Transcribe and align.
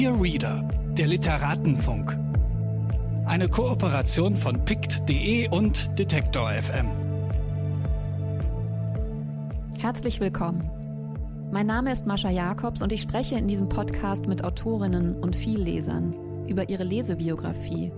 Dear 0.00 0.18
Reader, 0.18 0.66
der 0.96 1.08
Literatenfunk. 1.08 2.18
Eine 3.26 3.50
Kooperation 3.50 4.34
von 4.34 4.64
pict.de 4.64 5.50
und 5.50 5.98
Detektor 5.98 6.50
FM. 6.52 6.86
Herzlich 9.78 10.18
willkommen. 10.20 10.70
Mein 11.52 11.66
Name 11.66 11.92
ist 11.92 12.06
Mascha 12.06 12.30
Jakobs 12.30 12.80
und 12.80 12.92
ich 12.92 13.02
spreche 13.02 13.34
in 13.34 13.46
diesem 13.46 13.68
Podcast 13.68 14.26
mit 14.26 14.42
Autorinnen 14.42 15.16
und 15.16 15.36
Viellesern 15.36 16.16
über 16.48 16.70
ihre 16.70 16.84
Lesebiografie, 16.84 17.92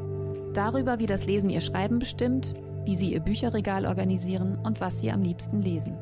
darüber, 0.54 0.98
wie 0.98 1.06
das 1.06 1.26
Lesen 1.26 1.50
ihr 1.50 1.60
Schreiben 1.60 2.00
bestimmt, 2.00 2.54
wie 2.84 2.96
sie 2.96 3.12
ihr 3.12 3.20
Bücherregal 3.20 3.86
organisieren 3.86 4.58
und 4.58 4.80
was 4.80 4.98
sie 4.98 5.12
am 5.12 5.22
liebsten 5.22 5.62
lesen. 5.62 5.96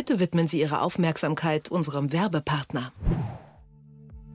Bitte 0.00 0.18
widmen 0.18 0.48
Sie 0.48 0.60
Ihre 0.60 0.80
Aufmerksamkeit 0.80 1.70
unserem 1.70 2.10
Werbepartner. 2.10 2.90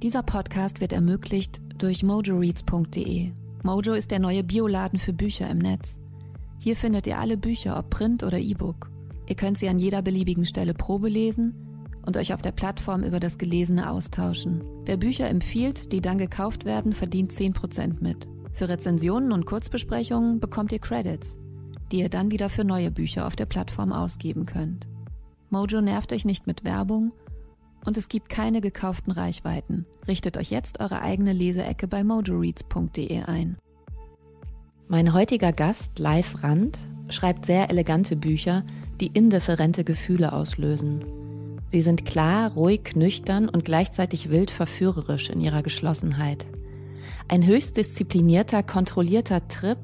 Dieser 0.03 0.21
Podcast 0.21 0.79
wird 0.79 0.93
ermöglicht 0.93 1.59
durch 1.79 2.03
mojoreads.de. 2.03 3.31
Mojo 3.63 3.93
ist 3.93 4.11
der 4.11 4.19
neue 4.19 4.43
Bioladen 4.43 4.99
für 4.99 5.11
Bücher 5.11 5.49
im 5.49 5.57
Netz. 5.57 5.99
Hier 6.59 6.75
findet 6.75 7.07
ihr 7.07 7.17
alle 7.17 7.35
Bücher, 7.35 7.79
ob 7.79 7.89
Print 7.89 8.21
oder 8.21 8.37
E-Book. 8.37 8.91
Ihr 9.25 9.35
könnt 9.35 9.57
sie 9.57 9.67
an 9.67 9.79
jeder 9.79 10.03
beliebigen 10.03 10.45
Stelle 10.45 10.75
Probe 10.75 11.09
lesen 11.09 11.55
und 12.05 12.15
euch 12.15 12.31
auf 12.35 12.43
der 12.43 12.51
Plattform 12.51 13.01
über 13.01 13.19
das 13.19 13.39
Gelesene 13.39 13.89
austauschen. 13.89 14.63
Wer 14.85 14.97
Bücher 14.97 15.27
empfiehlt, 15.27 15.91
die 15.91 15.99
dann 15.99 16.19
gekauft 16.19 16.65
werden, 16.65 16.93
verdient 16.93 17.31
10% 17.31 18.03
mit. 18.03 18.27
Für 18.53 18.69
Rezensionen 18.69 19.31
und 19.31 19.47
Kurzbesprechungen 19.47 20.39
bekommt 20.39 20.71
ihr 20.71 20.79
Credits, 20.79 21.39
die 21.91 22.01
ihr 22.01 22.09
dann 22.09 22.29
wieder 22.29 22.49
für 22.49 22.65
neue 22.65 22.91
Bücher 22.91 23.25
auf 23.25 23.35
der 23.35 23.47
Plattform 23.47 23.91
ausgeben 23.91 24.45
könnt. 24.45 24.87
Mojo 25.49 25.81
nervt 25.81 26.11
euch 26.13 26.25
nicht 26.25 26.47
mit 26.47 26.63
Werbung 26.63 27.11
und 27.85 27.97
es 27.97 28.09
gibt 28.09 28.29
keine 28.29 28.61
gekauften 28.61 29.11
Reichweiten. 29.11 29.85
Richtet 30.07 30.37
euch 30.37 30.49
jetzt 30.49 30.79
eure 30.79 31.01
eigene 31.01 31.33
Leseecke 31.33 31.87
bei 31.87 32.03
mojoreads.de 32.03 33.23
ein. 33.23 33.57
Mein 34.87 35.13
heutiger 35.13 35.51
Gast, 35.51 35.99
Live 35.99 36.43
Rand, 36.43 36.77
schreibt 37.09 37.45
sehr 37.45 37.69
elegante 37.69 38.15
Bücher, 38.15 38.63
die 38.99 39.07
indifferente 39.07 39.83
Gefühle 39.83 40.33
auslösen. 40.33 41.03
Sie 41.67 41.81
sind 41.81 42.05
klar, 42.05 42.51
ruhig, 42.51 42.95
nüchtern 42.95 43.49
und 43.49 43.65
gleichzeitig 43.65 44.29
wild 44.29 44.51
verführerisch 44.51 45.29
in 45.29 45.41
ihrer 45.41 45.63
Geschlossenheit. 45.63 46.45
Ein 47.27 47.45
höchst 47.45 47.77
disziplinierter, 47.77 48.61
kontrollierter 48.61 49.47
Trip 49.47 49.79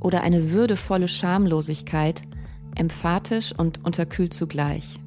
oder 0.00 0.22
eine 0.22 0.52
würdevolle 0.52 1.08
Schamlosigkeit, 1.08 2.22
emphatisch 2.76 3.52
und 3.56 3.84
unterkühlt 3.84 4.34
zugleich. 4.34 5.00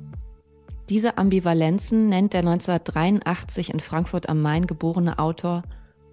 Diese 0.89 1.17
Ambivalenzen 1.17 2.09
nennt 2.09 2.33
der 2.33 2.41
1983 2.41 3.73
in 3.73 3.79
Frankfurt 3.79 4.27
am 4.27 4.41
Main 4.41 4.67
geborene 4.67 5.19
Autor 5.19 5.63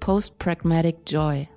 Post-Pragmatic 0.01 0.97
Joy 1.07 1.49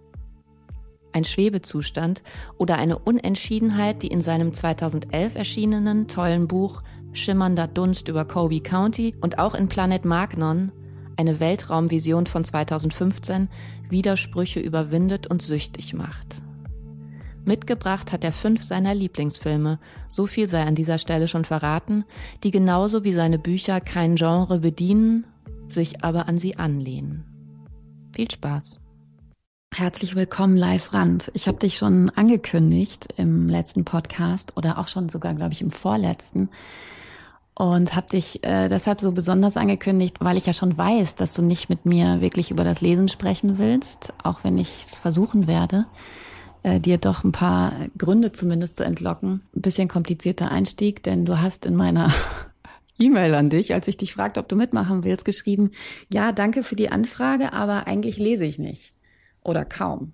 ein 1.14 1.23
Schwebezustand 1.23 2.23
oder 2.58 2.77
eine 2.77 3.00
Unentschiedenheit, 3.00 4.03
die 4.03 4.08
in 4.08 4.22
seinem 4.22 4.53
2011 4.53 5.36
erschienenen 5.36 6.08
tollen 6.08 6.47
Buch 6.47 6.83
Schimmernder 7.11 7.67
Dunst 7.67 8.08
über 8.08 8.25
Kobe 8.25 8.61
County 8.61 9.16
und 9.20 9.39
auch 9.39 9.55
in 9.55 9.67
Planet 9.67 10.05
Magnon, 10.05 10.72
eine 11.17 11.39
Weltraumvision 11.39 12.27
von 12.27 12.45
2015, 12.45 13.50
Widersprüche 13.89 14.59
überwindet 14.59 15.25
und 15.27 15.42
süchtig 15.42 15.94
macht. 15.94 16.44
Mitgebracht 17.50 18.11
hat 18.11 18.23
er 18.23 18.31
fünf 18.31 18.61
seiner 18.61 18.94
Lieblingsfilme, 18.94 19.80
so 20.08 20.28
viel 20.28 20.47
sei 20.47 20.61
an 20.61 20.75
dieser 20.75 21.00
Stelle 21.00 21.28
schon 21.28 21.45
verraten, 21.45 22.05
die 22.44 22.52
genauso 22.52 23.03
wie 23.03 23.11
seine 23.11 23.39
Bücher 23.39 23.81
kein 23.81 24.17
Genre 24.17 24.59
bedienen, 24.59 25.25
sich 25.67 26.03
aber 26.03 26.30
an 26.30 26.38
sie 26.38 26.58
anlehnen. 26.58 27.26
Viel 28.15 28.30
Spaß! 28.30 28.80
Herzlich 29.73 30.14
willkommen, 30.14 30.55
Live 30.55 30.93
Rand. 30.93 31.32
Ich 31.33 31.48
habe 31.48 31.58
dich 31.58 31.77
schon 31.77 32.11
angekündigt 32.11 33.08
im 33.17 33.48
letzten 33.48 33.83
Podcast 33.83 34.55
oder 34.55 34.77
auch 34.77 34.87
schon 34.87 35.10
sogar, 35.10 35.33
glaube 35.33 35.54
ich, 35.54 35.61
im 35.61 35.71
vorletzten 35.71 36.49
und 37.55 37.95
habe 37.95 38.08
dich 38.08 38.43
äh, 38.43 38.67
deshalb 38.67 39.02
so 39.02 39.11
besonders 39.11 39.58
angekündigt, 39.58 40.17
weil 40.20 40.37
ich 40.37 40.45
ja 40.45 40.54
schon 40.54 40.77
weiß, 40.77 41.16
dass 41.16 41.33
du 41.33 41.42
nicht 41.42 41.67
mit 41.67 41.87
mir 41.87 42.21
wirklich 42.21 42.52
über 42.52 42.64
das 42.64 42.81
Lesen 42.81 43.08
sprechen 43.08 43.58
willst, 43.58 44.14
auch 44.21 44.43
wenn 44.43 44.60
ich 44.60 44.83
es 44.86 44.99
versuchen 44.99 45.48
werde, 45.48 45.87
äh, 46.69 46.80
dir 46.80 46.97
doch 46.97 47.23
ein 47.23 47.31
paar 47.31 47.73
Gründe 47.97 48.31
zumindest 48.31 48.77
zu 48.77 48.85
entlocken. 48.85 49.41
Ein 49.55 49.61
bisschen 49.61 49.87
komplizierter 49.87 50.52
Einstieg, 50.52 51.03
denn 51.03 51.25
du 51.25 51.41
hast 51.41 51.65
in 51.65 51.75
meiner 51.75 52.11
E-Mail 52.99 53.33
an 53.33 53.49
dich, 53.49 53.73
als 53.73 53.87
ich 53.87 53.97
dich 53.97 54.13
fragte, 54.13 54.39
ob 54.39 54.47
du 54.47 54.55
mitmachen 54.55 55.03
willst, 55.03 55.25
geschrieben, 55.25 55.71
ja, 56.11 56.31
danke 56.31 56.63
für 56.63 56.75
die 56.75 56.91
Anfrage, 56.91 57.53
aber 57.53 57.87
eigentlich 57.87 58.17
lese 58.17 58.45
ich 58.45 58.59
nicht 58.59 58.93
oder 59.43 59.65
kaum. 59.65 60.13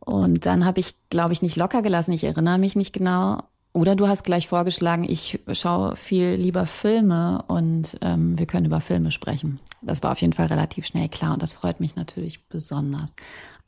Und 0.00 0.46
dann 0.46 0.64
habe 0.64 0.80
ich, 0.80 0.94
glaube 1.10 1.34
ich, 1.34 1.42
nicht 1.42 1.56
locker 1.56 1.82
gelassen. 1.82 2.12
Ich 2.12 2.24
erinnere 2.24 2.58
mich 2.58 2.76
nicht 2.76 2.94
genau. 2.94 3.42
Oder 3.74 3.94
du 3.94 4.08
hast 4.08 4.24
gleich 4.24 4.48
vorgeschlagen, 4.48 5.04
ich 5.04 5.40
schaue 5.52 5.94
viel 5.94 6.30
lieber 6.30 6.64
Filme 6.64 7.44
und 7.46 7.98
ähm, 8.00 8.38
wir 8.38 8.46
können 8.46 8.66
über 8.66 8.80
Filme 8.80 9.10
sprechen. 9.10 9.60
Das 9.82 10.02
war 10.02 10.12
auf 10.12 10.20
jeden 10.20 10.32
Fall 10.32 10.46
relativ 10.46 10.86
schnell 10.86 11.08
klar 11.08 11.34
und 11.34 11.42
das 11.42 11.52
freut 11.52 11.78
mich 11.78 11.94
natürlich 11.94 12.48
besonders. 12.48 13.12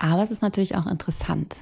Aber 0.00 0.22
es 0.22 0.30
ist 0.30 0.42
natürlich 0.42 0.76
auch 0.76 0.86
interessant. 0.86 1.56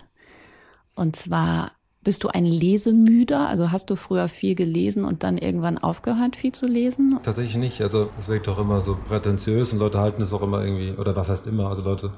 Und 0.95 1.17
zwar 1.17 1.73
bist 2.05 2.25
du 2.25 2.29
ein 2.29 2.47
Lesemüder? 2.47 3.49
Also 3.49 3.73
hast 3.73 3.91
du 3.91 3.97
früher 3.97 4.29
viel 4.29 4.55
gelesen 4.55 5.05
und 5.05 5.25
dann 5.25 5.37
irgendwann 5.37 5.79
aufgehört, 5.79 6.37
viel 6.37 6.53
zu 6.53 6.67
lesen? 6.67 7.19
Tatsächlich 7.23 7.57
nicht. 7.57 7.83
Also 7.83 8.11
es 8.19 8.29
wirkt 8.29 8.47
doch 8.47 8.59
immer 8.59 8.81
so 8.81 8.97
prätentiös 9.09 9.73
und 9.73 9.79
Leute 9.79 9.99
halten 9.99 10.23
es 10.23 10.33
auch 10.33 10.43
immer 10.43 10.65
irgendwie, 10.65 10.93
oder 10.93 11.17
was 11.17 11.29
heißt 11.29 11.47
immer? 11.47 11.69
Also 11.69 11.83
Leute 11.83 12.13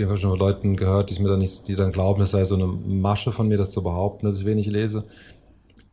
jeden 0.00 0.10
Fall 0.10 0.18
schon 0.18 0.38
Leuten 0.38 0.76
gehört, 0.76 1.10
die 1.10 1.22
mir 1.22 1.28
dann 1.28 1.38
nicht, 1.38 1.68
die 1.68 1.76
dann 1.76 1.92
glauben, 1.92 2.22
es 2.22 2.32
sei 2.32 2.44
so 2.44 2.54
eine 2.54 2.66
Masche 2.66 3.32
von 3.32 3.48
mir, 3.48 3.58
das 3.58 3.70
zu 3.70 3.82
behaupten, 3.82 4.26
dass 4.26 4.38
ich 4.38 4.46
wenig 4.46 4.66
lese. 4.66 5.04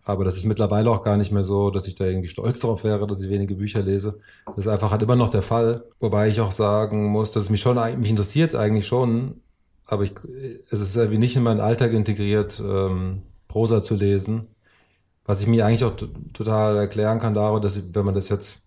Aber 0.03 0.23
das 0.23 0.38
ist 0.38 0.45
mittlerweile 0.45 0.89
auch 0.89 1.03
gar 1.03 1.17
nicht 1.17 1.33
mehr 1.33 1.44
so, 1.44 1.69
dass 1.69 1.88
ich 1.88 1.95
da 1.95 2.06
irgendwie 2.06 2.29
stolz 2.29 2.59
drauf 2.59 2.85
wäre, 2.85 3.06
dass 3.06 3.22
ich 3.22 3.29
wenige 3.29 3.56
Bücher 3.56 3.81
lese. 3.83 4.19
Das 4.45 4.59
ist 4.59 4.67
einfach 4.67 4.91
halt 4.91 5.01
immer 5.01 5.17
noch 5.17 5.27
der 5.27 5.41
Fall. 5.41 5.83
Wobei 6.00 6.29
ich 6.29 6.39
auch 6.39 6.51
sagen 6.51 7.07
muss, 7.07 7.33
dass 7.33 7.50
mich 7.50 7.59
schon, 7.59 7.75
mich 8.00 8.09
interessiert 8.09 8.56
eigentlich 8.56 8.88
schon, 8.88 9.41
aber 9.88 10.03
ich, 10.03 10.14
es 10.70 10.80
ist 10.81 10.96
irgendwie 10.96 11.18
nicht 11.20 11.36
in 11.36 11.44
meinen 11.44 11.62
Alltag 11.62 11.94
integriert, 11.94 12.59
ähm, 12.59 13.24
Prosa 13.48 13.81
zu 13.81 13.96
lesen. 13.96 14.48
Was 15.25 15.42
ich 15.42 15.48
mir 15.48 15.66
eigentlich 15.66 15.86
auch 15.86 15.96
total 16.34 16.78
erklären 16.78 17.20
kann 17.20 17.34
darüber, 17.36 17.62
dass 17.62 17.78
ich, 17.78 17.84
wenn 17.94 18.06
man 18.06 18.16
das 18.16 18.30
jetzt 18.30 18.59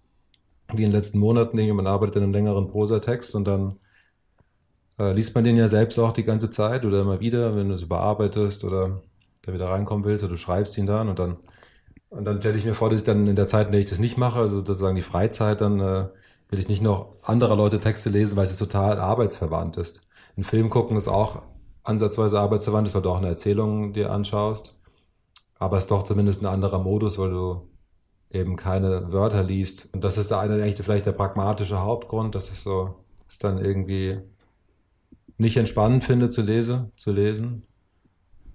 wie 0.72 0.84
in 0.84 0.90
den 0.90 0.92
letzten 0.92 1.18
Monaten, 1.18 1.58
man 1.74 1.86
arbeitet 1.86 2.16
in 2.16 2.24
einem 2.24 2.32
längeren 2.32 2.68
Prosatext 2.68 3.34
und 3.34 3.44
dann 3.46 3.78
äh, 4.98 5.12
liest 5.12 5.34
man 5.34 5.44
den 5.44 5.56
ja 5.56 5.68
selbst 5.68 5.98
auch 5.98 6.12
die 6.12 6.24
ganze 6.24 6.50
Zeit 6.50 6.84
oder 6.84 7.00
immer 7.00 7.20
wieder, 7.20 7.56
wenn 7.56 7.68
du 7.68 7.74
es 7.74 7.82
überarbeitest 7.82 8.64
oder 8.64 9.02
da 9.42 9.52
wieder 9.52 9.68
reinkommen 9.70 10.04
willst 10.04 10.24
oder 10.24 10.32
du 10.32 10.36
schreibst 10.38 10.76
ihn 10.78 10.86
dann 10.86 11.08
und 11.08 11.18
dann 11.18 11.38
und 12.10 12.24
dann 12.26 12.40
stelle 12.40 12.58
ich 12.58 12.64
mir 12.64 12.74
vor, 12.74 12.90
dass 12.90 13.00
ich 13.00 13.06
dann 13.06 13.26
in 13.28 13.36
der 13.36 13.46
Zeit, 13.48 13.66
in 13.66 13.72
der 13.72 13.80
ich 13.80 13.90
das 13.90 14.00
nicht 14.00 14.18
mache, 14.18 14.40
also 14.40 14.58
sozusagen 14.64 14.96
die 14.96 15.02
Freizeit, 15.02 15.60
dann 15.60 15.80
äh, 15.80 16.08
will 16.50 16.58
ich 16.58 16.68
nicht 16.68 16.82
noch 16.82 17.16
anderer 17.22 17.56
Leute 17.56 17.80
Texte 17.80 18.10
lesen, 18.10 18.36
weil 18.36 18.44
es 18.44 18.58
total 18.58 18.98
arbeitsverwandt 19.00 19.76
ist. 19.78 20.02
Ein 20.40 20.44
Film 20.44 20.70
gucken 20.70 20.96
ist 20.96 21.06
auch 21.06 21.42
ansatzweise 21.84 22.40
arbeitsverwandt, 22.40 22.88
ist, 22.88 22.94
weil 22.94 23.02
du 23.02 23.10
auch 23.10 23.18
eine 23.18 23.28
Erzählung 23.28 23.92
dir 23.92 24.10
anschaust. 24.10 24.74
Aber 25.58 25.76
es 25.76 25.84
ist 25.84 25.90
doch 25.90 26.02
zumindest 26.02 26.40
ein 26.40 26.46
anderer 26.46 26.78
Modus, 26.78 27.18
weil 27.18 27.28
du 27.28 27.68
eben 28.30 28.56
keine 28.56 29.12
Wörter 29.12 29.42
liest. 29.42 29.90
Und 29.92 30.02
das 30.02 30.16
ist 30.16 30.30
der 30.30 30.40
eine, 30.40 30.54
eigentlich 30.54 30.76
vielleicht 30.76 31.04
der 31.04 31.12
pragmatische 31.12 31.82
Hauptgrund, 31.82 32.34
dass 32.34 32.50
es 32.50 32.62
so, 32.62 32.94
ist 33.28 33.44
dann 33.44 33.62
irgendwie 33.62 34.20
nicht 35.36 35.58
entspannend 35.58 36.04
finde 36.04 36.30
zu, 36.30 36.40
lese, 36.40 36.90
zu 36.96 37.12
lesen. 37.12 37.66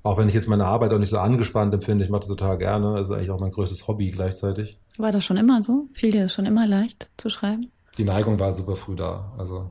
Auch 0.01 0.17
wenn 0.17 0.27
ich 0.27 0.33
jetzt 0.33 0.47
meine 0.47 0.65
Arbeit 0.65 0.91
auch 0.91 0.97
nicht 0.97 1.11
so 1.11 1.19
angespannt 1.19 1.71
empfinde, 1.71 2.03
ich 2.03 2.09
mache 2.09 2.21
das 2.21 2.29
total 2.29 2.57
gerne. 2.57 2.95
Das 2.95 3.09
ist 3.09 3.15
eigentlich 3.15 3.29
auch 3.29 3.39
mein 3.39 3.51
größtes 3.51 3.87
Hobby 3.87 4.09
gleichzeitig. 4.09 4.79
War 4.97 5.11
das 5.11 5.23
schon 5.23 5.37
immer 5.37 5.61
so? 5.61 5.87
Fiel 5.93 6.09
dir 6.09 6.23
das 6.23 6.33
schon 6.33 6.47
immer 6.47 6.65
leicht 6.65 7.11
zu 7.17 7.29
schreiben? 7.29 7.71
Die 7.99 8.05
Neigung 8.05 8.39
war 8.39 8.51
super 8.53 8.75
früh 8.75 8.95
da. 8.95 9.31
Also 9.37 9.69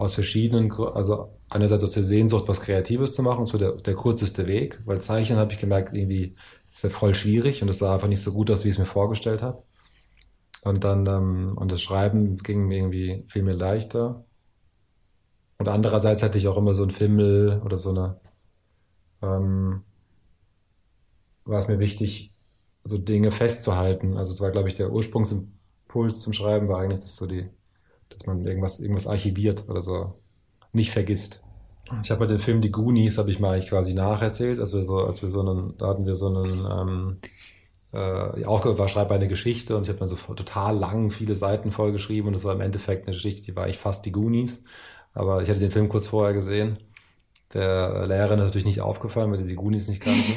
aus 0.00 0.14
verschiedenen, 0.14 0.72
also 0.72 1.38
einerseits 1.50 1.84
aus 1.84 1.90
der 1.92 2.04
Sehnsucht, 2.04 2.48
was 2.48 2.62
Kreatives 2.62 3.14
zu 3.14 3.22
machen, 3.22 3.40
das 3.40 3.52
war 3.52 3.60
der, 3.60 3.72
der 3.72 3.94
kürzeste 3.94 4.46
Weg, 4.46 4.80
weil 4.86 4.98
Zeichnen 5.02 5.38
habe 5.38 5.52
ich 5.52 5.58
gemerkt, 5.58 5.94
irgendwie 5.94 6.36
ist 6.66 6.82
ja 6.82 6.88
voll 6.88 7.14
schwierig 7.14 7.62
und 7.62 7.68
es 7.68 7.80
sah 7.80 7.94
einfach 7.94 8.08
nicht 8.08 8.22
so 8.22 8.32
gut 8.32 8.50
aus, 8.50 8.64
wie 8.64 8.70
ich 8.70 8.76
es 8.76 8.78
mir 8.78 8.86
vorgestellt 8.86 9.42
habe. 9.42 9.62
Und 10.62 10.84
dann, 10.84 11.06
ähm, 11.06 11.52
und 11.56 11.70
das 11.70 11.82
Schreiben 11.82 12.38
ging 12.38 12.66
mir 12.66 12.78
irgendwie 12.78 13.24
viel 13.28 13.42
mehr 13.42 13.54
leichter. 13.54 14.24
Und 15.58 15.68
andererseits 15.68 16.22
hatte 16.22 16.38
ich 16.38 16.48
auch 16.48 16.56
immer 16.56 16.74
so 16.74 16.82
ein 16.82 16.90
Fimmel 16.90 17.60
oder 17.62 17.76
so 17.76 17.90
eine, 17.90 18.20
ähm, 19.22 19.84
war 21.44 21.58
es 21.58 21.68
mir 21.68 21.78
wichtig, 21.78 22.32
so 22.84 22.96
Dinge 22.96 23.32
festzuhalten. 23.32 24.16
Also 24.16 24.32
es 24.32 24.40
war, 24.40 24.50
glaube 24.50 24.68
ich, 24.68 24.76
der 24.76 24.92
Ursprungsimpuls 24.92 26.20
zum 26.22 26.32
Schreiben 26.32 26.68
war 26.68 26.80
eigentlich, 26.80 27.00
dass 27.00 27.16
so 27.16 27.26
die, 27.26 27.50
dass 28.10 28.26
man 28.26 28.44
irgendwas, 28.46 28.80
irgendwas 28.80 29.06
archiviert 29.06 29.68
oder 29.68 29.82
so 29.82 30.14
nicht 30.72 30.92
vergisst. 30.92 31.42
Ich 32.02 32.10
habe 32.10 32.20
bei 32.20 32.26
dem 32.26 32.38
Film 32.38 32.60
Die 32.60 32.70
Goonies, 32.70 33.18
habe 33.18 33.30
ich 33.30 33.40
mal 33.40 33.60
quasi 33.60 33.94
nacherzählt, 33.94 34.60
als 34.60 34.72
wir 34.72 34.82
so, 34.82 34.98
als 34.98 35.22
wir 35.22 35.28
so 35.28 35.40
einen, 35.40 35.76
da 35.76 35.88
hatten 35.88 36.06
wir 36.06 36.14
so 36.14 36.28
einen 36.28 36.66
ähm, 36.70 37.18
äh, 37.92 38.44
Aufgabe 38.44 38.78
war, 38.78 38.88
schreibe 38.88 39.14
eine 39.14 39.26
Geschichte 39.26 39.76
und 39.76 39.82
ich 39.82 39.88
habe 39.88 39.98
dann 39.98 40.08
so 40.08 40.16
total 40.16 40.76
lang 40.76 41.10
viele 41.10 41.34
Seiten 41.34 41.72
vollgeschrieben 41.72 42.28
und 42.28 42.34
es 42.34 42.44
war 42.44 42.54
im 42.54 42.60
Endeffekt 42.60 43.06
eine 43.06 43.14
Geschichte, 43.14 43.42
die 43.42 43.56
war 43.56 43.64
eigentlich 43.64 43.78
fast 43.78 44.06
die 44.06 44.12
Goonies. 44.12 44.64
Aber 45.12 45.42
ich 45.42 45.48
hatte 45.48 45.58
den 45.58 45.72
Film 45.72 45.88
kurz 45.88 46.06
vorher 46.06 46.32
gesehen. 46.32 46.78
Der 47.52 48.06
Lehrerin 48.06 48.38
ist 48.38 48.44
natürlich 48.44 48.66
nicht 48.66 48.80
aufgefallen, 48.80 49.32
weil 49.32 49.40
sie 49.40 49.46
die 49.46 49.56
Goonies 49.56 49.88
nicht 49.88 50.00
kannte. 50.00 50.32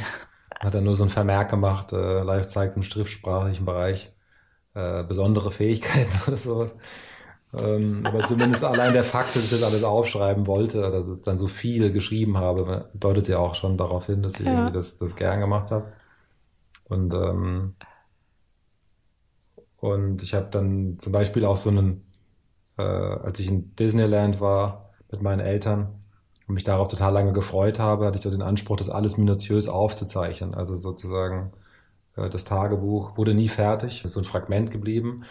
Hat 0.60 0.74
dann 0.74 0.84
nur 0.84 0.96
so 0.96 1.04
einen 1.04 1.12
Vermerk 1.12 1.50
gemacht, 1.50 1.94
äh, 1.94 2.24
live 2.24 2.48
zeigt 2.48 2.75
im 2.75 2.84
schriftsprachlichen 2.84 3.66
Bereich 3.66 4.12
äh, 4.74 5.04
besondere 5.04 5.52
Fähigkeiten 5.52 6.18
oder 6.28 6.38
sowas. 6.38 6.75
Ähm, 7.55 8.03
aber 8.05 8.23
zumindest 8.23 8.63
allein 8.63 8.94
der 8.94 9.03
Fakt, 9.03 9.35
dass 9.35 9.44
ich 9.44 9.51
das 9.51 9.63
alles 9.63 9.83
aufschreiben 9.83 10.47
wollte, 10.47 10.81
dass 10.81 11.07
ich 11.07 11.21
dann 11.21 11.38
so 11.38 11.47
viel 11.47 11.91
geschrieben 11.91 12.38
habe, 12.38 12.89
deutet 12.95 13.27
ja 13.27 13.38
auch 13.38 13.53
schon 13.53 13.77
darauf 13.77 14.07
hin, 14.07 14.23
dass 14.23 14.39
ich 14.39 14.47
ja. 14.47 14.71
das, 14.71 14.97
das 14.97 15.15
gern 15.15 15.39
gemacht 15.39 15.69
habe. 15.69 15.94
Und, 16.85 17.13
ähm, 17.13 17.75
und 19.77 20.23
ich 20.23 20.33
habe 20.33 20.47
dann 20.50 20.97
zum 20.97 21.11
Beispiel 21.11 21.45
auch 21.45 21.57
so 21.57 21.69
einen, 21.69 22.03
äh, 22.77 22.81
als 22.81 23.39
ich 23.39 23.50
in 23.50 23.75
Disneyland 23.75 24.41
war 24.41 24.89
mit 25.11 25.21
meinen 25.21 25.39
Eltern 25.39 25.89
und 26.47 26.55
mich 26.55 26.63
darauf 26.63 26.88
total 26.88 27.13
lange 27.13 27.33
gefreut 27.33 27.77
habe, 27.77 28.07
hatte 28.07 28.17
ich 28.17 28.23
dort 28.23 28.33
den 28.33 28.41
Anspruch, 28.41 28.77
das 28.77 28.89
alles 28.89 29.17
minutiös 29.17 29.67
aufzuzeichnen. 29.67 30.55
Also 30.55 30.75
sozusagen 30.75 31.51
äh, 32.15 32.29
das 32.29 32.45
Tagebuch 32.45 33.15
wurde 33.15 33.35
nie 33.35 33.50
fertig, 33.50 34.03
ist 34.03 34.13
so 34.13 34.21
ein 34.21 34.25
Fragment 34.25 34.71
geblieben. 34.71 35.23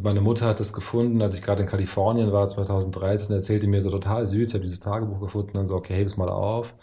Meine 0.00 0.22
Mutter 0.22 0.46
hat 0.46 0.60
es 0.60 0.72
gefunden, 0.72 1.20
als 1.20 1.34
ich 1.36 1.42
gerade 1.42 1.62
in 1.62 1.68
Kalifornien 1.68 2.32
war, 2.32 2.48
2013, 2.48 3.36
erzählte 3.36 3.66
mir 3.68 3.82
so 3.82 3.90
total 3.90 4.26
süß, 4.26 4.48
ich 4.48 4.54
habe 4.54 4.64
dieses 4.64 4.80
Tagebuch 4.80 5.20
gefunden 5.20 5.58
und 5.58 5.66
so, 5.66 5.76
okay, 5.76 5.94
heb 5.96 6.06
es 6.06 6.16
mal 6.16 6.30
auf. 6.30 6.74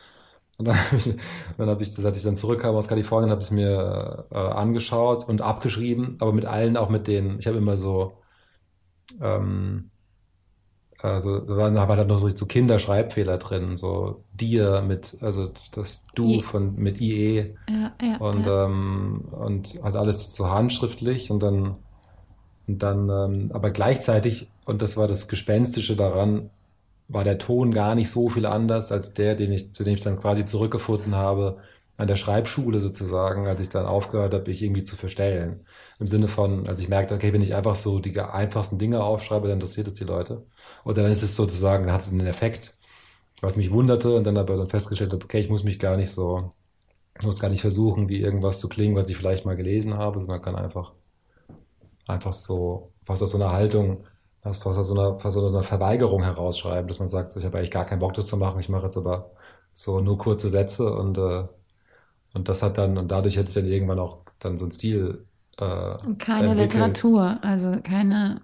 Und 0.58 0.68
dann 0.68 0.78
habe 0.92 0.98
ich, 0.98 1.16
dann 1.58 1.70
hab 1.70 1.82
ich, 1.82 2.06
als 2.06 2.18
ich 2.18 2.24
dann 2.24 2.36
zurückkam 2.36 2.76
aus 2.76 2.88
Kalifornien, 2.88 3.32
habe 3.32 3.42
es 3.42 3.52
mir 3.52 4.28
äh, 4.32 4.38
angeschaut 4.38 5.28
und 5.28 5.42
abgeschrieben, 5.42 6.18
aber 6.20 6.34
mit 6.34 6.46
allen, 6.46 6.78
auch 6.78 6.90
mit 6.90 7.08
denen, 7.08 7.40
ich 7.40 7.48
habe 7.48 7.58
immer 7.58 7.78
so, 7.78 8.14
ähm, 9.22 9.92
also 11.02 11.40
da 11.40 11.56
waren 11.56 11.78
aber 11.78 11.96
dann 11.96 12.08
noch 12.08 12.20
so 12.20 12.46
Kinderschreibfehler 12.46 13.38
drin, 13.38 13.78
so 13.78 14.26
dir 14.34 14.82
mit, 14.82 15.18
also 15.22 15.50
das 15.72 16.06
Du 16.14 16.42
von 16.42 16.76
mit 16.76 17.00
IE 17.00 17.50
ja, 17.70 17.96
ja, 18.02 18.18
und 18.18 18.46
ja. 18.46 18.66
Ähm, 18.66 19.30
und 19.32 19.80
halt 19.82 19.96
alles 19.96 20.36
so 20.36 20.50
handschriftlich 20.50 21.32
und 21.32 21.42
dann 21.42 21.78
und 22.70 22.80
dann 22.84 23.10
ähm, 23.10 23.52
aber 23.54 23.72
gleichzeitig 23.72 24.50
und 24.66 24.82
das 24.82 24.98
war 24.98 25.08
das 25.08 25.28
Gespenstische 25.28 25.96
daran, 25.96 26.52
war 27.08 27.24
der 27.24 27.38
Ton 27.40 27.74
gar 27.74 27.96
nicht 27.96 28.10
so 28.12 28.30
viel 28.30 28.46
anders 28.46 28.92
als 28.92 29.14
der, 29.14 29.36
den 29.36 29.52
ich 29.54 29.74
zu 29.74 29.84
dem 29.84 29.96
ich 29.96 30.02
dann 30.02 30.20
quasi 30.22 30.46
zurückgefunden 30.46 31.16
habe 31.16 31.60
an 31.98 32.08
der 32.08 32.16
Schreibschule 32.16 32.80
sozusagen, 32.80 33.48
als 33.48 33.60
ich 33.62 33.70
dann 33.70 33.86
aufgehört 33.86 34.34
habe, 34.34 34.50
mich 34.50 34.62
irgendwie 34.64 34.84
zu 34.84 34.96
verstellen. 34.96 35.66
Im 36.00 36.08
Sinne 36.08 36.30
von, 36.30 36.68
als 36.68 36.80
ich 36.80 36.88
merkte, 36.90 37.14
okay, 37.16 37.34
wenn 37.34 37.42
ich 37.42 37.56
einfach 37.56 37.76
so 37.76 38.00
die 38.00 38.18
einfachsten 38.20 38.80
Dinge 38.80 39.04
aufschreibe, 39.04 39.48
dann 39.50 39.58
interessiert 39.58 39.88
es 39.88 39.96
die 39.96 40.06
Leute. 40.06 40.46
Oder 40.86 41.04
dann 41.04 41.12
ist 41.12 41.24
es 41.24 41.36
sozusagen, 41.36 41.86
dann 41.86 41.94
hat 41.94 42.02
es 42.02 42.12
einen 42.12 42.26
Effekt, 42.28 42.78
was 43.42 43.58
mich 43.58 43.72
wunderte 43.72 44.16
und 44.16 44.26
dann 44.26 44.38
aber 44.38 44.58
dann 44.58 44.70
festgestellt 44.70 45.14
habe, 45.14 45.26
okay, 45.26 45.40
ich 45.42 45.50
muss 45.50 45.64
mich 45.64 45.80
gar 45.80 45.98
nicht 45.98 46.12
so, 46.12 46.54
ich 47.20 47.26
muss 47.26 47.40
gar 47.40 47.50
nicht 47.50 47.62
versuchen, 47.62 48.10
wie 48.10 48.22
irgendwas 48.22 48.60
zu 48.60 48.70
klingen, 48.70 48.96
was 48.96 49.10
ich 49.10 49.18
vielleicht 49.18 49.46
mal 49.46 49.56
gelesen 49.58 49.96
habe, 49.98 50.20
sondern 50.20 50.42
kann 50.42 50.56
einfach, 50.56 50.94
einfach 52.10 52.34
so, 52.34 52.94
fast 53.06 53.24
aus 53.24 53.32
so 53.32 53.38
einer 53.38 53.52
Haltung, 53.52 54.06
fast 54.42 54.66
aus 54.66 54.76
so 54.88 54.94
einer, 54.94 55.20
fast 55.20 55.38
aus 55.38 55.52
so 55.52 55.58
einer 55.58 55.66
Verweigerung 55.68 56.24
herausschreiben, 56.24 56.88
dass 56.88 57.00
man 57.00 57.08
sagt, 57.10 57.32
so, 57.32 57.40
ich 57.40 57.46
habe 57.46 57.58
eigentlich 57.58 57.72
gar 57.72 57.86
keinen 57.86 58.00
Bock, 58.00 58.14
das 58.14 58.28
zu 58.28 58.38
machen, 58.38 58.60
ich 58.60 58.70
mache 58.70 58.86
jetzt 58.86 58.98
aber 58.98 59.32
so 59.74 60.02
nur 60.02 60.18
kurze 60.18 60.50
Sätze 60.50 60.94
und 60.94 61.18
äh, 61.18 61.48
und 62.34 62.50
das 62.50 62.64
hat 62.64 62.78
dann, 62.78 62.98
und 62.98 63.10
dadurch 63.10 63.38
hat 63.38 63.48
sich 63.50 63.56
dann 63.56 63.72
irgendwann 63.72 64.00
auch 64.00 64.26
dann 64.40 64.58
so 64.58 64.66
ein 64.66 64.72
Stil. 64.72 65.28
Äh, 65.60 65.98
keine 66.20 66.56
entwickelt. 66.56 66.56
Literatur, 66.56 67.40
also 67.44 67.80
keine. 67.82 68.42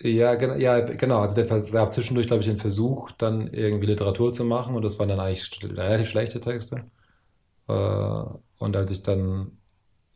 Ja, 0.00 0.34
genau, 0.34 0.54
ja, 0.56 0.80
genau. 0.80 1.20
Also 1.20 1.36
der 1.42 1.60
gab 1.70 1.92
zwischendurch, 1.92 2.26
glaube 2.26 2.42
ich, 2.42 2.48
den 2.48 2.58
Versuch, 2.58 3.12
dann 3.12 3.46
irgendwie 3.48 3.86
Literatur 3.86 4.32
zu 4.32 4.44
machen 4.44 4.74
und 4.74 4.82
das 4.82 4.98
waren 4.98 5.08
dann 5.08 5.20
eigentlich 5.20 5.48
relativ 5.62 6.08
schlechte 6.10 6.40
Texte. 6.40 6.90
Äh, 7.68 7.72
und 8.58 8.76
als 8.76 8.90
ich 8.92 9.02
dann, 9.02 9.60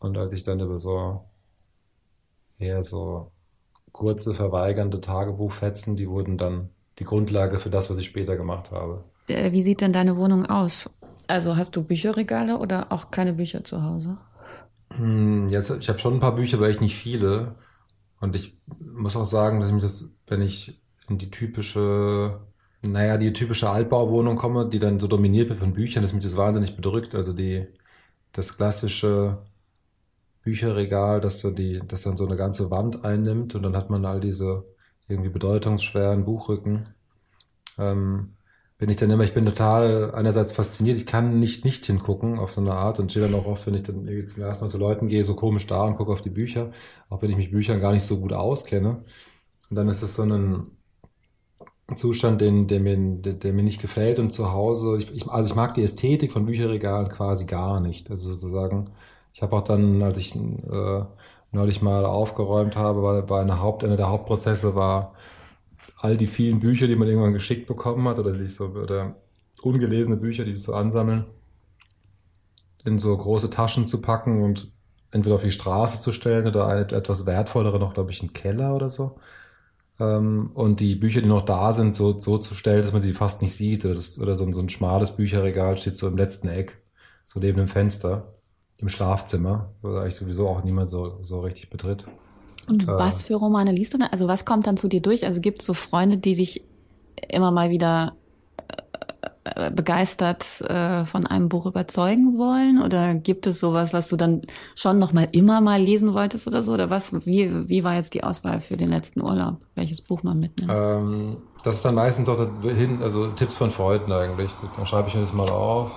und 0.01 0.19
als 0.19 0.33
ich 0.33 0.43
dann 0.45 0.61
über 0.61 0.79
so 0.79 1.28
eher 2.59 2.83
so 2.83 3.33
kurze, 3.93 4.35
verweigernde 4.35 5.01
Tagebuchfetzen, 5.01 5.97
die 5.97 6.09
wurden 6.09 6.39
dann 6.39 6.71
die 6.99 7.05
Grundlage 7.05 7.61
für 7.61 7.71
das, 7.71 7.91
was 7.91 7.99
ich 7.99 8.07
später 8.07 8.37
gemacht 8.37 8.71
habe. 8.71 9.05
Wie 9.29 9.63
sieht 9.63 9.81
denn 9.81 9.93
deine 9.93 10.17
Wohnung 10.17 10.47
aus? 10.47 10.89
Also 11.27 11.57
hast 11.57 11.77
du 11.77 11.85
Bücherregale 11.85 12.59
oder 12.59 12.91
auch 12.91 13.11
keine 13.11 13.35
Bücher 13.35 13.63
zu 13.65 13.83
Hause? 13.83 14.17
Hm, 14.95 15.49
jetzt, 15.51 15.71
ich 15.71 15.89
habe 15.89 15.99
schon 15.99 16.15
ein 16.15 16.21
paar 16.21 16.35
Bücher, 16.35 16.57
aber 16.57 16.69
echt 16.69 16.81
nicht 16.81 16.97
viele. 16.97 17.57
Und 18.21 18.37
ich 18.37 18.59
muss 18.67 19.17
auch 19.17 19.27
sagen, 19.27 19.61
dass 19.61 19.69
ich 19.69 19.75
mich 19.75 19.83
das, 19.83 20.11
wenn 20.27 20.43
ich 20.43 20.83
in 21.09 21.19
die 21.19 21.31
typische, 21.31 22.41
naja, 22.83 23.19
die 23.19 23.33
typische 23.33 23.71
Altbauwohnung 23.71 24.37
komme, 24.37 24.69
die 24.69 24.79
dann 24.79 24.99
so 25.01 25.07
dominiert 25.07 25.49
wird 25.51 25.61
von 25.61 25.75
Büchern, 25.75 26.03
dass 26.03 26.13
mich 26.15 26.25
das 26.25 26.37
wahnsinnig 26.37 26.77
bedrückt. 26.77 27.15
Also 27.15 27.33
die, 27.33 27.67
das 28.33 28.57
klassische 28.57 29.47
Bücherregal, 30.49 31.21
das 31.21 31.41
so 31.41 31.51
die, 31.51 31.83
das 31.87 32.03
dann 32.03 32.17
so 32.17 32.27
eine 32.27 32.37
ganze 32.37 32.71
Wand 32.71 33.05
einnimmt 33.05 33.55
und 33.55 33.63
dann 33.63 33.77
hat 33.77 33.91
man 33.91 34.05
all 34.07 34.21
diese 34.21 34.65
irgendwie 35.09 35.29
bedeutungsschweren 35.31 36.25
Buchrücken. 36.25 36.95
Ähm, 37.79 38.35
bin 38.79 38.91
ich 38.91 38.97
dann 38.97 39.11
immer, 39.11 39.25
ich 39.25 39.35
bin 39.35 39.45
total 39.45 40.15
einerseits 40.15 40.53
fasziniert, 40.53 40.97
ich 40.97 41.07
kann 41.07 41.39
nicht 41.41 41.65
nicht 41.65 41.85
hingucken 41.85 42.39
auf 42.39 42.53
so 42.53 42.61
eine 42.63 42.75
Art 42.75 42.99
und 42.99 43.11
stehe 43.11 43.27
dann 43.27 43.35
auch 43.39 43.47
oft, 43.47 43.67
wenn 43.67 43.75
ich 43.75 43.83
dann 43.83 44.07
zum 44.27 44.43
ersten 44.43 44.65
Mal 44.65 44.71
zu 44.71 44.79
Leuten 44.79 45.09
gehe, 45.09 45.25
so 45.25 45.35
komisch 45.37 45.67
da 45.67 45.83
und 45.85 45.97
gucke 45.97 46.13
auf 46.13 46.23
die 46.23 46.31
Bücher, 46.31 46.73
auch 47.11 47.21
wenn 47.23 47.31
ich 47.31 47.37
mich 47.37 47.51
Büchern 47.51 47.81
gar 47.81 47.93
nicht 47.93 48.05
so 48.05 48.21
gut 48.21 48.33
auskenne. 48.33 49.05
Und 49.71 49.77
dann 49.77 49.89
ist 49.89 50.03
das 50.03 50.15
so 50.15 50.23
ein 50.23 50.69
Zustand, 51.97 52.41
den, 52.41 52.67
der, 52.67 52.81
mir, 52.81 52.97
der, 52.99 53.33
der 53.35 53.53
mir 53.53 53.63
nicht 53.63 53.81
gefällt 53.81 54.19
und 54.19 54.33
zu 54.33 54.53
Hause, 54.53 54.97
ich, 54.99 55.11
ich, 55.15 55.27
also 55.29 55.49
ich 55.49 55.55
mag 55.55 55.75
die 55.75 55.83
Ästhetik 55.83 56.33
von 56.33 56.45
Bücherregalen 56.47 57.09
quasi 57.09 57.47
gar 57.47 57.81
nicht. 57.81 58.11
Also 58.11 58.35
sozusagen, 58.35 58.91
ich 59.39 59.43
habe 59.43 59.55
auch 59.55 59.63
dann, 59.63 60.03
als 60.03 60.19
ich 60.19 60.35
äh, 60.35 61.05
neulich 61.53 61.81
mal 61.81 62.05
aufgeräumt 62.05 62.77
habe, 62.77 63.05
weil 63.05 63.23
bei 63.23 63.41
einer 63.41 63.61
Haupt, 63.61 63.85
einer 63.85 63.97
der 63.97 64.09
Hauptprozesse 64.09 64.75
war, 64.75 65.15
all 65.97 66.17
die 66.17 66.27
vielen 66.27 66.59
Bücher, 66.59 66.89
die 66.89 66.97
man 66.97 67.07
irgendwann 67.07 67.35
geschickt 67.35 67.69
bekommen 67.69 68.09
hat 68.09 68.19
oder, 68.19 68.33
die 68.33 68.49
so, 68.49 68.67
oder 68.67 69.15
ungelesene 69.63 70.17
Bücher, 70.17 70.45
die 70.45 70.55
sich 70.55 70.65
so 70.65 70.75
ansammeln, 70.75 71.27
in 72.85 72.99
so 72.99 73.17
große 73.17 73.49
Taschen 73.49 73.87
zu 73.87 74.03
packen 74.03 74.43
und 74.43 74.73
entweder 75.13 75.37
auf 75.37 75.43
die 75.45 75.53
Straße 75.53 76.03
zu 76.03 76.11
stellen 76.11 76.49
oder 76.49 76.77
etwas 76.93 77.25
wertvollere 77.25 77.79
noch, 77.79 77.95
glaube 77.95 78.11
ich, 78.11 78.21
in 78.21 78.29
den 78.31 78.35
Keller 78.35 78.75
oder 78.75 78.91
so. 78.91 79.21
Ähm, 80.01 80.51
und 80.55 80.81
die 80.81 80.97
Bücher, 80.97 81.23
die 81.23 81.29
noch 81.29 81.45
da 81.45 81.73
sind, 81.73 81.95
so, 81.95 82.21
so 82.21 82.39
zu 82.39 82.55
stellen, 82.57 82.83
dass 82.83 82.93
man 82.93 83.03
sie 83.03 83.15
fast 83.15 83.41
nicht 83.41 83.55
sieht. 83.55 83.85
Oder, 83.85 83.95
das, 83.95 84.19
oder 84.19 84.37
so, 84.37 84.53
so 84.53 84.61
ein 84.61 84.69
schmales 84.69 85.15
Bücherregal 85.15 85.79
steht 85.79 85.97
so 85.97 86.09
im 86.09 86.17
letzten 86.17 86.49
Eck, 86.49 86.79
so 87.25 87.39
neben 87.39 87.59
dem 87.59 87.69
Fenster, 87.69 88.35
im 88.81 88.89
Schlafzimmer, 88.89 89.71
wo 89.83 89.97
eigentlich 89.97 90.17
sowieso 90.17 90.49
auch 90.49 90.63
niemand 90.63 90.91
so, 90.91 91.19
so 91.23 91.41
richtig 91.41 91.71
betritt. 91.71 92.05
Und 92.69 92.85
äh, 92.85 92.87
was 92.87 93.25
für 93.25 93.35
Romane 93.35 93.73
liest 93.73 93.95
du 93.95 93.99
denn? 93.99 94.09
Also 94.11 94.29
was 94.29 94.45
kommt 94.45 94.67
dann 94.67 94.77
zu 94.77 94.89
dir 94.89 95.01
durch? 95.01 95.27
Also 95.27 95.41
gibt 95.41 95.61
es 95.61 95.67
so 95.67 95.75
Freunde, 95.75 96.19
die 96.19 96.35
dich 96.35 96.65
immer 97.29 97.51
mal 97.51 97.71
wieder 97.71 98.15
äh, 99.45 99.67
äh, 99.67 99.71
begeistert 99.73 100.61
äh, 100.61 101.05
von 101.07 101.27
einem 101.27 101.49
Buch 101.49 101.67
überzeugen 101.67 102.39
wollen? 102.39 102.81
Oder 102.81 103.17
gibt 103.17 103.49
es 103.49 103.59
sowas, 103.59 103.93
was 103.93 104.09
du 104.09 104.17
dann 104.17 104.43
schon 104.77 105.01
noch 105.01 105.13
mal 105.13 105.27
immer 105.33 105.61
mal 105.61 105.81
lesen 105.81 106.15
wolltest 106.15 106.47
oder 106.47 106.63
so? 106.63 106.73
Oder 106.73 106.89
was? 106.89 107.13
Wie, 107.27 107.69
wie 107.69 107.83
war 107.83 107.95
jetzt 107.95 108.15
die 108.15 108.23
Auswahl 108.23 108.61
für 108.61 108.77
den 108.77 108.91
letzten 108.91 109.23
Urlaub? 109.23 109.57
Welches 109.75 110.03
Buch 110.03 110.23
man 110.23 110.39
mitnimmt? 110.39 110.71
Ähm, 110.73 111.37
das 111.65 111.77
ist 111.77 111.85
dann 111.85 111.97
meistens 111.97 112.27
doch 112.27 112.39
hin, 112.63 113.03
also 113.03 113.29
Tipps 113.33 113.57
von 113.57 113.73
Freunden 113.73 114.13
eigentlich. 114.13 114.53
Dann 114.77 114.87
schreibe 114.87 115.09
ich 115.09 115.15
mir 115.15 115.23
das 115.23 115.33
mal 115.33 115.51
auf 115.51 115.91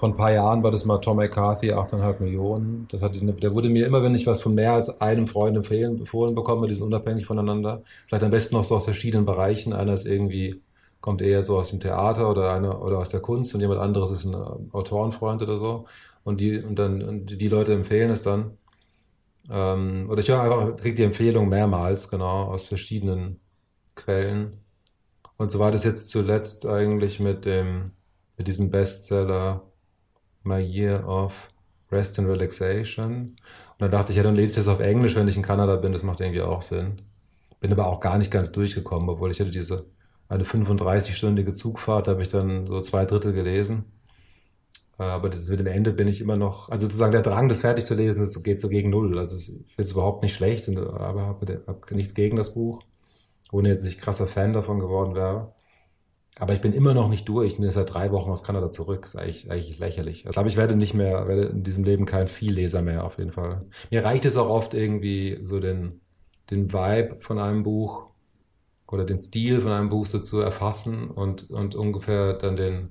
vor 0.00 0.08
ein 0.08 0.16
paar 0.16 0.32
Jahren 0.32 0.62
war 0.62 0.70
das 0.70 0.86
mal 0.86 0.96
Tom 0.96 1.18
McCarthy, 1.18 1.74
8,5 1.74 2.22
Millionen. 2.22 2.88
Das 2.90 3.02
hat, 3.02 3.16
der 3.20 3.54
wurde 3.54 3.68
mir 3.68 3.86
immer, 3.86 4.02
wenn 4.02 4.14
ich 4.14 4.26
was 4.26 4.40
von 4.40 4.54
mehr 4.54 4.72
als 4.72 4.88
einem 4.98 5.26
Freund 5.26 5.54
empfehlen, 5.58 5.98
empfohlen 5.98 6.34
bekomme, 6.34 6.68
die 6.68 6.74
sind 6.74 6.86
unabhängig 6.86 7.26
voneinander. 7.26 7.82
Vielleicht 8.06 8.24
am 8.24 8.30
besten 8.30 8.56
noch 8.56 8.64
so 8.64 8.76
aus 8.76 8.84
verschiedenen 8.84 9.26
Bereichen. 9.26 9.74
Einer 9.74 9.92
ist 9.92 10.06
irgendwie, 10.06 10.62
kommt 11.02 11.20
eher 11.20 11.42
so 11.42 11.58
aus 11.58 11.68
dem 11.68 11.80
Theater 11.80 12.30
oder 12.30 12.50
einer, 12.50 12.80
oder 12.82 12.98
aus 12.98 13.10
der 13.10 13.20
Kunst 13.20 13.54
und 13.54 13.60
jemand 13.60 13.78
anderes 13.80 14.10
ist 14.10 14.24
ein 14.24 14.34
Autorenfreund 14.72 15.42
oder 15.42 15.58
so. 15.58 15.84
Und 16.24 16.40
die, 16.40 16.58
und 16.62 16.78
dann, 16.78 17.02
und 17.02 17.38
die 17.38 17.48
Leute 17.48 17.74
empfehlen 17.74 18.10
es 18.10 18.22
dann. 18.22 18.56
Ähm, 19.50 20.06
oder 20.08 20.20
ich 20.20 20.30
höre 20.30 20.40
einfach, 20.40 20.76
kriege 20.76 20.94
die 20.96 21.04
Empfehlung 21.04 21.50
mehrmals, 21.50 22.08
genau, 22.08 22.44
aus 22.44 22.64
verschiedenen 22.64 23.38
Quellen. 23.96 24.64
Und 25.36 25.50
so 25.50 25.58
war 25.58 25.72
das 25.72 25.84
jetzt 25.84 26.08
zuletzt 26.08 26.64
eigentlich 26.64 27.20
mit 27.20 27.44
dem, 27.44 27.92
mit 28.38 28.48
diesem 28.48 28.70
Bestseller 28.70 29.69
My 30.42 30.60
Year 30.60 31.06
of 31.06 31.48
Rest 31.90 32.18
and 32.18 32.28
Relaxation. 32.28 33.10
Und 33.12 33.36
dann 33.78 33.90
dachte 33.90 34.12
ich, 34.12 34.16
ja, 34.16 34.22
dann 34.22 34.34
lese 34.34 34.52
ich 34.52 34.56
das 34.56 34.68
auf 34.68 34.80
Englisch, 34.80 35.16
wenn 35.16 35.28
ich 35.28 35.36
in 35.36 35.42
Kanada 35.42 35.76
bin. 35.76 35.92
Das 35.92 36.02
macht 36.02 36.20
irgendwie 36.20 36.42
auch 36.42 36.62
Sinn. 36.62 37.02
Bin 37.60 37.72
aber 37.72 37.86
auch 37.86 38.00
gar 38.00 38.18
nicht 38.18 38.30
ganz 38.30 38.52
durchgekommen, 38.52 39.08
obwohl 39.08 39.30
ich 39.30 39.40
hatte 39.40 39.50
diese 39.50 39.86
eine 40.28 40.44
35-stündige 40.44 41.52
Zugfahrt, 41.52 42.08
habe 42.08 42.22
ich 42.22 42.28
dann 42.28 42.66
so 42.66 42.80
zwei 42.80 43.04
Drittel 43.04 43.32
gelesen. 43.32 43.84
Äh, 44.98 45.04
aber 45.04 45.30
das, 45.30 45.48
mit 45.48 45.60
dem 45.60 45.66
Ende 45.66 45.92
bin 45.92 46.08
ich 46.08 46.20
immer 46.20 46.36
noch, 46.36 46.68
also 46.68 46.86
sozusagen 46.86 47.12
der 47.12 47.22
Drang, 47.22 47.48
das 47.48 47.62
fertig 47.62 47.84
zu 47.84 47.94
lesen, 47.94 48.20
das 48.20 48.40
geht 48.42 48.60
so 48.60 48.68
gegen 48.68 48.90
Null. 48.90 49.18
Also 49.18 49.36
ich 49.36 49.74
finde 49.74 49.82
es 49.82 49.92
überhaupt 49.92 50.22
nicht 50.22 50.34
schlecht, 50.34 50.68
aber 50.68 51.26
habe 51.26 51.62
hab 51.66 51.90
nichts 51.90 52.14
gegen 52.14 52.36
das 52.36 52.54
Buch, 52.54 52.82
ohne 53.50 53.70
jetzt 53.70 53.84
nicht 53.84 53.98
krasser 53.98 54.26
Fan 54.28 54.52
davon 54.52 54.78
geworden 54.78 55.14
wäre. 55.14 55.52
Aber 56.40 56.54
ich 56.54 56.62
bin 56.62 56.72
immer 56.72 56.94
noch 56.94 57.10
nicht 57.10 57.28
durch. 57.28 57.48
Ich 57.48 57.56
bin 57.56 57.64
jetzt 57.64 57.74
seit 57.74 57.92
drei 57.92 58.10
Wochen 58.12 58.30
aus 58.30 58.42
Kanada 58.42 58.70
zurück. 58.70 59.02
Das 59.02 59.14
ist 59.14 59.20
eigentlich, 59.20 59.50
eigentlich 59.50 59.78
lächerlich. 59.78 60.24
Ich 60.24 60.30
glaube, 60.30 60.48
ich 60.48 60.56
werde 60.56 60.74
nicht 60.74 60.94
mehr, 60.94 61.28
werde 61.28 61.44
in 61.44 61.62
diesem 61.62 61.84
Leben 61.84 62.06
kein 62.06 62.28
Vielleser 62.28 62.80
mehr, 62.80 63.04
auf 63.04 63.18
jeden 63.18 63.30
Fall. 63.30 63.66
Mir 63.90 64.04
reicht 64.04 64.24
es 64.24 64.38
auch 64.38 64.48
oft 64.48 64.72
irgendwie 64.72 65.38
so 65.42 65.60
den, 65.60 66.00
den 66.50 66.72
Vibe 66.72 67.18
von 67.20 67.38
einem 67.38 67.62
Buch 67.62 68.06
oder 68.88 69.04
den 69.04 69.20
Stil 69.20 69.60
von 69.60 69.70
einem 69.70 69.90
Buch 69.90 70.06
so 70.06 70.18
zu 70.18 70.40
erfassen 70.40 71.10
und, 71.10 71.50
und 71.50 71.74
ungefähr 71.74 72.32
dann 72.32 72.56
den, 72.56 72.88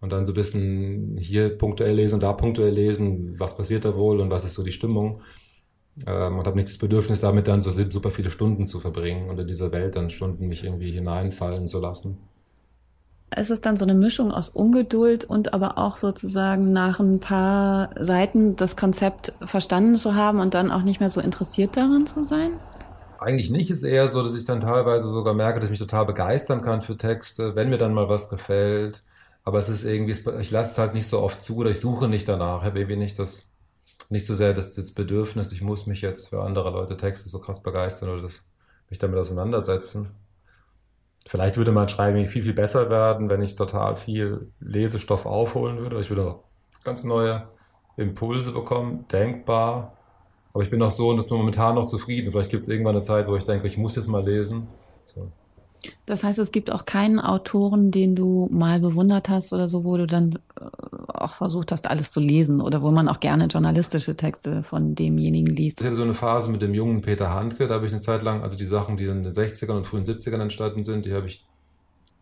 und 0.00 0.12
dann 0.12 0.24
so 0.24 0.30
ein 0.30 0.36
bisschen 0.36 1.16
hier 1.18 1.58
punktuell 1.58 1.96
lesen 1.96 2.14
und 2.14 2.22
da 2.22 2.32
punktuell 2.32 2.72
lesen, 2.72 3.38
was 3.40 3.56
passiert 3.56 3.84
da 3.84 3.96
wohl 3.96 4.20
und 4.20 4.30
was 4.30 4.44
ist 4.44 4.54
so 4.54 4.62
die 4.62 4.72
Stimmung. 4.72 5.20
Ähm, 6.06 6.38
und 6.38 6.46
habe 6.46 6.56
nicht 6.56 6.68
das 6.68 6.78
Bedürfnis, 6.78 7.20
damit 7.20 7.48
dann 7.48 7.60
so 7.60 7.70
super 7.70 8.10
viele 8.10 8.30
Stunden 8.30 8.66
zu 8.66 8.78
verbringen 8.78 9.28
und 9.30 9.38
in 9.40 9.48
dieser 9.48 9.72
Welt 9.72 9.96
dann 9.96 10.10
Stunden 10.10 10.46
mich 10.46 10.62
irgendwie 10.64 10.92
hineinfallen 10.92 11.66
zu 11.66 11.80
lassen. 11.80 12.18
Ist 13.38 13.50
es 13.50 13.60
dann 13.60 13.76
so 13.76 13.84
eine 13.84 13.94
Mischung 13.94 14.32
aus 14.32 14.48
Ungeduld 14.48 15.24
und 15.24 15.54
aber 15.54 15.78
auch 15.78 15.96
sozusagen 15.96 16.72
nach 16.72 17.00
ein 17.00 17.20
paar 17.20 17.90
Seiten 18.00 18.56
das 18.56 18.76
Konzept 18.76 19.32
verstanden 19.42 19.96
zu 19.96 20.14
haben 20.14 20.40
und 20.40 20.54
dann 20.54 20.70
auch 20.70 20.82
nicht 20.82 21.00
mehr 21.00 21.10
so 21.10 21.20
interessiert 21.20 21.76
daran 21.76 22.06
zu 22.06 22.24
sein? 22.24 22.52
Eigentlich 23.18 23.50
nicht, 23.50 23.70
ist 23.70 23.82
eher 23.82 24.08
so, 24.08 24.22
dass 24.22 24.34
ich 24.34 24.44
dann 24.44 24.60
teilweise 24.60 25.08
sogar 25.08 25.34
merke, 25.34 25.60
dass 25.60 25.68
ich 25.68 25.70
mich 25.70 25.80
total 25.80 26.04
begeistern 26.04 26.62
kann 26.62 26.82
für 26.82 26.96
Texte, 26.96 27.56
wenn 27.56 27.70
mir 27.70 27.78
dann 27.78 27.94
mal 27.94 28.08
was 28.08 28.28
gefällt 28.28 29.02
aber 29.44 29.58
es 29.58 29.68
ist 29.68 29.84
irgendwie, 29.84 30.12
ich 30.40 30.50
lasse 30.50 30.72
es 30.72 30.78
halt 30.78 30.94
nicht 30.94 31.06
so 31.06 31.20
oft 31.20 31.42
zu 31.42 31.56
oder 31.58 31.70
ich 31.70 31.80
suche 31.80 32.08
nicht 32.08 32.28
danach. 32.28 32.62
Ich 32.62 32.66
habe 32.66 32.80
irgendwie 32.80 32.96
nicht 32.96 33.18
das, 33.18 33.46
nicht 34.08 34.26
so 34.26 34.34
sehr 34.34 34.54
das, 34.54 34.74
das 34.74 34.92
Bedürfnis, 34.92 35.52
ich 35.52 35.60
muss 35.60 35.86
mich 35.86 36.00
jetzt 36.00 36.28
für 36.28 36.42
andere 36.42 36.70
Leute 36.70 36.96
Texte 36.96 37.28
so 37.28 37.40
krass 37.40 37.62
begeistern 37.62 38.08
oder 38.08 38.22
das, 38.22 38.40
mich 38.88 38.98
damit 38.98 39.18
auseinandersetzen. 39.18 40.10
Vielleicht 41.26 41.56
würde 41.56 41.72
mein 41.72 41.88
Schreiben 41.88 42.24
viel, 42.26 42.42
viel 42.42 42.52
besser 42.52 42.90
werden, 42.90 43.28
wenn 43.30 43.42
ich 43.42 43.56
total 43.56 43.96
viel 43.96 44.52
Lesestoff 44.60 45.24
aufholen 45.24 45.78
würde. 45.78 45.98
Ich 46.00 46.10
würde 46.10 46.36
ganz 46.84 47.02
neue 47.02 47.48
Impulse 47.96 48.52
bekommen, 48.52 49.06
denkbar. 49.10 49.96
Aber 50.52 50.62
ich 50.62 50.70
bin 50.70 50.82
auch 50.82 50.90
so 50.90 51.12
momentan 51.30 51.74
noch 51.74 51.86
zufrieden. 51.86 52.30
Vielleicht 52.30 52.50
gibt 52.50 52.64
es 52.64 52.68
irgendwann 52.68 52.94
eine 52.94 53.04
Zeit, 53.04 53.26
wo 53.26 53.36
ich 53.36 53.44
denke, 53.44 53.66
ich 53.66 53.78
muss 53.78 53.96
jetzt 53.96 54.06
mal 54.06 54.24
lesen. 54.24 54.68
Das 56.06 56.24
heißt, 56.24 56.38
es 56.38 56.52
gibt 56.52 56.70
auch 56.70 56.84
keinen 56.84 57.20
Autoren, 57.20 57.90
den 57.90 58.14
du 58.14 58.48
mal 58.50 58.80
bewundert 58.80 59.28
hast 59.28 59.52
oder 59.52 59.68
so, 59.68 59.84
wo 59.84 59.96
du 59.96 60.06
dann 60.06 60.38
äh, 60.60 60.64
auch 61.12 61.34
versucht 61.34 61.72
hast, 61.72 61.88
alles 61.88 62.10
zu 62.10 62.20
lesen 62.20 62.60
oder 62.60 62.82
wo 62.82 62.90
man 62.90 63.08
auch 63.08 63.20
gerne 63.20 63.46
journalistische 63.46 64.16
Texte 64.16 64.62
von 64.62 64.94
demjenigen 64.94 65.54
liest. 65.54 65.80
Ich 65.80 65.86
hatte 65.86 65.96
so 65.96 66.02
eine 66.02 66.14
Phase 66.14 66.50
mit 66.50 66.62
dem 66.62 66.74
jungen 66.74 67.00
Peter 67.00 67.30
Handke, 67.30 67.66
da 67.68 67.74
habe 67.74 67.86
ich 67.86 67.92
eine 67.92 68.00
Zeit 68.00 68.22
lang, 68.22 68.42
also 68.42 68.56
die 68.56 68.64
Sachen, 68.64 68.96
die 68.96 69.04
in 69.06 69.24
den 69.24 69.32
60ern 69.32 69.76
und 69.76 69.86
frühen 69.86 70.04
70ern 70.04 70.40
entstanden 70.40 70.82
sind, 70.82 71.06
die 71.06 71.14
habe 71.14 71.26
ich, 71.26 71.44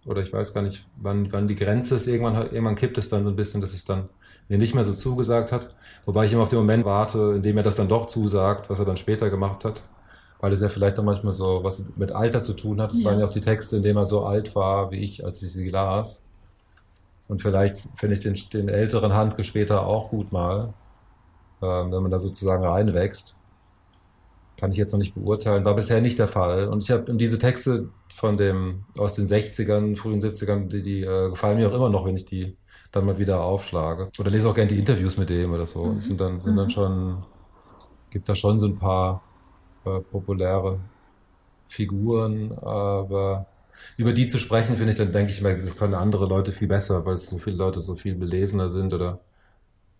oder 0.07 0.23
ich 0.23 0.33
weiß 0.33 0.55
gar 0.55 0.63
nicht, 0.63 0.87
wann, 0.97 1.33
wann 1.33 1.49
die 1.49 1.55
Grenze 1.55 1.97
ist, 1.97 2.07
irgendwann, 2.07 2.37
irgendwann 2.37 2.77
kippt 2.77 2.99
es 2.99 3.09
dann 3.09 3.25
so 3.25 3.31
ein 3.31 3.37
bisschen, 3.37 3.61
dass 3.61 3.75
es 3.75 3.85
dann 3.85 4.09
mir 4.49 4.59
nicht 4.59 4.75
mehr 4.75 4.85
so 4.85 4.93
zugesagt 4.93 5.53
hat. 5.53 5.75
Wobei 6.05 6.27
ich 6.27 6.33
immer 6.33 6.43
auf 6.43 6.49
den 6.49 6.59
Moment 6.59 6.85
warte, 6.85 7.35
in 7.37 7.43
dem 7.43 7.57
er 7.57 7.63
das 7.63 7.77
dann 7.77 7.89
doch 7.89 8.07
zusagt, 8.07 8.69
was 8.69 8.79
er 8.79 8.85
dann 8.85 8.97
später 8.97 9.31
gemacht 9.31 9.65
hat 9.65 9.83
weil 10.43 10.53
es 10.53 10.61
ja 10.61 10.69
vielleicht 10.69 10.99
auch 10.99 11.05
manchmal 11.05 11.33
so 11.33 11.61
was 11.63 11.85
mit 11.95 12.11
Alter 12.11 12.43
zu 12.43 12.53
tun 12.53 12.81
hat. 12.83 12.91
Das 12.91 12.99
ja. 12.99 13.05
waren 13.07 13.21
ja 13.21 13.27
auch 13.27 13.33
die 13.33 13.41
Texte, 13.41 13.77
in 13.77 13.85
denen 13.85 13.97
er 13.97 14.07
so 14.07 14.27
alt 14.27 14.55
war 14.57 14.91
wie 14.91 14.97
ich, 14.97 15.25
als 15.25 15.41
ich 15.41 15.53
sie 15.53 15.71
las. 15.71 16.25
Und 17.29 17.41
vielleicht 17.41 17.89
finde 17.95 18.17
ich 18.17 18.21
den, 18.21 18.35
den 18.53 18.69
älteren 18.69 19.15
Handke 19.15 19.45
später 19.45 19.87
auch 19.87 20.11
gut 20.11 20.33
mal, 20.33 20.75
ähm, 21.63 21.93
wenn 21.93 22.03
man 22.03 22.11
da 22.11 22.19
sozusagen 22.19 22.65
reinwächst. 22.65 23.37
Kann 24.57 24.73
ich 24.73 24.79
jetzt 24.79 24.91
noch 24.91 24.99
nicht 24.99 25.15
beurteilen, 25.15 25.65
war 25.65 25.77
bisher 25.77 26.01
nicht 26.01 26.19
der 26.19 26.29
Fall. 26.29 26.67
Und 26.67 26.83
ich 26.83 26.91
habe 26.91 27.15
diese 27.15 27.39
Texte 27.39 27.91
von 28.13 28.37
dem 28.37 28.85
aus 28.99 29.15
den 29.15 29.27
60ern, 29.27 29.97
frühen 29.97 30.21
70ern, 30.21 30.67
die, 30.67 30.83
die 30.83 31.03
äh, 31.03 31.31
gefallen 31.31 31.59
mir 31.59 31.69
auch 31.69 31.75
immer 31.75 31.89
noch, 31.89 32.05
wenn 32.05 32.17
ich 32.17 32.25
die 32.25 32.57
dann 32.91 33.07
mal 33.07 33.17
wieder 33.17 33.43
aufschlage. 33.43 34.11
Oder 34.19 34.31
lese 34.31 34.49
auch 34.49 34.55
gerne 34.55 34.71
die 34.71 34.79
Interviews 34.81 35.17
mit 35.17 35.31
dem 35.31 35.53
oder 35.53 35.69
so. 35.69 35.85
Mhm. 35.85 36.01
sind 36.01 36.21
dann, 36.21 36.41
sind 36.41 36.57
dann 36.57 36.67
mhm. 36.67 36.71
schon, 36.71 37.27
gibt 38.11 38.29
da 38.29 38.35
schon 38.35 38.59
so 38.59 38.67
ein 38.67 38.77
paar 38.77 39.23
äh, 39.85 40.01
populäre 40.01 40.81
Figuren, 41.69 42.53
aber 42.59 43.47
über 43.97 44.13
die 44.13 44.29
zu 44.29 44.39
sprechen, 44.39 44.77
finde 44.77 44.93
ich, 44.93 44.99
dann 44.99 45.13
denke 45.13 45.33
ich 45.33 45.41
mal, 45.43 45.57
das 45.57 45.77
können 45.77 45.95
andere 45.95 46.27
Leute 46.27 46.53
viel 46.53 46.69
besser, 46.69 47.05
weil 47.07 47.15
es 47.15 47.27
so 47.27 47.39
viele 47.39 47.57
Leute 47.57 47.81
so 47.81 47.97
viel 47.97 48.15
belesener 48.15 48.69
sind 48.69 48.93
oder 48.93 49.21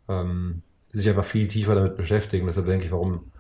ähm, 0.09 0.63
sich 0.93 1.09
einfach 1.09 1.25
viel 1.25 1.49
tiefer 1.49 1.75
damit 1.75 1.97
beschäftigen. 1.97 2.47
Deshalb 2.47 2.67
denke 2.67 2.87
ich, 2.87 2.93
warum. 2.93 3.33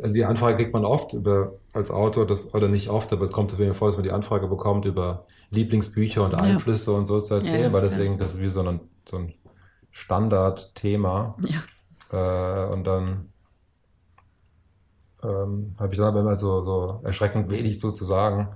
Also 0.00 0.14
die 0.14 0.24
Anfrage 0.26 0.56
kriegt 0.56 0.74
man 0.74 0.84
oft 0.84 1.14
über 1.14 1.54
als 1.72 1.90
Autor, 1.90 2.26
das, 2.26 2.52
oder 2.52 2.68
nicht 2.68 2.90
oft, 2.90 3.12
aber 3.12 3.24
es 3.24 3.32
kommt 3.32 3.52
auf 3.54 3.58
jeden 3.58 3.72
Fall 3.72 3.78
vor, 3.78 3.88
dass 3.88 3.96
man 3.96 4.04
die 4.04 4.12
Anfrage 4.12 4.46
bekommt, 4.46 4.84
über 4.84 5.24
Lieblingsbücher 5.50 6.22
und 6.22 6.34
Einflüsse 6.34 6.90
ja. 6.90 6.98
und 6.98 7.06
so 7.06 7.20
zu 7.22 7.34
erzählen, 7.34 7.62
ja, 7.62 7.72
weil 7.72 7.80
deswegen, 7.80 8.18
das 8.18 8.34
ist 8.34 8.42
wie 8.42 8.50
so 8.50 8.60
ein, 8.62 8.80
so 9.08 9.16
ein 9.16 9.32
Standardthema. 9.90 11.36
Ja. 11.40 12.66
Äh, 12.66 12.72
und 12.72 12.84
dann 12.84 13.30
ähm, 15.22 15.74
habe 15.78 15.92
ich 15.92 15.98
dann 15.98 16.08
aber 16.08 16.20
immer 16.20 16.36
so, 16.36 16.64
so 16.64 17.00
erschreckend 17.04 17.50
wenig 17.50 17.80
sozusagen, 17.80 18.48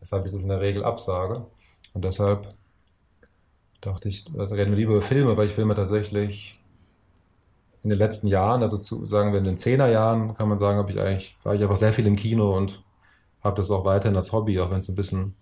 weshalb 0.00 0.26
ich 0.26 0.32
das 0.32 0.42
in 0.42 0.48
der 0.48 0.60
Regel 0.60 0.84
absage. 0.84 1.46
Und 1.94 2.04
deshalb 2.04 2.54
dachte 3.80 4.08
ich, 4.08 4.26
also 4.36 4.54
reden 4.54 4.72
wir 4.72 4.78
lieber 4.78 4.94
über 4.94 5.02
Filme, 5.02 5.36
weil 5.36 5.46
ich 5.46 5.54
Filme 5.54 5.74
tatsächlich 5.74 6.58
in 7.82 7.90
den 7.90 7.98
letzten 7.98 8.26
Jahren, 8.26 8.62
also 8.62 8.76
zu, 8.76 9.06
sagen 9.06 9.32
wir 9.32 9.38
in 9.38 9.44
den 9.44 9.58
Zehnerjahren, 9.58 10.34
kann 10.34 10.48
man 10.48 10.58
sagen, 10.58 10.78
habe 10.78 10.90
ich 10.90 10.98
eigentlich, 10.98 11.36
war 11.44 11.54
ich 11.54 11.62
einfach 11.62 11.76
sehr 11.76 11.92
viel 11.92 12.06
im 12.06 12.16
Kino 12.16 12.56
und 12.56 12.82
habe 13.42 13.56
das 13.56 13.70
auch 13.70 13.84
weiterhin 13.84 14.16
als 14.16 14.32
Hobby, 14.32 14.58
auch 14.60 14.70
wenn 14.70 14.80
es 14.80 14.88
ein 14.88 14.96
bisschen 14.96 15.36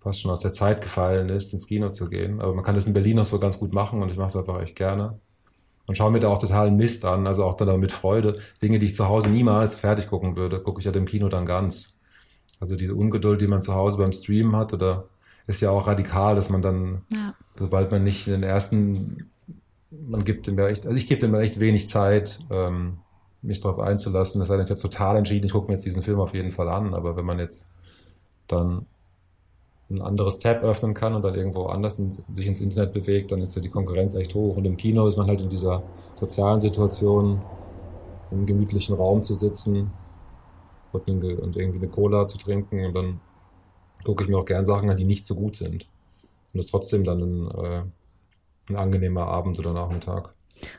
fast 0.00 0.20
schon 0.20 0.30
aus 0.30 0.40
der 0.40 0.52
Zeit 0.52 0.82
gefallen 0.82 1.28
ist, 1.28 1.52
ins 1.52 1.66
Kino 1.66 1.90
zu 1.90 2.08
gehen. 2.08 2.40
Aber 2.40 2.54
man 2.54 2.64
kann 2.64 2.76
das 2.76 2.86
in 2.86 2.94
Berlin 2.94 3.18
auch 3.18 3.24
so 3.26 3.38
ganz 3.40 3.58
gut 3.58 3.72
machen 3.72 4.02
und 4.02 4.10
ich 4.10 4.16
mache 4.16 4.28
es 4.28 4.36
einfach 4.36 4.60
echt 4.60 4.76
gerne 4.76 5.20
und 5.86 5.96
schaue 5.96 6.12
mir 6.12 6.20
da 6.20 6.28
auch 6.28 6.38
totalen 6.38 6.76
Mist 6.76 7.04
an, 7.04 7.26
also 7.26 7.44
auch 7.44 7.54
dann 7.54 7.80
mit 7.80 7.92
Freude. 7.92 8.38
Dinge, 8.62 8.78
die 8.78 8.86
ich 8.86 8.94
zu 8.94 9.08
Hause 9.08 9.28
niemals 9.28 9.74
fertig 9.74 10.08
gucken 10.08 10.36
würde, 10.36 10.60
gucke 10.60 10.78
ich 10.78 10.84
ja 10.84 10.90
halt 10.90 10.96
im 10.96 11.06
Kino 11.06 11.28
dann 11.28 11.46
ganz. 11.46 11.94
Also 12.60 12.76
diese 12.76 12.94
Ungeduld, 12.94 13.40
die 13.40 13.46
man 13.46 13.62
zu 13.62 13.74
Hause 13.74 13.98
beim 13.98 14.12
Streamen 14.12 14.54
hat, 14.54 14.72
oder 14.72 15.06
ist 15.46 15.60
ja 15.60 15.70
auch 15.70 15.86
radikal, 15.86 16.36
dass 16.36 16.50
man 16.50 16.62
dann, 16.62 17.02
ja. 17.12 17.34
sobald 17.58 17.90
man 17.90 18.04
nicht 18.04 18.26
in 18.26 18.34
den 18.34 18.42
ersten, 18.42 19.30
man 19.90 20.24
gibt 20.24 20.46
dem 20.46 20.58
ja 20.58 20.68
echt, 20.68 20.86
also 20.86 20.96
ich 20.96 21.08
gebe 21.08 21.20
dem 21.20 21.34
echt 21.34 21.58
wenig 21.58 21.88
Zeit, 21.88 22.38
ähm, 22.50 22.98
mich 23.42 23.60
darauf 23.60 23.80
einzulassen. 23.80 24.40
Das 24.40 24.50
heißt, 24.50 24.62
ich 24.62 24.70
habe 24.70 24.80
total 24.80 25.16
entschieden, 25.16 25.46
ich 25.46 25.52
gucke 25.52 25.68
mir 25.68 25.74
jetzt 25.74 25.86
diesen 25.86 26.02
Film 26.02 26.20
auf 26.20 26.34
jeden 26.34 26.52
Fall 26.52 26.68
an, 26.68 26.94
aber 26.94 27.16
wenn 27.16 27.24
man 27.24 27.38
jetzt 27.38 27.70
dann 28.46 28.86
ein 29.90 30.00
anderes 30.00 30.38
Tab 30.38 30.62
öffnen 30.62 30.94
kann 30.94 31.14
und 31.14 31.24
dann 31.24 31.34
irgendwo 31.34 31.64
anders 31.64 31.98
in, 31.98 32.12
sich 32.12 32.46
ins 32.46 32.60
Internet 32.60 32.92
bewegt, 32.92 33.32
dann 33.32 33.42
ist 33.42 33.56
ja 33.56 33.62
die 33.62 33.68
Konkurrenz 33.68 34.14
echt 34.14 34.34
hoch. 34.34 34.56
Und 34.56 34.64
im 34.64 34.76
Kino 34.76 35.06
ist 35.06 35.16
man 35.16 35.26
halt 35.26 35.40
in 35.42 35.50
dieser 35.50 35.82
sozialen 36.18 36.60
Situation, 36.60 37.40
im 38.30 38.46
gemütlichen 38.46 38.94
Raum 38.94 39.22
zu 39.24 39.34
sitzen 39.34 39.90
und, 40.92 41.08
und 41.08 41.56
irgendwie 41.56 41.78
eine 41.78 41.88
Cola 41.88 42.28
zu 42.28 42.38
trinken 42.38 42.84
und 42.86 42.94
dann 42.94 43.20
gucke 44.04 44.22
ich 44.22 44.30
mir 44.30 44.38
auch 44.38 44.44
gern 44.44 44.64
Sachen 44.64 44.88
an, 44.88 44.96
die 44.96 45.04
nicht 45.04 45.26
so 45.26 45.34
gut 45.34 45.56
sind. 45.56 45.86
Und 46.52 46.58
das 46.58 46.66
ist 46.66 46.70
trotzdem 46.70 47.04
dann 47.04 47.20
ein, 47.20 47.50
äh, 47.50 47.82
ein 48.70 48.76
angenehmer 48.76 49.26
Abend 49.26 49.58
oder 49.58 49.72
Nachmittag. 49.72 50.34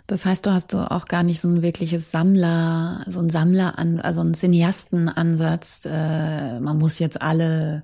Das 0.08 0.26
heißt, 0.26 0.46
du 0.46 0.52
hast 0.52 0.74
du 0.74 0.92
auch 0.92 1.06
gar 1.06 1.24
nicht 1.24 1.40
so 1.40 1.48
ein 1.48 1.64
wirkliches 1.64 2.12
Sammler, 2.12 3.04
so 3.08 3.20
ein 3.20 3.30
Sammler, 3.30 3.78
also 4.04 4.22
einen 4.22 4.36
Cineastenansatz. 4.36 5.86
Äh, 5.86 6.60
man 6.60 6.78
muss 6.78 7.00
jetzt 7.00 7.22
alle 7.22 7.84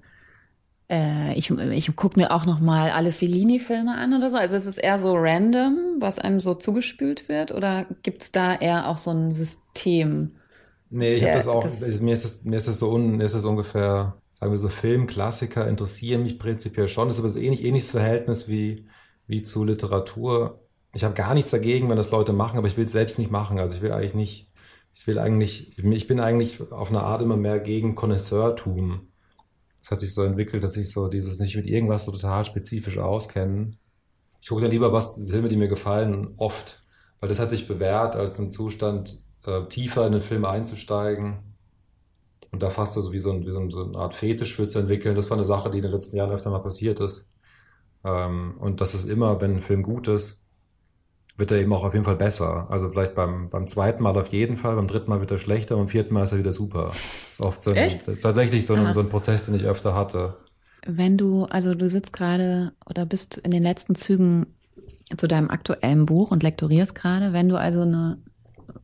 äh, 0.89 1.33
ich 1.37 1.49
ich 1.51 1.95
gucke 1.95 2.19
mir 2.19 2.31
auch 2.31 2.45
noch 2.45 2.59
mal 2.59 2.91
alle 2.91 3.11
Fellini-Filme 3.11 3.95
an 3.95 4.13
oder 4.13 4.29
so. 4.29 4.37
Also 4.37 4.55
es 4.55 4.65
ist 4.65 4.77
eher 4.77 4.99
so 4.99 5.13
random, 5.15 5.97
was 5.99 6.19
einem 6.19 6.39
so 6.39 6.55
zugespült 6.55 7.29
wird, 7.29 7.51
oder 7.53 7.85
gibt's 8.03 8.31
da 8.31 8.55
eher 8.55 8.87
auch 8.89 8.97
so 8.97 9.11
ein 9.11 9.31
System? 9.31 10.31
Nee, 10.89 11.15
ich 11.15 11.23
habe 11.23 11.33
das 11.33 11.47
auch. 11.47 11.63
Das, 11.63 11.83
also 11.83 12.03
mir 12.03 12.13
ist 12.13 12.23
das, 12.23 12.43
mir 12.43 12.57
ist 12.57 12.67
das 12.67 12.79
so 12.79 12.91
un, 12.93 13.17
mir 13.17 13.25
ist 13.25 13.35
das 13.35 13.43
ungefähr, 13.45 14.21
sagen 14.39 14.51
wir 14.51 14.59
so 14.59 14.69
Filmklassiker 14.69 15.67
interessieren 15.67 16.23
mich 16.23 16.39
prinzipiell 16.39 16.87
schon. 16.87 17.07
Das 17.07 17.17
ist 17.17 17.21
aber 17.21 17.29
so 17.29 17.39
ähnlich 17.39 17.63
ähnliches 17.63 17.91
Verhältnis 17.91 18.47
wie 18.47 18.87
wie 19.27 19.41
zu 19.41 19.65
Literatur. 19.65 20.63
Ich 20.93 21.03
habe 21.03 21.13
gar 21.13 21.33
nichts 21.33 21.51
dagegen, 21.51 21.89
wenn 21.89 21.97
das 21.97 22.11
Leute 22.11 22.31
machen, 22.33 22.57
aber 22.57 22.67
ich 22.67 22.77
will 22.77 22.85
es 22.85 22.91
selbst 22.93 23.19
nicht 23.19 23.29
machen. 23.31 23.59
Also 23.59 23.75
ich 23.75 23.81
will 23.81 23.91
eigentlich 23.91 24.13
nicht. 24.15 24.47
Ich 24.93 25.05
will 25.05 25.19
eigentlich, 25.19 25.77
ich 25.77 26.07
bin 26.07 26.19
eigentlich 26.19 26.59
auf 26.71 26.89
eine 26.89 27.01
Art 27.01 27.21
immer 27.21 27.37
mehr 27.37 27.59
gegen 27.59 27.93
Connoisseurtum 27.95 29.07
es 29.87 29.91
hat 29.91 30.01
sich 30.01 30.13
so 30.13 30.23
entwickelt, 30.23 30.65
dass 30.65 30.75
ich 30.75 30.91
so 30.91 31.07
dieses 31.07 31.39
nicht 31.39 31.55
mit 31.55 31.65
irgendwas 31.65 32.03
so 32.03 32.11
total 32.11 32.43
spezifisch 32.43 32.97
auskennen. 32.97 33.77
Ich 34.41 34.49
gucke 34.49 34.61
dann 34.61 34.71
lieber 34.71 34.91
was, 34.91 35.29
Filme, 35.29 35.47
die 35.47 35.55
mir 35.55 35.69
gefallen, 35.69 36.33
oft. 36.35 36.83
Weil 37.21 37.29
das 37.29 37.39
hat 37.39 37.51
sich 37.51 37.69
bewährt, 37.69 38.17
als 38.17 38.37
ein 38.37 38.49
Zustand, 38.49 39.23
äh, 39.45 39.65
tiefer 39.67 40.05
in 40.05 40.11
den 40.11 40.21
Film 40.21 40.43
einzusteigen 40.43 41.55
und 42.51 42.61
da 42.61 42.69
fast 42.69 42.95
so 42.95 43.13
wie 43.13 43.19
so, 43.19 43.31
ein, 43.31 43.45
wie 43.45 43.51
so 43.51 43.61
eine 43.61 43.97
Art 43.97 44.13
Fetisch 44.13 44.57
für 44.57 44.67
zu 44.67 44.79
entwickeln. 44.79 45.15
Das 45.15 45.29
war 45.29 45.37
eine 45.37 45.45
Sache, 45.45 45.69
die 45.69 45.77
in 45.77 45.83
den 45.83 45.93
letzten 45.93 46.17
Jahren 46.17 46.31
öfter 46.31 46.49
mal 46.49 46.59
passiert 46.59 46.99
ist. 46.99 47.29
Ähm, 48.03 48.57
und 48.59 48.81
das 48.81 48.93
ist 48.93 49.05
immer, 49.05 49.39
wenn 49.39 49.51
ein 49.51 49.61
Film 49.61 49.83
gut 49.83 50.09
ist, 50.09 50.46
wird 51.37 51.51
er 51.51 51.59
eben 51.59 51.71
auch 51.71 51.83
auf 51.83 51.93
jeden 51.93 52.05
Fall 52.05 52.15
besser. 52.15 52.67
Also 52.69 52.89
vielleicht 52.89 53.13
beim, 53.13 53.49
beim 53.49 53.67
zweiten 53.67 54.01
Mal 54.01 54.17
auf 54.17 54.29
jeden 54.29 54.57
Fall, 54.57 54.75
beim 54.75 54.87
dritten 54.87 55.09
Mal 55.09 55.19
wird 55.19 55.31
er 55.31 55.37
schlechter, 55.37 55.75
beim 55.75 55.87
vierten 55.87 56.13
Mal 56.13 56.23
ist 56.23 56.31
er 56.31 56.39
wieder 56.39 56.53
super. 56.53 56.87
Das 56.87 57.31
ist 57.33 57.41
oft 57.41 57.61
so 57.61 57.71
ein, 57.71 57.77
ist 57.87 58.21
tatsächlich 58.21 58.65
so 58.65 58.73
ein, 58.73 58.93
so 58.93 58.99
ein 58.99 59.09
Prozess, 59.09 59.45
den 59.45 59.55
ich 59.55 59.63
öfter 59.63 59.93
hatte. 59.93 60.35
Wenn 60.85 61.17
du, 61.17 61.45
also 61.45 61.75
du 61.75 61.87
sitzt 61.89 62.13
gerade 62.13 62.73
oder 62.89 63.05
bist 63.05 63.37
in 63.37 63.51
den 63.51 63.63
letzten 63.63 63.93
Zügen 63.93 64.47
zu 65.15 65.27
deinem 65.27 65.49
aktuellen 65.49 66.05
Buch 66.05 66.31
und 66.31 66.43
lektorierst 66.43 66.95
gerade, 66.95 67.33
wenn 67.33 67.49
du 67.49 67.57
also 67.57 67.81
eine 67.81 68.17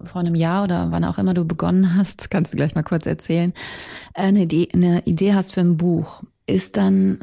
vor 0.05 0.22
einem 0.22 0.36
Jahr 0.36 0.63
oder 0.63 0.91
wann 0.91 1.05
auch 1.05 1.17
immer 1.17 1.33
du 1.33 1.45
begonnen 1.45 1.95
hast, 1.95 2.29
kannst 2.29 2.53
du 2.53 2.57
gleich 2.57 2.75
mal 2.75 2.83
kurz 2.83 3.05
erzählen, 3.05 3.53
eine 4.13 4.43
Idee, 4.43 4.69
eine 4.74 5.03
Idee 5.05 5.33
hast 5.33 5.53
für 5.53 5.62
ein 5.62 5.77
Buch, 5.77 6.24
ist 6.45 6.77
dann 6.77 7.19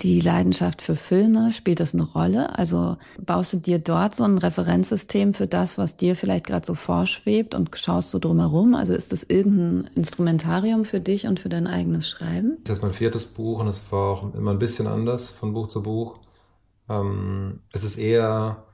die 0.00 0.20
Leidenschaft 0.20 0.80
für 0.80 0.96
Filme, 0.96 1.52
spielt 1.52 1.80
das 1.80 1.92
eine 1.92 2.02
Rolle? 2.02 2.58
Also 2.58 2.96
baust 3.20 3.52
du 3.52 3.56
dir 3.58 3.78
dort 3.78 4.14
so 4.14 4.24
ein 4.24 4.38
Referenzsystem 4.38 5.34
für 5.34 5.46
das, 5.46 5.76
was 5.76 5.96
dir 5.96 6.16
vielleicht 6.16 6.46
gerade 6.46 6.66
so 6.66 6.74
vorschwebt 6.74 7.54
und 7.54 7.76
schaust 7.76 8.12
du 8.14 8.18
drumherum? 8.18 8.74
Also 8.74 8.94
ist 8.94 9.12
das 9.12 9.22
irgendein 9.22 9.90
Instrumentarium 9.94 10.84
für 10.84 11.00
dich 11.00 11.26
und 11.26 11.40
für 11.40 11.50
dein 11.50 11.66
eigenes 11.66 12.08
Schreiben? 12.08 12.58
Das 12.64 12.78
ist 12.78 12.82
mein 12.82 12.94
viertes 12.94 13.26
Buch 13.26 13.60
und 13.60 13.68
es 13.68 13.80
war 13.90 14.12
auch 14.12 14.34
immer 14.34 14.52
ein 14.52 14.58
bisschen 14.58 14.86
anders 14.86 15.28
von 15.28 15.52
Buch 15.52 15.68
zu 15.68 15.82
Buch. 15.82 16.20
Ähm, 16.88 17.60
es 17.72 17.84
ist 17.84 17.96
eher 17.98 18.64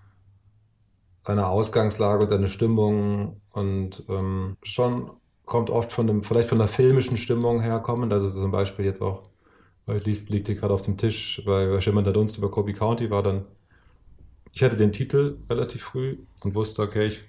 eine 1.24 1.48
Ausgangslage 1.48 2.24
und 2.24 2.32
eine 2.32 2.48
Stimmung 2.48 3.40
und 3.52 4.04
ähm, 4.08 4.56
schon 4.62 5.10
kommt 5.46 5.70
oft 5.70 5.92
von 5.92 6.06
dem, 6.06 6.22
vielleicht 6.22 6.48
von 6.48 6.58
der 6.58 6.68
filmischen 6.68 7.16
Stimmung 7.16 7.60
herkommend. 7.60 8.12
Also 8.12 8.30
zum 8.30 8.52
Beispiel 8.52 8.84
jetzt 8.84 9.02
auch 9.02 9.31
weil 9.86 9.98
liest, 9.98 10.30
liegt 10.30 10.48
hier 10.48 10.56
gerade 10.56 10.74
auf 10.74 10.82
dem 10.82 10.96
Tisch, 10.96 11.42
weil 11.44 11.70
bei 11.70 11.80
Schimmernder 11.80 12.12
Dunst 12.12 12.38
über 12.38 12.50
Kobe 12.50 12.72
County 12.72 13.10
war 13.10 13.22
dann, 13.22 13.44
ich 14.52 14.62
hatte 14.62 14.76
den 14.76 14.92
Titel 14.92 15.38
relativ 15.48 15.82
früh 15.82 16.18
und 16.40 16.54
wusste, 16.54 16.82
okay, 16.82 17.06
ich, 17.06 17.22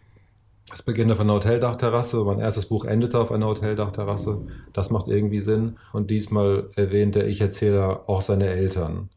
es 0.71 0.81
beginnt 0.81 1.11
auf 1.11 1.19
einer 1.19 1.33
Hoteldachterrasse, 1.33 2.23
mein 2.23 2.39
erstes 2.39 2.67
Buch 2.67 2.85
endete 2.85 3.19
auf 3.19 3.31
einer 3.31 3.47
Hoteldachterrasse, 3.47 4.41
das 4.71 4.89
macht 4.89 5.07
irgendwie 5.07 5.39
Sinn 5.39 5.77
und 5.91 6.09
diesmal 6.09 6.69
erwähnte 6.75 7.23
ich 7.23 7.41
Erzähler 7.41 8.07
auch 8.07 8.21
seine 8.21 8.47
Eltern. 8.47 9.09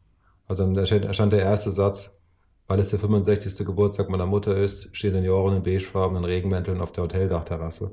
Also 0.47 0.65
da 0.73 0.85
stand 0.85 1.33
der 1.33 1.41
erste 1.41 1.71
Satz, 1.71 2.17
weil 2.67 2.79
es 2.79 2.89
der 2.89 2.99
65. 2.99 3.65
Geburtstag 3.65 4.09
meiner 4.09 4.25
Mutter 4.25 4.55
ist, 4.57 4.95
stehen 4.95 5.13
Senioren 5.13 5.57
in 5.57 5.63
beigefarbenen 5.63 6.25
Regenmänteln 6.25 6.81
auf 6.81 6.91
der 6.91 7.05
Hoteldachterrasse. 7.05 7.91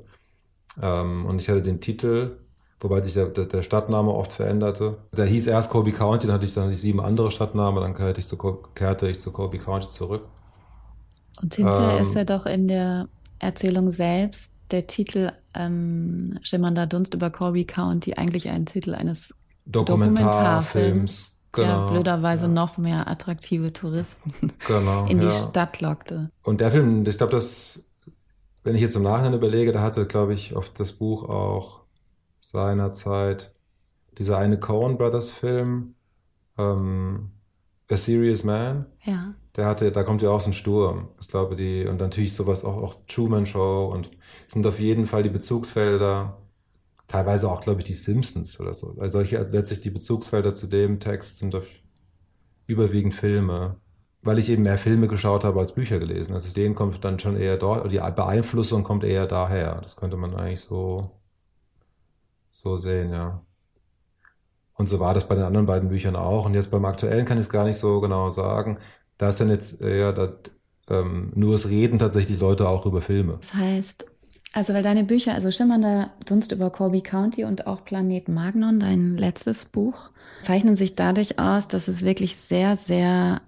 Ähm, 0.81 1.25
und 1.25 1.41
ich 1.41 1.49
hatte 1.49 1.61
den 1.61 1.79
Titel 1.79 2.37
wobei 2.85 3.01
sich 3.01 3.15
der, 3.15 3.25
der, 3.29 3.63
Stadtname 3.63 4.11
oft 4.11 4.31
veränderte. 4.31 4.97
Der 5.11 5.25
hieß 5.25 5.47
erst 5.47 5.71
Colby 5.71 5.91
County, 5.91 6.27
dann 6.27 6.35
hatte 6.35 6.45
ich 6.45 6.53
dann 6.53 6.69
die 6.69 6.75
sieben 6.75 7.01
andere 7.01 7.31
Stadtnamen, 7.31 7.81
dann 7.81 7.95
kehrte 7.95 8.19
ich 8.19 8.27
zu, 8.27 8.37
kehrte 8.75 9.09
ich 9.09 9.19
zu 9.19 9.31
Colby 9.31 9.57
County 9.57 9.89
zurück. 9.89 10.21
Und 11.41 11.55
hinterher 11.55 11.97
ähm, 11.97 12.03
ist 12.03 12.13
ja 12.13 12.23
doch 12.23 12.45
in 12.45 12.67
der 12.67 13.07
Erzählung 13.39 13.91
selbst 13.91 14.53
der 14.69 14.85
Titel 14.85 15.31
ähm, 15.55 16.37
Schimmernder 16.43 16.85
Dunst 16.85 17.15
über 17.15 17.31
Colby 17.31 17.65
County 17.65 18.13
eigentlich 18.13 18.49
ein 18.49 18.67
Titel 18.67 18.93
eines 18.93 19.33
Dokumentarfilms. 19.65 21.33
Genau, 21.53 21.85
der 21.85 21.93
blöderweise 21.93 22.45
ja. 22.45 22.51
noch 22.51 22.77
mehr 22.77 23.07
attraktive 23.07 23.73
Touristen 23.73 24.33
genau, 24.67 25.05
in 25.05 25.19
die 25.19 25.25
ja. 25.25 25.31
Stadt 25.31 25.81
lockte. 25.81 26.29
Und 26.43 26.61
der 26.61 26.69
Film, 26.69 27.05
ich 27.07 27.17
glaube, 27.17 27.31
das, 27.31 27.89
wenn 28.63 28.75
ich 28.75 28.81
jetzt 28.81 28.95
im 28.95 29.03
Nachhinein 29.03 29.33
überlege, 29.33 29.71
da 29.71 29.81
hatte, 29.81 30.05
glaube 30.05 30.35
ich, 30.35 30.55
oft 30.55 30.79
das 30.79 30.91
Buch 30.91 31.27
auch 31.27 31.84
seinerzeit 32.55 33.51
dieser 34.17 34.37
eine 34.37 34.59
Coen 34.59 34.97
Brothers 34.97 35.29
Film, 35.29 35.95
ähm, 36.57 37.31
A 37.91 37.97
Serious 37.97 38.43
Man. 38.43 38.85
Ja. 39.03 39.35
Der 39.55 39.67
hatte, 39.67 39.91
da 39.91 40.03
kommt 40.03 40.21
ja 40.21 40.29
auch 40.29 40.41
so 40.41 40.49
ein 40.49 40.53
Sturm. 40.53 41.09
Ich 41.21 41.27
glaube, 41.27 41.55
die, 41.55 41.85
und 41.85 41.99
natürlich 41.99 42.33
sowas 42.33 42.65
auch, 42.65 42.77
auch 42.77 42.95
Truman 43.07 43.45
Show 43.45 43.91
und 43.93 44.09
sind 44.47 44.65
auf 44.65 44.79
jeden 44.79 45.05
Fall 45.05 45.23
die 45.23 45.29
Bezugsfelder, 45.29 46.37
teilweise 47.07 47.51
auch, 47.51 47.61
glaube 47.61 47.81
ich, 47.81 47.85
die 47.85 47.93
Simpsons 47.93 48.59
oder 48.59 48.73
so. 48.73 48.95
Also 48.99 49.19
letztlich 49.19 49.81
die 49.81 49.91
Bezugsfelder 49.91 50.55
zu 50.55 50.67
dem 50.67 50.99
Text 50.99 51.39
sind 51.39 51.55
auf 51.55 51.67
überwiegend 52.67 53.13
Filme. 53.13 53.77
Weil 54.21 54.39
ich 54.39 54.49
eben 54.49 54.63
mehr 54.63 54.79
Filme 54.79 55.07
geschaut 55.07 55.43
habe 55.43 55.59
als 55.59 55.73
Bücher 55.73 55.99
gelesen. 55.99 56.33
Also 56.33 56.51
denen 56.51 56.73
kommt 56.73 57.03
dann 57.05 57.19
schon 57.19 57.37
eher 57.37 57.57
dort, 57.57 57.91
die 57.91 57.97
Beeinflussung 57.99 58.83
kommt 58.83 59.03
eher 59.03 59.27
daher. 59.27 59.79
Das 59.81 59.97
könnte 59.97 60.17
man 60.17 60.33
eigentlich 60.33 60.61
so 60.61 61.11
so 62.65 62.77
sehen, 62.77 63.11
ja. 63.11 63.41
Und 64.73 64.89
so 64.89 64.99
war 64.99 65.13
das 65.13 65.27
bei 65.27 65.35
den 65.35 65.45
anderen 65.45 65.67
beiden 65.67 65.89
Büchern 65.89 66.15
auch. 66.15 66.45
Und 66.45 66.55
jetzt 66.55 66.71
beim 66.71 66.83
aktuellen 66.83 67.25
kann 67.25 67.37
ich 67.37 67.45
es 67.45 67.51
gar 67.51 67.63
nicht 67.63 67.77
so 67.77 68.01
genau 68.01 68.31
sagen. 68.31 68.79
Da 69.17 69.29
ist 69.29 69.39
dann 69.39 69.49
jetzt 69.49 69.81
eher 69.81 70.11
das, 70.11 70.31
ähm, 70.89 71.31
nur 71.35 71.53
das 71.53 71.69
Reden 71.69 71.99
tatsächlich 71.99 72.39
Leute 72.39 72.67
auch 72.67 72.85
über 72.85 73.01
Filme. 73.01 73.37
Das 73.39 73.53
heißt, 73.53 74.05
also 74.51 74.73
weil 74.73 74.83
deine 74.83 75.03
Bücher, 75.03 75.33
also 75.33 75.51
Schimmernder 75.51 76.11
Dunst 76.25 76.51
über 76.51 76.71
Colby 76.71 77.01
County 77.01 77.43
und 77.43 77.67
auch 77.67 77.85
Planet 77.85 78.27
Magnon, 78.27 78.79
dein 78.79 79.15
letztes 79.15 79.65
Buch, 79.65 80.09
zeichnen 80.41 80.75
sich 80.75 80.95
dadurch 80.95 81.39
aus, 81.39 81.67
dass 81.67 81.87
es 81.87 82.03
wirklich 82.03 82.35
sehr, 82.35 82.75
sehr 82.75 83.41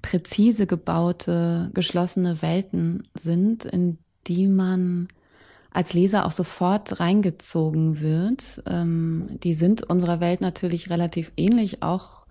präzise 0.00 0.66
gebaute, 0.66 1.70
geschlossene 1.74 2.40
Welten 2.40 3.06
sind, 3.14 3.64
in 3.66 3.98
die 4.26 4.48
man 4.48 5.08
als 5.74 5.92
Leser 5.92 6.24
auch 6.24 6.32
sofort 6.32 7.00
reingezogen 7.00 8.00
wird. 8.00 8.62
Ähm, 8.66 9.28
die 9.42 9.54
sind 9.54 9.82
unserer 9.82 10.20
Welt 10.20 10.40
natürlich 10.40 10.88
relativ 10.88 11.32
ähnlich, 11.36 11.82
auch 11.82 12.24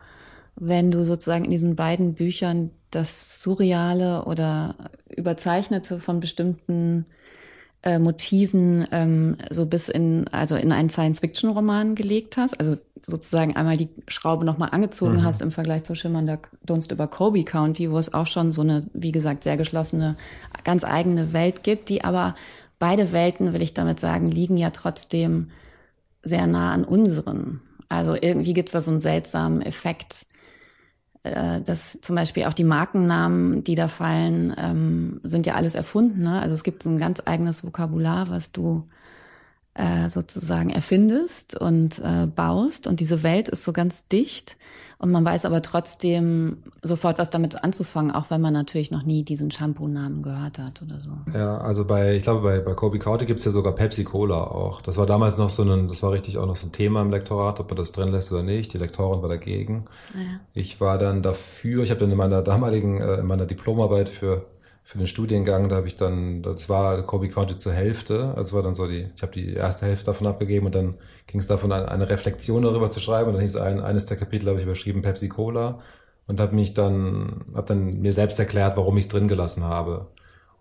wenn 0.56 0.92
du 0.92 1.04
sozusagen 1.04 1.46
in 1.46 1.52
diesen 1.52 1.76
beiden 1.76 2.14
Büchern 2.14 2.72
das 2.90 3.42
Surreale 3.42 4.26
oder 4.26 4.76
Überzeichnete 5.10 6.00
von 6.00 6.20
bestimmten 6.20 7.06
äh, 7.82 8.00
Motiven 8.00 8.88
ähm, 8.92 9.36
so 9.50 9.66
bis 9.66 9.90
in, 9.90 10.28
also 10.30 10.56
in 10.56 10.72
einen 10.72 10.90
Science-Fiction-Roman 10.90 11.96
gelegt 11.96 12.38
hast, 12.38 12.58
also 12.58 12.78
sozusagen 13.02 13.58
einmal 13.58 13.76
die 13.76 13.90
Schraube 14.08 14.46
nochmal 14.46 14.70
angezogen 14.72 15.16
mhm. 15.16 15.24
hast 15.24 15.42
im 15.42 15.52
Vergleich 15.52 15.84
zu 15.84 15.96
Schimmernder 15.96 16.40
Dunst 16.66 16.94
über 16.94 17.08
Kobe 17.08 17.44
County, 17.44 17.92
wo 17.92 17.98
es 17.98 18.14
auch 18.14 18.28
schon 18.28 18.54
so 18.54 18.62
eine, 18.62 18.86
wie 18.94 19.12
gesagt, 19.12 19.44
sehr 19.44 19.58
geschlossene, 19.58 20.16
ganz 20.64 20.86
eigene 20.86 21.34
Welt 21.34 21.64
gibt, 21.64 21.90
die 21.90 22.06
aber 22.06 22.36
beide 22.80 23.12
Welten, 23.12 23.54
will 23.54 23.62
ich 23.62 23.74
damit 23.74 24.00
sagen, 24.00 24.30
liegen 24.30 24.58
ja 24.58 24.70
trotzdem 24.70 25.52
sehr 26.22 26.48
nah 26.48 26.72
an 26.72 26.84
unseren. 26.84 27.62
Also 27.90 28.16
irgendwie 28.20 28.54
gibt 28.54 28.70
es 28.70 28.74
da 28.74 28.82
so 28.82 28.92
einen 28.92 29.00
seltsamen 29.00 29.62
Effekt, 29.62 30.26
äh, 31.24 31.62
dass 31.62 32.00
zum 32.02 32.16
Beispiel 32.16 32.46
auch 32.46 32.54
die 32.54 32.64
Markennamen, 32.64 33.64
die 33.64 33.76
da 33.76 33.88
fallen, 33.88 34.54
ähm, 34.58 35.22
sind 35.24 35.46
ja 35.46 35.56
alles 35.56 35.76
erfunden. 35.76 36.24
Ne? 36.24 36.42
Also 36.42 36.56
es 36.56 36.64
gibt 36.64 36.84
so 36.84 36.90
ein 36.90 36.98
ganz 36.98 37.22
eigenes 37.26 37.64
Vokabular, 37.64 38.30
was 38.30 38.52
du 38.52 38.88
äh, 39.76 40.10
sozusagen 40.10 40.70
erfindest 40.70 41.60
und 41.60 42.00
äh, 42.00 42.28
baust. 42.28 42.88
Und 42.88 43.00
diese 43.00 43.24
Welt 43.24 43.50
ist 43.50 43.64
so 43.64 43.74
ganz 43.74 44.08
dicht. 44.08 44.58
Und 45.04 45.12
man 45.12 45.26
weiß 45.26 45.44
aber 45.44 45.62
trotzdem 45.62 46.60
sofort, 46.82 47.20
was 47.20 47.30
damit 47.30 47.62
anzufangen, 47.62 48.10
auch 48.10 48.30
wenn 48.30 48.40
man 48.40 48.54
natürlich 48.54 48.90
noch 48.90 49.04
nie 49.04 49.24
diesen 49.24 49.52
Shampoo-Namen 49.52 50.24
gehört 50.24 50.60
hat 50.60 50.82
oder 50.82 51.02
so. 51.02 51.10
Ja, 51.34 51.58
also 51.58 51.84
bei, 51.84 52.16
ich 52.16 52.24
glaube, 52.24 52.40
bei, 52.40 52.62
bei 52.62 52.74
Kobe 52.74 53.00
County 53.00 53.26
gibt's 53.26 53.44
ja 53.44 53.52
sogar 53.52 53.76
Pepsi 53.76 54.06
Cola 54.06 54.42
auch. 54.42 54.82
Das 54.82 54.96
war 54.96 55.06
damals 55.06 55.38
noch 55.38 55.50
so 55.50 55.64
ein, 55.64 55.90
das 55.90 56.02
war 56.04 56.14
richtig 56.14 56.38
auch 56.38 56.46
noch 56.46 56.56
so 56.56 56.68
ein 56.68 56.72
Thema 56.72 57.02
im 57.02 57.12
Lektorat, 57.12 57.60
ob 57.60 57.68
man 57.70 57.76
das 57.76 57.92
drin 57.92 58.14
lässt 58.14 58.32
oder 58.32 58.44
nicht. 58.44 58.74
Die 58.74 58.78
Lektorin 58.78 59.22
war 59.22 59.28
dagegen. 59.28 59.88
Ja. 60.18 60.40
Ich 60.54 60.80
war 60.80 60.98
dann 60.98 61.22
dafür, 61.22 61.84
ich 61.84 61.90
habe 61.90 62.00
dann 62.00 62.10
in 62.12 62.16
meiner 62.16 62.42
damaligen, 62.42 63.02
äh, 63.02 63.16
in 63.16 63.26
meiner 63.26 63.46
Diplomarbeit 63.46 64.08
für 64.08 64.46
für 64.94 65.00
den 65.00 65.08
Studiengang, 65.08 65.70
da 65.70 65.78
habe 65.78 65.88
ich 65.88 65.96
dann, 65.96 66.44
das 66.44 66.70
war 66.70 67.02
Kobe 67.02 67.28
County 67.28 67.56
zur 67.56 67.74
Hälfte, 67.74 68.32
also 68.36 68.56
war 68.56 68.62
dann 68.62 68.76
so 68.76 68.88
die, 68.88 69.10
ich 69.16 69.24
habe 69.24 69.32
die 69.32 69.54
erste 69.54 69.88
Hälfte 69.88 70.06
davon 70.06 70.28
abgegeben 70.28 70.68
und 70.68 70.76
dann 70.76 71.00
ging 71.26 71.40
es 71.40 71.48
davon, 71.48 71.72
eine, 71.72 71.90
eine 71.90 72.10
Reflexion 72.12 72.62
darüber 72.62 72.92
zu 72.92 73.00
schreiben. 73.00 73.30
Und 73.30 73.34
dann 73.34 73.42
hieß 73.42 73.56
ein, 73.56 73.80
eines 73.82 74.06
der 74.06 74.18
Kapitel 74.18 74.48
habe 74.48 74.60
ich 74.60 74.66
überschrieben 74.66 75.02
Pepsi 75.02 75.30
Cola. 75.30 75.82
Und 76.28 76.40
habe 76.40 76.54
mich 76.54 76.76
dann, 76.76 77.44
habe 77.56 77.68
dann 77.70 78.02
mir 78.02 78.14
selbst 78.14 78.38
erklärt, 78.38 78.78
warum 78.78 78.96
ich 78.98 79.06
es 79.06 79.10
drin 79.10 79.28
gelassen 79.28 79.64
habe. 79.64 80.12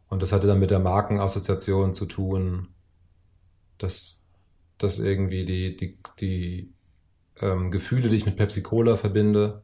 Und 0.09 0.23
das 0.23 0.33
hatte 0.33 0.47
dann 0.47 0.61
mit 0.61 0.71
der 0.71 0.79
Markenassoziation 0.81 1.92
zu 1.92 2.07
tun, 2.07 2.68
dass, 3.77 4.25
dass 4.79 4.99
irgendwie 4.99 5.45
die, 5.45 5.77
die, 5.77 5.99
die 6.21 6.73
ähm, 7.38 7.71
Gefühle, 7.71 8.09
die 8.09 8.16
ich 8.16 8.25
mit 8.25 8.37
Pepsi 8.37 8.62
Cola 8.62 8.97
verbinde, 8.97 9.62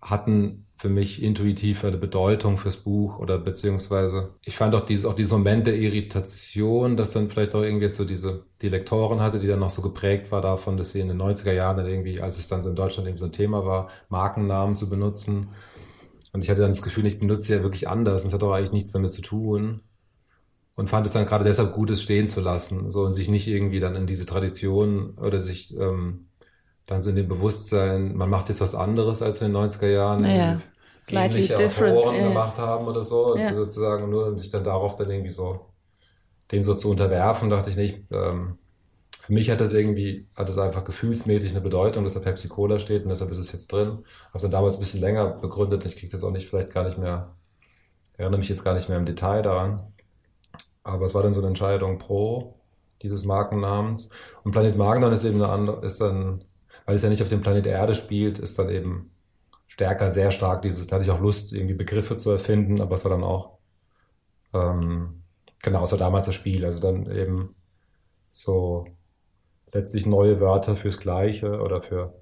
hatten 0.00 0.64
für 0.78 0.88
mich 0.88 1.20
intuitiv 1.24 1.84
eine 1.84 1.96
Bedeutung 1.96 2.56
fürs 2.56 2.76
Buch 2.76 3.18
oder 3.18 3.36
beziehungsweise 3.36 4.34
ich 4.44 4.56
fand 4.56 4.76
auch 4.76 4.86
dieses, 4.86 5.06
auch 5.06 5.14
diesen 5.14 5.38
Moment 5.38 5.66
der 5.66 5.76
Irritation, 5.76 6.96
dass 6.96 7.10
dann 7.10 7.28
vielleicht 7.28 7.56
auch 7.56 7.62
irgendwie 7.62 7.88
so 7.88 8.04
diese, 8.04 8.44
die 8.62 8.68
Lektorin 8.68 9.20
hatte, 9.20 9.40
die 9.40 9.48
dann 9.48 9.58
noch 9.58 9.70
so 9.70 9.82
geprägt 9.82 10.30
war 10.30 10.40
davon, 10.40 10.76
dass 10.76 10.92
sie 10.92 11.00
in 11.00 11.08
den 11.08 11.20
90er 11.20 11.52
Jahren 11.52 11.78
dann 11.78 11.88
irgendwie, 11.88 12.20
als 12.20 12.38
es 12.38 12.46
dann 12.46 12.62
so 12.62 12.70
in 12.70 12.76
Deutschland 12.76 13.08
eben 13.08 13.18
so 13.18 13.24
ein 13.24 13.32
Thema 13.32 13.66
war, 13.66 13.88
Markennamen 14.08 14.76
zu 14.76 14.88
benutzen. 14.88 15.48
Und 16.32 16.44
ich 16.44 16.50
hatte 16.50 16.60
dann 16.60 16.70
das 16.70 16.82
Gefühl, 16.82 17.06
ich 17.06 17.18
benutze 17.18 17.56
ja 17.56 17.62
wirklich 17.64 17.88
anders 17.88 18.22
und 18.22 18.28
es 18.28 18.34
hat 18.34 18.44
auch 18.44 18.52
eigentlich 18.52 18.72
nichts 18.72 18.92
damit 18.92 19.10
zu 19.10 19.20
tun. 19.20 19.80
Und 20.76 20.88
fand 20.88 21.04
es 21.08 21.12
dann 21.12 21.26
gerade 21.26 21.42
deshalb 21.42 21.72
gut, 21.72 21.90
es 21.90 22.02
stehen 22.02 22.28
zu 22.28 22.40
lassen, 22.40 22.92
so 22.92 23.02
und 23.02 23.12
sich 23.12 23.28
nicht 23.28 23.48
irgendwie 23.48 23.80
dann 23.80 23.96
in 23.96 24.06
diese 24.06 24.26
Tradition 24.26 25.18
oder 25.18 25.40
sich 25.40 25.76
ähm, 25.76 26.27
dann 26.88 27.02
so 27.02 27.10
in 27.10 27.16
dem 27.16 27.28
Bewusstsein, 27.28 28.16
man 28.16 28.30
macht 28.30 28.48
jetzt 28.48 28.62
was 28.62 28.74
anderes 28.74 29.20
als 29.20 29.42
in 29.42 29.52
den 29.52 29.62
90er 29.62 29.88
Jahren. 29.88 30.22
Naja. 30.22 30.58
Slightly 31.00 31.46
different, 31.46 31.98
Autoren 31.98 32.16
ja. 32.16 32.28
gemacht 32.28 32.56
haben 32.56 32.86
oder 32.86 33.04
so, 33.04 33.36
Ja. 33.36 33.54
sozusagen, 33.54 34.10
nur 34.10 34.26
um 34.26 34.38
sich 34.38 34.50
dann 34.50 34.64
darauf 34.64 34.96
dann 34.96 35.10
irgendwie 35.10 35.30
so, 35.30 35.66
dem 36.50 36.64
so 36.64 36.74
zu 36.74 36.90
unterwerfen, 36.90 37.50
dachte 37.50 37.70
ich 37.70 37.76
nicht, 37.76 38.10
ähm, 38.10 38.58
für 39.20 39.32
mich 39.34 39.50
hat 39.50 39.60
das 39.60 39.74
irgendwie, 39.74 40.26
hat 40.34 40.48
es 40.48 40.56
einfach 40.56 40.82
gefühlsmäßig 40.84 41.52
eine 41.52 41.60
Bedeutung, 41.60 42.04
dass 42.04 42.14
da 42.14 42.20
Pepsi 42.20 42.48
Cola 42.48 42.78
steht 42.78 43.02
und 43.02 43.10
deshalb 43.10 43.30
ist 43.30 43.36
es 43.36 43.52
jetzt 43.52 43.70
drin. 43.70 43.98
Habe 44.32 44.40
dann 44.40 44.50
damals 44.50 44.76
ein 44.76 44.80
bisschen 44.80 45.02
länger 45.02 45.26
begründet, 45.26 45.84
ich 45.84 45.96
kriege 45.96 46.10
das 46.10 46.24
auch 46.24 46.30
nicht, 46.30 46.48
vielleicht 46.48 46.72
gar 46.72 46.84
nicht 46.84 46.96
mehr, 46.96 47.36
erinnere 48.16 48.38
mich 48.38 48.48
jetzt 48.48 48.64
gar 48.64 48.72
nicht 48.72 48.88
mehr 48.88 48.96
im 48.96 49.04
Detail 49.04 49.42
daran. 49.42 49.92
Aber 50.84 51.04
es 51.04 51.14
war 51.14 51.22
dann 51.22 51.34
so 51.34 51.40
eine 51.40 51.48
Entscheidung 51.48 51.98
pro 51.98 52.54
dieses 53.02 53.24
Markennamens. 53.26 54.08
Und 54.42 54.52
Planet 54.52 54.76
Magnon 54.76 55.12
ist 55.12 55.24
eben 55.24 55.42
eine 55.42 55.52
andere, 55.52 55.84
ist 55.84 56.00
dann, 56.00 56.44
weil 56.88 56.96
es 56.96 57.02
ja 57.02 57.10
nicht 57.10 57.20
auf 57.22 57.28
dem 57.28 57.42
Planet 57.42 57.66
Erde 57.66 57.94
spielt, 57.94 58.38
ist 58.38 58.58
dann 58.58 58.70
eben 58.70 59.10
stärker, 59.66 60.10
sehr 60.10 60.30
stark 60.30 60.62
dieses, 60.62 60.86
da 60.86 60.96
hatte 60.96 61.04
ich 61.04 61.10
auch 61.10 61.20
Lust, 61.20 61.52
irgendwie 61.52 61.74
Begriffe 61.74 62.16
zu 62.16 62.30
erfinden, 62.30 62.80
aber 62.80 62.94
es 62.94 63.04
war 63.04 63.10
dann 63.10 63.24
auch, 63.24 63.58
ähm, 64.54 65.22
genau, 65.62 65.84
es 65.84 65.92
war 65.92 65.98
damals 65.98 66.24
das 66.24 66.34
Spiel, 66.34 66.64
also 66.64 66.80
dann 66.80 67.10
eben 67.10 67.54
so 68.32 68.86
letztlich 69.70 70.06
neue 70.06 70.40
Wörter 70.40 70.76
fürs 70.76 70.98
Gleiche 70.98 71.60
oder 71.60 71.82
für 71.82 72.14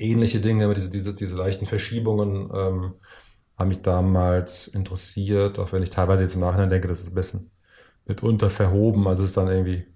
ähnliche 0.00 0.40
Dinge, 0.40 0.64
aber 0.64 0.74
diese, 0.74 0.90
diese, 0.90 1.14
diese 1.14 1.36
leichten 1.36 1.66
Verschiebungen 1.66 2.50
ähm, 2.52 2.94
haben 3.56 3.68
mich 3.68 3.82
damals 3.82 4.66
interessiert, 4.66 5.60
auch 5.60 5.70
wenn 5.70 5.84
ich 5.84 5.90
teilweise 5.90 6.24
jetzt 6.24 6.34
im 6.34 6.40
Nachhinein 6.40 6.70
denke, 6.70 6.88
das 6.88 7.02
ist 7.02 7.10
ein 7.10 7.14
bisschen 7.14 7.52
mitunter 8.04 8.50
verhoben, 8.50 9.06
also 9.06 9.22
es 9.22 9.30
ist 9.30 9.36
dann 9.36 9.46
irgendwie, 9.46 9.86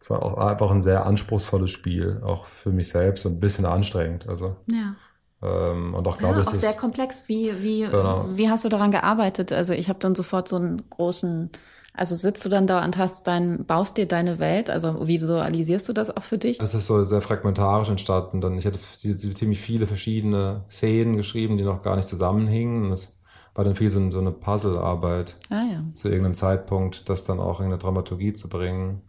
es 0.00 0.10
war 0.10 0.22
auch 0.22 0.36
einfach 0.38 0.70
ein 0.70 0.80
sehr 0.82 1.06
anspruchsvolles 1.06 1.70
Spiel, 1.70 2.20
auch 2.24 2.46
für 2.62 2.70
mich 2.70 2.88
selbst 2.88 3.26
und 3.26 3.34
ein 3.34 3.40
bisschen 3.40 3.64
anstrengend, 3.66 4.28
also 4.28 4.56
Ja. 4.70 4.94
ähm, 5.42 5.94
und 5.94 6.06
auch 6.06 6.18
glaube 6.18 6.36
ja, 6.36 6.40
es 6.42 6.48
auch 6.48 6.52
ist 6.54 6.60
sehr 6.60 6.72
komplex. 6.74 7.28
Wie, 7.28 7.52
wie, 7.62 7.82
Genau. 7.82 8.26
wie 8.32 8.48
hast 8.48 8.64
du 8.64 8.68
daran 8.68 8.90
gearbeitet? 8.90 9.52
Also 9.52 9.72
ich 9.74 9.88
habe 9.88 9.98
dann 9.98 10.14
sofort 10.14 10.48
so 10.48 10.56
einen 10.56 10.88
großen, 10.90 11.50
also 11.94 12.14
sitzt 12.14 12.44
du 12.44 12.48
dann 12.48 12.66
da 12.68 12.84
und 12.84 12.96
hast 12.96 13.26
dein, 13.26 13.64
baust 13.66 13.96
dir 13.96 14.06
deine 14.06 14.38
Welt, 14.38 14.70
also 14.70 15.06
visualisierst 15.08 15.88
du 15.88 15.92
das 15.92 16.16
auch 16.16 16.22
für 16.22 16.38
dich? 16.38 16.58
Das 16.58 16.74
ist 16.74 16.86
so 16.86 17.02
sehr 17.04 17.20
fragmentarisch 17.20 17.88
entstanden. 17.88 18.40
Dann 18.40 18.56
ich 18.56 18.66
hatte 18.66 18.78
ziemlich 18.80 19.60
viele 19.60 19.86
verschiedene 19.88 20.64
Szenen 20.70 21.16
geschrieben, 21.16 21.56
die 21.56 21.64
noch 21.64 21.82
gar 21.82 21.96
nicht 21.96 22.06
zusammenhingen. 22.08 22.84
Und 22.86 22.92
es 22.92 23.16
war 23.54 23.64
dann 23.64 23.74
viel 23.74 23.90
so, 23.90 24.10
so 24.12 24.20
eine 24.20 24.30
Puzzlearbeit 24.30 25.34
Ah 25.50 25.64
ja. 25.72 25.82
zu 25.92 26.08
irgendeinem 26.08 26.34
Zeitpunkt, 26.36 27.08
das 27.08 27.24
dann 27.24 27.40
auch 27.40 27.58
in 27.58 27.66
eine 27.66 27.78
Dramaturgie 27.78 28.32
zu 28.32 28.48
bringen. 28.48 29.02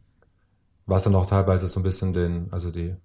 Was 0.89 1.03
dann 1.03 1.13
auch 1.13 1.27
teilweise 1.27 1.67
so 1.67 1.79
ein 1.79 1.83
bisschen 1.83 2.13
den, 2.13 2.47
also 2.51 2.71
die, 2.71 2.95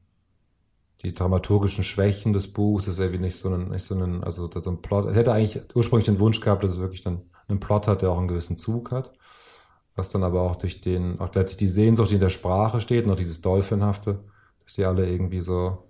die 1.02 1.12
dramaturgischen 1.12 1.84
Schwächen 1.84 2.32
des 2.32 2.50
Buchs, 2.50 2.88
ist 2.88 2.98
irgendwie 2.98 3.20
nicht 3.20 3.36
so 3.36 3.52
ein, 3.52 3.68
nicht 3.68 3.84
so 3.84 3.94
ein, 3.94 4.24
also 4.24 4.50
so 4.50 4.70
ein 4.70 4.80
Plot. 4.80 5.06
Es 5.06 5.16
hätte 5.16 5.34
eigentlich 5.34 5.60
ursprünglich 5.74 6.06
den 6.06 6.18
Wunsch 6.18 6.40
gehabt, 6.40 6.64
dass 6.64 6.72
es 6.72 6.80
wirklich 6.80 7.02
dann 7.02 7.20
einen 7.46 7.60
Plot 7.60 7.86
hat, 7.86 8.00
der 8.00 8.10
auch 8.10 8.16
einen 8.16 8.28
gewissen 8.28 8.56
Zug 8.56 8.90
hat. 8.90 9.12
Was 9.96 10.08
dann 10.08 10.22
aber 10.22 10.40
auch 10.40 10.56
durch 10.56 10.80
den, 10.80 11.20
auch 11.20 11.34
letztlich 11.34 11.58
die 11.58 11.68
Sehnsucht, 11.68 12.08
die 12.08 12.14
in 12.14 12.20
der 12.20 12.30
Sprache 12.30 12.80
steht, 12.80 13.06
noch 13.06 13.16
dieses 13.16 13.42
Dolphinhafte, 13.42 14.24
dass 14.64 14.74
die 14.74 14.86
alle 14.86 15.06
irgendwie 15.06 15.42
so, 15.42 15.84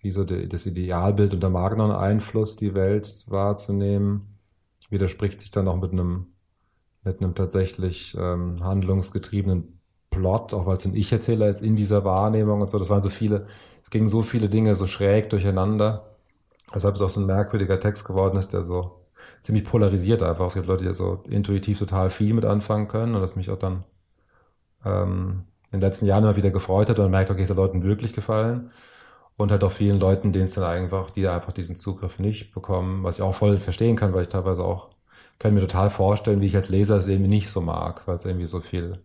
wie 0.00 0.10
so 0.10 0.24
das 0.24 0.66
Idealbild 0.66 1.32
unter 1.32 1.48
Magnon-Einfluss, 1.48 2.56
die 2.56 2.74
Welt 2.74 3.24
wahrzunehmen, 3.28 4.36
widerspricht 4.90 5.40
sich 5.40 5.50
dann 5.50 5.68
auch 5.68 5.78
mit 5.78 5.92
einem, 5.92 6.26
mit 7.02 7.22
einem 7.22 7.34
tatsächlich 7.34 8.14
ähm, 8.20 8.62
handlungsgetriebenen 8.62 9.77
Plot, 10.10 10.54
auch 10.54 10.66
weil 10.66 10.76
es 10.76 10.84
ein 10.84 10.94
Ich-Erzähler 10.94 11.48
ist 11.48 11.62
in 11.62 11.76
dieser 11.76 12.04
Wahrnehmung 12.04 12.60
und 12.62 12.70
so. 12.70 12.78
Das 12.78 12.90
waren 12.90 13.02
so 13.02 13.10
viele, 13.10 13.46
es 13.82 13.90
gingen 13.90 14.08
so 14.08 14.22
viele 14.22 14.48
Dinge 14.48 14.74
so 14.74 14.86
schräg 14.86 15.30
durcheinander, 15.30 16.16
weshalb 16.72 16.96
es 16.96 17.00
auch 17.02 17.10
so 17.10 17.20
ein 17.20 17.26
merkwürdiger 17.26 17.80
Text 17.80 18.04
geworden 18.04 18.38
ist, 18.38 18.52
der 18.52 18.64
so 18.64 19.06
ziemlich 19.42 19.64
polarisiert 19.64 20.22
einfach. 20.22 20.46
Es 20.48 20.54
gibt 20.54 20.66
Leute, 20.66 20.84
die 20.84 20.94
so 20.94 21.22
intuitiv 21.28 21.78
total 21.78 22.10
viel 22.10 22.34
mit 22.34 22.44
anfangen 22.44 22.88
können 22.88 23.14
und 23.14 23.20
das 23.22 23.36
mich 23.36 23.50
auch 23.50 23.58
dann 23.58 23.84
ähm, 24.84 25.44
in 25.70 25.80
den 25.80 25.88
letzten 25.88 26.06
Jahren 26.06 26.24
immer 26.24 26.36
wieder 26.36 26.50
gefreut 26.50 26.88
hat 26.88 26.98
und 26.98 27.10
merkt, 27.10 27.30
okay, 27.30 27.42
es 27.42 27.50
hat 27.50 27.56
Leuten 27.56 27.82
wirklich 27.82 28.12
gefallen. 28.14 28.70
Und 29.36 29.52
halt 29.52 29.62
auch 29.64 29.72
vielen 29.72 30.00
Leuten, 30.00 30.32
denen 30.32 30.44
es 30.46 30.54
dann 30.54 30.64
einfach, 30.64 31.10
die 31.10 31.28
einfach 31.28 31.52
diesen 31.52 31.76
Zugriff 31.76 32.18
nicht 32.18 32.52
bekommen, 32.54 33.04
was 33.04 33.16
ich 33.16 33.22
auch 33.22 33.34
voll 33.34 33.58
verstehen 33.58 33.94
kann, 33.96 34.12
weil 34.12 34.22
ich 34.22 34.28
teilweise 34.28 34.64
auch, 34.64 34.90
kann 35.38 35.54
mir 35.54 35.60
total 35.60 35.90
vorstellen, 35.90 36.40
wie 36.40 36.46
ich 36.46 36.56
als 36.56 36.68
Leser 36.70 36.96
es 36.96 37.06
irgendwie 37.06 37.28
nicht 37.28 37.50
so 37.50 37.60
mag, 37.60 38.06
weil 38.08 38.16
es 38.16 38.24
irgendwie 38.24 38.46
so 38.46 38.60
viel, 38.60 39.00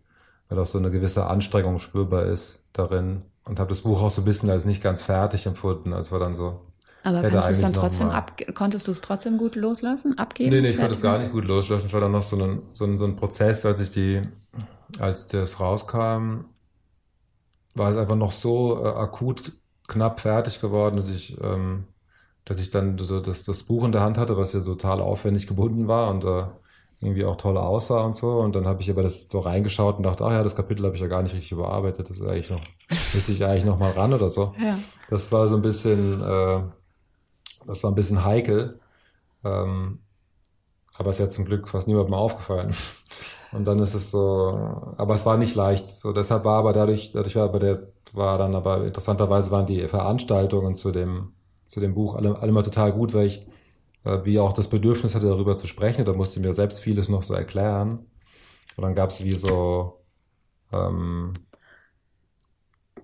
weil 0.48 0.58
auch 0.58 0.66
so 0.66 0.78
eine 0.78 0.90
gewisse 0.90 1.26
Anstrengung 1.26 1.78
spürbar 1.78 2.24
ist 2.26 2.64
darin. 2.72 3.22
Und 3.44 3.58
habe 3.60 3.70
das 3.70 3.82
Buch 3.82 4.02
auch 4.02 4.10
so 4.10 4.22
ein 4.22 4.24
bisschen 4.24 4.50
als 4.50 4.64
nicht 4.64 4.82
ganz 4.82 5.02
fertig 5.02 5.46
empfunden, 5.46 5.92
als 5.92 6.10
war 6.12 6.18
dann 6.18 6.34
so, 6.34 6.60
Aber 7.02 7.22
kannst 7.24 7.50
du 7.50 7.56
dann 7.56 7.72
trotzdem 7.72 8.10
ab, 8.10 8.32
konntest 8.54 8.86
du 8.88 8.90
es 8.92 9.00
trotzdem 9.00 9.36
gut 9.38 9.56
loslassen, 9.56 10.18
abgeben? 10.18 10.50
Nee, 10.50 10.60
nee, 10.62 10.70
ich 10.70 10.78
konnte 10.78 10.94
es 10.94 11.00
gar 11.02 11.18
nicht 11.18 11.32
gut 11.32 11.44
loslassen. 11.44 11.86
Es 11.86 11.92
war 11.92 12.00
dann 12.00 12.12
noch 12.12 12.22
so 12.22 12.36
ein, 12.42 12.62
so 12.72 12.84
ein, 12.84 12.98
so 12.98 13.04
ein 13.04 13.16
Prozess, 13.16 13.66
als 13.66 13.80
ich 13.80 13.92
die, 13.92 14.22
als 15.00 15.26
das 15.28 15.60
rauskam, 15.60 16.46
war 17.74 17.92
es 17.92 17.98
einfach 17.98 18.16
noch 18.16 18.32
so 18.32 18.84
äh, 18.84 18.88
akut 18.88 19.52
knapp 19.88 20.20
fertig 20.20 20.60
geworden, 20.60 20.96
dass 20.96 21.08
ich, 21.08 21.38
ähm, 21.42 21.88
dass 22.44 22.58
ich 22.58 22.70
dann 22.70 22.98
so 22.98 23.20
das, 23.20 23.42
das 23.44 23.64
Buch 23.64 23.84
in 23.84 23.92
der 23.92 24.02
Hand 24.02 24.18
hatte, 24.18 24.36
was 24.36 24.52
ja 24.52 24.60
so 24.60 24.74
total 24.74 25.00
aufwendig 25.00 25.46
gebunden 25.46 25.88
war 25.88 26.10
und 26.10 26.24
äh, 26.24 26.46
irgendwie 27.00 27.24
auch 27.24 27.36
toll 27.36 27.56
aussah 27.56 28.02
und 28.02 28.14
so. 28.14 28.38
Und 28.38 28.54
dann 28.54 28.66
habe 28.66 28.80
ich 28.82 28.90
aber 28.90 29.02
das 29.02 29.28
so 29.28 29.40
reingeschaut 29.40 29.96
und 29.96 30.06
dachte, 30.06 30.24
ach 30.24 30.32
ja, 30.32 30.42
das 30.42 30.56
Kapitel 30.56 30.84
habe 30.84 30.94
ich 30.94 31.02
ja 31.02 31.08
gar 31.08 31.22
nicht 31.22 31.34
richtig 31.34 31.52
überarbeitet. 31.52 32.08
Das 32.10 32.18
ist 32.18 32.26
eigentlich 32.26 32.50
noch, 32.50 32.60
müsste 32.88 33.32
ich 33.32 33.44
eigentlich 33.44 33.64
noch 33.64 33.78
mal 33.78 33.92
ran 33.92 34.12
oder 34.12 34.28
so. 34.28 34.54
Ja. 34.58 34.76
Das 35.10 35.30
war 35.32 35.48
so 35.48 35.56
ein 35.56 35.62
bisschen, 35.62 36.20
äh, 36.22 36.62
das 37.66 37.82
war 37.82 37.90
ein 37.90 37.94
bisschen 37.94 38.24
heikel. 38.24 38.80
Ähm, 39.44 40.00
aber 40.96 41.10
ist 41.10 41.18
ja 41.18 41.28
zum 41.28 41.44
Glück 41.44 41.68
fast 41.68 41.88
niemandem 41.88 42.14
aufgefallen. 42.14 42.74
Und 43.52 43.66
dann 43.66 43.78
ist 43.78 43.94
es 43.94 44.10
so, 44.10 44.94
aber 44.96 45.14
es 45.14 45.26
war 45.26 45.36
nicht 45.36 45.54
leicht. 45.54 45.86
So, 45.86 46.12
deshalb 46.12 46.44
war 46.44 46.58
aber 46.58 46.72
dadurch, 46.72 47.12
dadurch 47.12 47.36
war 47.36 47.44
aber 47.44 47.58
der, 47.58 47.88
war 48.12 48.38
dann 48.38 48.54
aber 48.54 48.84
interessanterweise 48.84 49.50
waren 49.50 49.66
die 49.66 49.86
Veranstaltungen 49.86 50.74
zu 50.74 50.90
dem, 50.90 51.32
zu 51.66 51.80
dem 51.80 51.94
Buch 51.94 52.16
alle, 52.16 52.38
alle 52.38 52.52
mal 52.52 52.62
total 52.62 52.92
gut, 52.92 53.14
weil 53.14 53.26
ich, 53.26 53.46
wie 54.24 54.38
auch 54.38 54.52
das 54.52 54.68
Bedürfnis 54.68 55.14
hatte, 55.14 55.26
darüber 55.28 55.56
zu 55.56 55.66
sprechen. 55.66 56.04
Da 56.04 56.12
musste 56.12 56.40
mir 56.40 56.52
selbst 56.52 56.80
vieles 56.80 57.08
noch 57.08 57.22
so 57.22 57.34
erklären. 57.34 58.06
Und 58.76 58.82
dann 58.82 58.94
gab 58.94 59.10
es 59.10 59.24
wie 59.24 59.30
so, 59.30 60.04
ähm, 60.72 61.32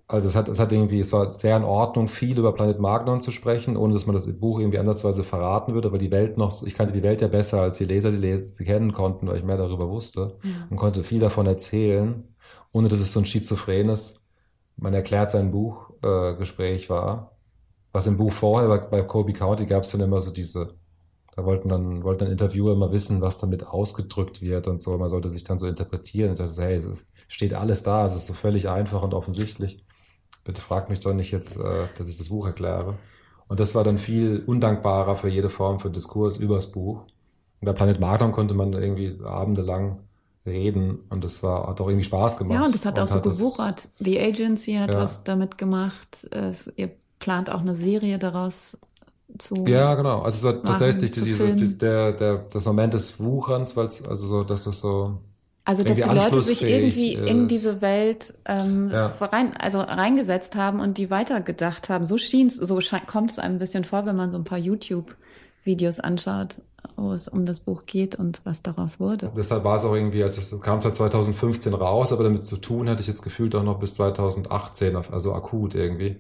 also 0.09 0.29
es 0.29 0.35
hat, 0.35 0.49
es 0.49 0.59
hat 0.59 0.73
irgendwie, 0.73 0.99
es 0.99 1.13
war 1.13 1.33
sehr 1.33 1.57
in 1.57 1.63
Ordnung, 1.63 2.09
viel 2.09 2.37
über 2.39 2.53
Planet 2.53 2.81
Magnon 2.81 3.21
zu 3.21 3.31
sprechen, 3.31 3.77
ohne 3.77 3.95
dass 3.95 4.07
man 4.07 4.15
das 4.17 4.27
Buch 4.41 4.59
irgendwie 4.59 4.79
ansatzweise 4.79 5.23
verraten 5.23 5.73
würde, 5.75 5.89
aber 5.89 5.99
die 5.99 6.11
Welt 6.11 6.37
noch, 6.37 6.65
ich 6.65 6.75
kannte 6.75 6.93
die 6.93 7.05
Welt 7.05 7.21
ja 7.21 7.29
besser, 7.29 7.63
als 7.63 7.79
die 7.79 7.85
Leser 7.85 8.11
die 8.11 8.17
Leser 8.17 8.65
kennen 8.65 8.93
konnten, 8.93 9.29
weil 9.29 9.37
ich 9.39 9.45
mehr 9.45 9.57
darüber 9.57 9.89
wusste 9.89 10.39
und 10.69 10.77
konnte 10.77 11.05
viel 11.05 11.21
davon 11.21 11.47
erzählen, 11.47 12.25
ohne 12.73 12.89
dass 12.89 13.01
es 13.01 13.13
so 13.13 13.21
ein 13.21 13.27
schizophrenes, 13.27 14.29
man 14.77 14.95
erklärt 14.95 15.31
sein 15.31 15.53
Buch, 15.53 15.91
äh, 16.03 16.35
Gespräch 16.37 16.91
war. 16.91 17.37
Was 17.93 18.07
im 18.07 18.17
Buch 18.17 18.33
vorher, 18.33 18.69
bei, 18.69 18.79
bei 18.79 19.03
Kobe 19.03 19.33
County 19.33 19.67
gab 19.67 19.85
es 19.85 19.91
dann 19.93 20.01
immer 20.01 20.21
so 20.21 20.33
diese, 20.33 20.75
da 21.41 21.47
wollten 21.47 21.69
dann, 21.71 22.05
wollten 22.05 22.25
dann 22.25 22.33
Interviewer 22.33 22.73
immer 22.73 22.93
wissen, 22.93 23.21
was 23.21 23.39
damit 23.39 23.67
ausgedrückt 23.67 24.43
wird 24.43 24.67
und 24.69 24.81
so. 24.81 24.97
Man 24.99 25.09
sollte 25.09 25.31
sich 25.31 25.45
dann 25.45 25.59
so 25.59 25.67
interpretieren. 25.67 26.33
Ich 26.33 26.39
dachte, 26.39 26.63
hey, 26.63 26.75
es 26.75 26.85
ist, 26.85 27.09
steht 27.29 27.55
alles 27.55 27.83
da, 27.83 28.05
es 28.07 28.15
ist 28.15 28.27
so 28.27 28.35
völlig 28.35 28.69
einfach 28.69 29.03
und 29.03 29.15
offensichtlich. 29.15 29.83
Bitte 30.45 30.61
frag 30.61 30.91
mich 30.91 31.01
doch 31.01 31.15
nicht 31.15 31.31
jetzt, 31.31 31.57
äh, 31.57 31.87
dass 31.97 32.09
ich 32.09 32.19
das 32.19 32.29
Buch 32.29 32.47
erkläre. 32.47 32.99
Und 33.49 33.59
das 33.59 33.75
war 33.75 33.85
dann 33.85 33.99
viel 33.99 34.43
undankbarer 34.47 35.17
für 35.17 35.29
jede 35.29 35.51
Form 35.51 35.81
von 35.81 35.93
Diskurs 35.93 36.37
übers 36.37 36.71
Buch. 36.71 37.05
Und 37.61 37.67
bei 37.67 37.73
Planet 37.73 38.01
Magnon 38.01 38.33
konnte 38.33 38.55
man 38.55 38.73
irgendwie 38.75 39.17
abendelang 39.25 40.01
reden 40.47 41.01
und 41.11 41.25
das 41.25 41.43
war, 41.43 41.69
hat 41.69 41.81
auch 41.81 41.89
irgendwie 41.89 42.05
Spaß 42.05 42.37
gemacht. 42.37 42.59
Ja, 42.59 42.67
und 42.67 42.75
das 42.75 42.85
hat 42.85 42.99
auch 42.99 43.07
so 43.07 43.21
gewuchert. 43.21 43.89
The 43.99 44.21
Agency 44.21 44.75
hat 44.75 44.93
Ja. 44.93 45.01
was 45.01 45.25
damit 45.25 45.59
gemacht. 45.59 46.27
Es, 46.31 46.73
ihr 46.77 46.91
plant 47.19 47.51
auch 47.51 47.61
eine 47.61 47.75
Serie 47.75 48.19
daraus 48.19 48.79
zu. 49.39 49.65
Ja, 49.67 49.95
genau. 49.95 50.21
Also 50.23 50.37
es 50.49 50.55
war 50.55 50.63
machen, 50.63 50.67
tatsächlich 50.79 51.11
diese, 51.13 51.55
die, 51.55 51.79
der, 51.79 52.13
der, 52.13 52.37
das 52.51 52.65
Moment 52.67 52.95
des 52.95 53.19
Wucherns, 53.21 53.77
weil 53.77 53.87
es, 53.87 54.03
also 54.05 54.27
so, 54.27 54.45
dass 54.45 54.65
das 54.65 54.81
so, 54.81 55.19
Also, 55.65 55.85
dass 55.85 55.97
die 55.97 56.03
Leute 56.03 56.43
sich 56.43 56.63
irgendwie 56.63 57.15
in 57.15 57.43
ist. 57.45 57.51
diese 57.51 57.81
Welt 57.81 58.35
ähm, 58.47 58.91
Ja. 58.93 59.07
rein, 59.21 59.55
also 59.59 59.81
reingesetzt 59.81 60.57
haben 60.57 60.81
und 60.81 60.99
die 60.99 61.11
weitergedacht 61.11 61.89
haben. 61.89 62.07
So 62.07 62.19
schien 62.19 62.51
so 62.51 62.81
schei- 62.81 63.01
kommt 63.07 63.31
es 63.31 63.39
einem 63.39 63.57
ein 63.57 63.59
bisschen 63.59 63.85
vor, 63.85 64.07
wenn 64.07 64.17
man 64.17 64.31
so 64.31 64.37
ein 64.39 64.45
paar 64.45 64.59
YouTube-Videos 64.59 66.01
anschaut, 66.01 66.57
wo 66.97 67.13
es 67.13 67.29
um 67.29 67.45
das 67.47 67.61
Buch 67.61 67.85
geht 67.87 68.15
und 68.15 68.41
was 68.45 68.63
daraus 68.63 68.99
wurde. 69.01 69.31
deshalb 69.37 69.65
war 69.65 69.77
es 69.77 69.85
auch 69.85 69.95
irgendwie, 69.95 70.23
als 70.23 70.39
es 70.39 70.59
kam 70.61 70.81
zwar 70.81 70.93
2015 70.93 71.75
raus, 71.75 72.13
aber 72.13 72.25
damit 72.25 72.43
zu 72.43 72.57
tun 72.57 72.89
hatte 72.89 73.01
ich 73.03 73.07
jetzt 73.07 73.23
gefühlt 73.23 73.55
auch 73.55 73.63
noch 73.63 73.79
bis 73.79 73.95
2018, 73.95 74.97
auf- 74.97 75.13
also 75.13 75.35
akut 75.35 75.75
irgendwie, 75.75 76.17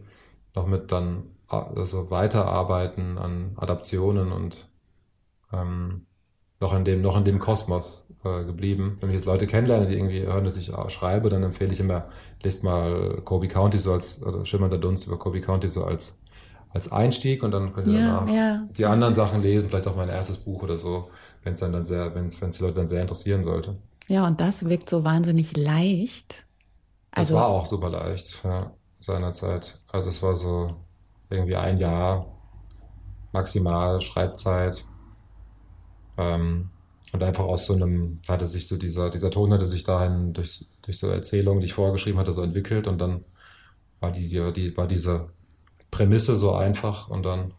noch 0.55 0.67
mit 0.67 0.93
dann 0.93 1.23
also 1.51 2.11
weiterarbeiten 2.11 3.19
an 3.19 3.55
Adaptionen 3.57 4.33
und 4.33 4.69
ähm, 5.53 6.07
noch 6.61 6.75
in 6.75 6.85
dem, 6.85 7.03
noch 7.03 7.17
in 7.17 7.25
dem 7.25 7.39
Kosmos 7.39 8.07
äh, 8.25 8.45
geblieben. 8.45 8.97
Wenn 9.01 9.11
ich 9.11 9.17
jetzt 9.17 9.27
Leute 9.27 9.47
kennenlerne, 9.47 9.87
die 9.87 9.95
irgendwie 9.95 10.23
hören, 10.27 10.45
dass 10.45 10.57
ich 10.57 10.73
äh, 10.73 10.91
schreibe, 10.91 11.31
dann 11.31 11.43
empfehle 11.43 11.73
ich 11.73 11.81
immer, 11.81 12.09
lest 12.43 12.65
mal 12.65 13.23
Kobe 13.25 13.49
County 13.49 13.79
so 13.79 13.93
als, 13.93 14.23
oder 14.23 14.47
Schimmernder 14.47 14.79
Dunst 14.79 15.07
über 15.07 15.19
Kobe 15.19 15.41
County 15.41 15.69
so 15.69 15.85
als, 15.85 16.19
als 16.71 16.93
Einstieg 16.93 17.43
und 17.43 17.53
dann 17.53 17.73
könnt 17.73 17.89
ihr 17.89 17.95
Ja, 17.95 17.95
danach 17.95 18.35
ja. 18.35 18.69
die 18.77 18.87
anderen 18.87 19.15
Sachen 19.15 19.43
lesen, 19.43 19.71
vielleicht 19.71 19.89
auch 19.89 19.97
mein 19.97 20.09
erstes 20.11 20.39
Buch 20.39 20.63
oder 20.63 20.77
so, 20.79 21.11
wenn 21.43 21.55
es 21.55 21.61
dann, 21.61 21.73
dann 21.73 21.85
sehr, 21.85 22.15
wenn 22.15 22.27
es 22.27 22.39
die 22.39 22.63
Leute 22.63 22.77
dann 22.77 22.89
sehr 22.89 23.03
interessieren 23.03 23.45
sollte. 23.45 23.77
Ja, 24.09 24.27
und 24.27 24.41
das 24.41 24.65
wirkt 24.67 24.91
so 24.91 25.05
wahnsinnig 25.05 25.57
leicht. 25.57 26.47
Das 27.15 27.33
Also, 27.33 27.35
war 27.35 27.47
auch 27.49 27.67
super 27.67 27.89
leicht, 27.91 28.43
ja, 28.45 28.75
seinerzeit. 29.01 29.81
Also 29.89 30.09
es 30.11 30.23
war 30.23 30.37
so 30.37 30.75
irgendwie 31.31 31.57
ein 31.57 31.79
Jahr 31.79 32.27
maximal 33.33 34.01
Schreibzeit. 34.01 34.85
Ähm, 36.19 36.71
und 37.13 37.23
einfach 37.23 37.45
aus 37.45 37.67
so 37.67 37.75
einem, 37.75 38.21
hatte 38.29 38.47
sich 38.47 38.69
so 38.69 38.77
dieser, 38.77 39.11
dieser 39.11 39.31
Ton 39.31 39.53
hatte 39.53 39.67
sich 39.67 39.83
dahin 39.83 40.33
durch, 40.33 40.67
durch 40.83 40.99
so 40.99 41.09
Erzählungen, 41.09 41.61
die 41.61 41.67
ich 41.67 41.75
vorgeschrieben 41.75 42.21
hatte, 42.21 42.33
so 42.33 42.43
entwickelt 42.43 42.87
und 42.87 42.99
dann 42.99 43.25
war 43.99 44.13
die, 44.13 44.29
die, 44.29 44.53
die 44.53 44.77
war 44.77 44.87
diese 44.87 45.29
Prämisse 45.91 46.37
so 46.37 46.55
einfach 46.55 47.09
und 47.09 47.25
dann 47.25 47.53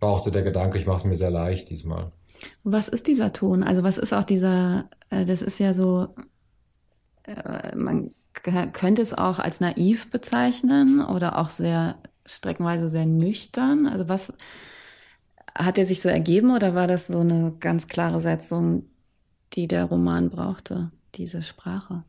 war 0.00 0.10
auch 0.10 0.22
so 0.22 0.30
der 0.30 0.42
Gedanke, 0.42 0.78
ich 0.78 0.86
mache 0.86 0.98
es 0.98 1.04
mir 1.04 1.16
sehr 1.16 1.30
leicht 1.30 1.70
diesmal. 1.70 2.12
was 2.62 2.88
ist 2.88 3.06
dieser 3.06 3.32
Ton? 3.32 3.62
Also, 3.62 3.82
was 3.82 3.96
ist 3.96 4.12
auch 4.12 4.24
dieser, 4.24 4.90
äh, 5.08 5.24
das 5.24 5.40
ist 5.40 5.58
ja 5.58 5.72
so, 5.72 6.08
äh, 7.22 7.74
man 7.74 8.10
könnte 8.74 9.00
es 9.00 9.14
auch 9.14 9.38
als 9.38 9.60
naiv 9.60 10.10
bezeichnen 10.10 11.02
oder 11.02 11.38
auch 11.38 11.48
sehr 11.48 11.96
streckenweise 12.26 12.88
sehr 12.88 13.06
nüchtern. 13.06 13.86
Also, 13.86 14.08
was 14.08 14.32
hat 15.54 15.78
er 15.78 15.84
sich 15.84 16.02
so 16.02 16.08
ergeben 16.08 16.54
oder 16.54 16.74
war 16.74 16.86
das 16.86 17.06
so 17.06 17.20
eine 17.20 17.54
ganz 17.60 17.88
klare 17.88 18.20
Setzung, 18.20 18.84
die 19.54 19.68
der 19.68 19.84
Roman 19.84 20.30
brauchte, 20.30 20.90
diese 21.14 21.42
Sprache? 21.42 22.04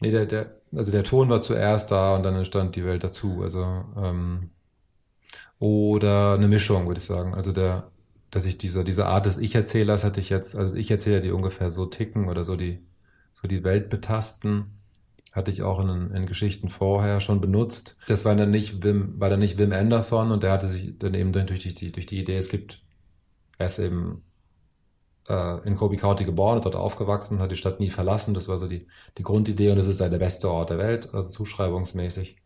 Nee, 0.00 0.10
der, 0.10 0.26
der, 0.26 0.56
also 0.74 0.92
der 0.92 1.04
Ton 1.04 1.28
war 1.28 1.42
zuerst 1.42 1.90
da 1.90 2.16
und 2.16 2.22
dann 2.22 2.36
entstand 2.36 2.76
die 2.76 2.84
Welt 2.84 3.04
dazu. 3.04 3.42
Also 3.42 3.84
ähm, 3.96 4.50
oder 5.58 6.34
eine 6.34 6.48
Mischung, 6.48 6.86
würde 6.86 7.00
ich 7.00 7.06
sagen. 7.06 7.34
Also 7.34 7.52
der, 7.52 7.90
dass 8.30 8.46
ich 8.46 8.58
diese, 8.58 8.84
diese 8.84 9.06
Art 9.06 9.26
des 9.26 9.38
Ich-Erzählers 9.38 10.04
hatte 10.04 10.20
ich 10.20 10.30
jetzt, 10.30 10.56
also 10.56 10.74
Ich-Erzähler, 10.74 11.20
die 11.20 11.32
ungefähr 11.32 11.70
so 11.70 11.86
ticken 11.86 12.28
oder 12.28 12.44
so 12.44 12.56
die, 12.56 12.86
so 13.32 13.48
die 13.48 13.64
Welt 13.64 13.90
betasten, 13.90 14.77
hatte 15.32 15.50
ich 15.50 15.62
auch 15.62 15.80
in, 15.80 16.10
in 16.10 16.26
Geschichten 16.26 16.68
vorher 16.68 17.20
schon 17.20 17.40
benutzt. 17.40 17.98
Das 18.06 18.24
war 18.24 18.34
dann 18.34 18.50
nicht 18.50 18.82
Wim, 18.82 19.20
war 19.20 19.30
dann 19.30 19.40
nicht 19.40 19.58
Wim 19.58 19.72
Anderson 19.72 20.32
und 20.32 20.42
der 20.42 20.52
hatte 20.52 20.68
sich 20.68 20.98
dann 20.98 21.14
eben 21.14 21.32
durch 21.32 21.60
die, 21.74 21.92
durch 21.92 22.06
die 22.06 22.20
Idee, 22.20 22.36
es 22.36 22.48
gibt, 22.48 22.82
er 23.58 23.66
ist 23.66 23.78
eben 23.78 24.22
äh, 25.28 25.66
in 25.66 25.76
Kobe 25.76 25.96
County 25.96 26.24
geboren, 26.24 26.60
dort 26.62 26.76
aufgewachsen, 26.76 27.40
hat 27.40 27.50
die 27.50 27.56
Stadt 27.56 27.80
nie 27.80 27.90
verlassen. 27.90 28.34
Das 28.34 28.48
war 28.48 28.58
so 28.58 28.68
die, 28.68 28.86
die 29.18 29.22
Grundidee 29.22 29.70
und 29.70 29.78
es 29.78 29.86
ist 29.86 30.00
ja 30.00 30.08
der 30.08 30.18
beste 30.18 30.50
Ort 30.50 30.70
der 30.70 30.78
Welt, 30.78 31.12
also 31.12 31.30
zuschreibungsmäßig. 31.30 32.36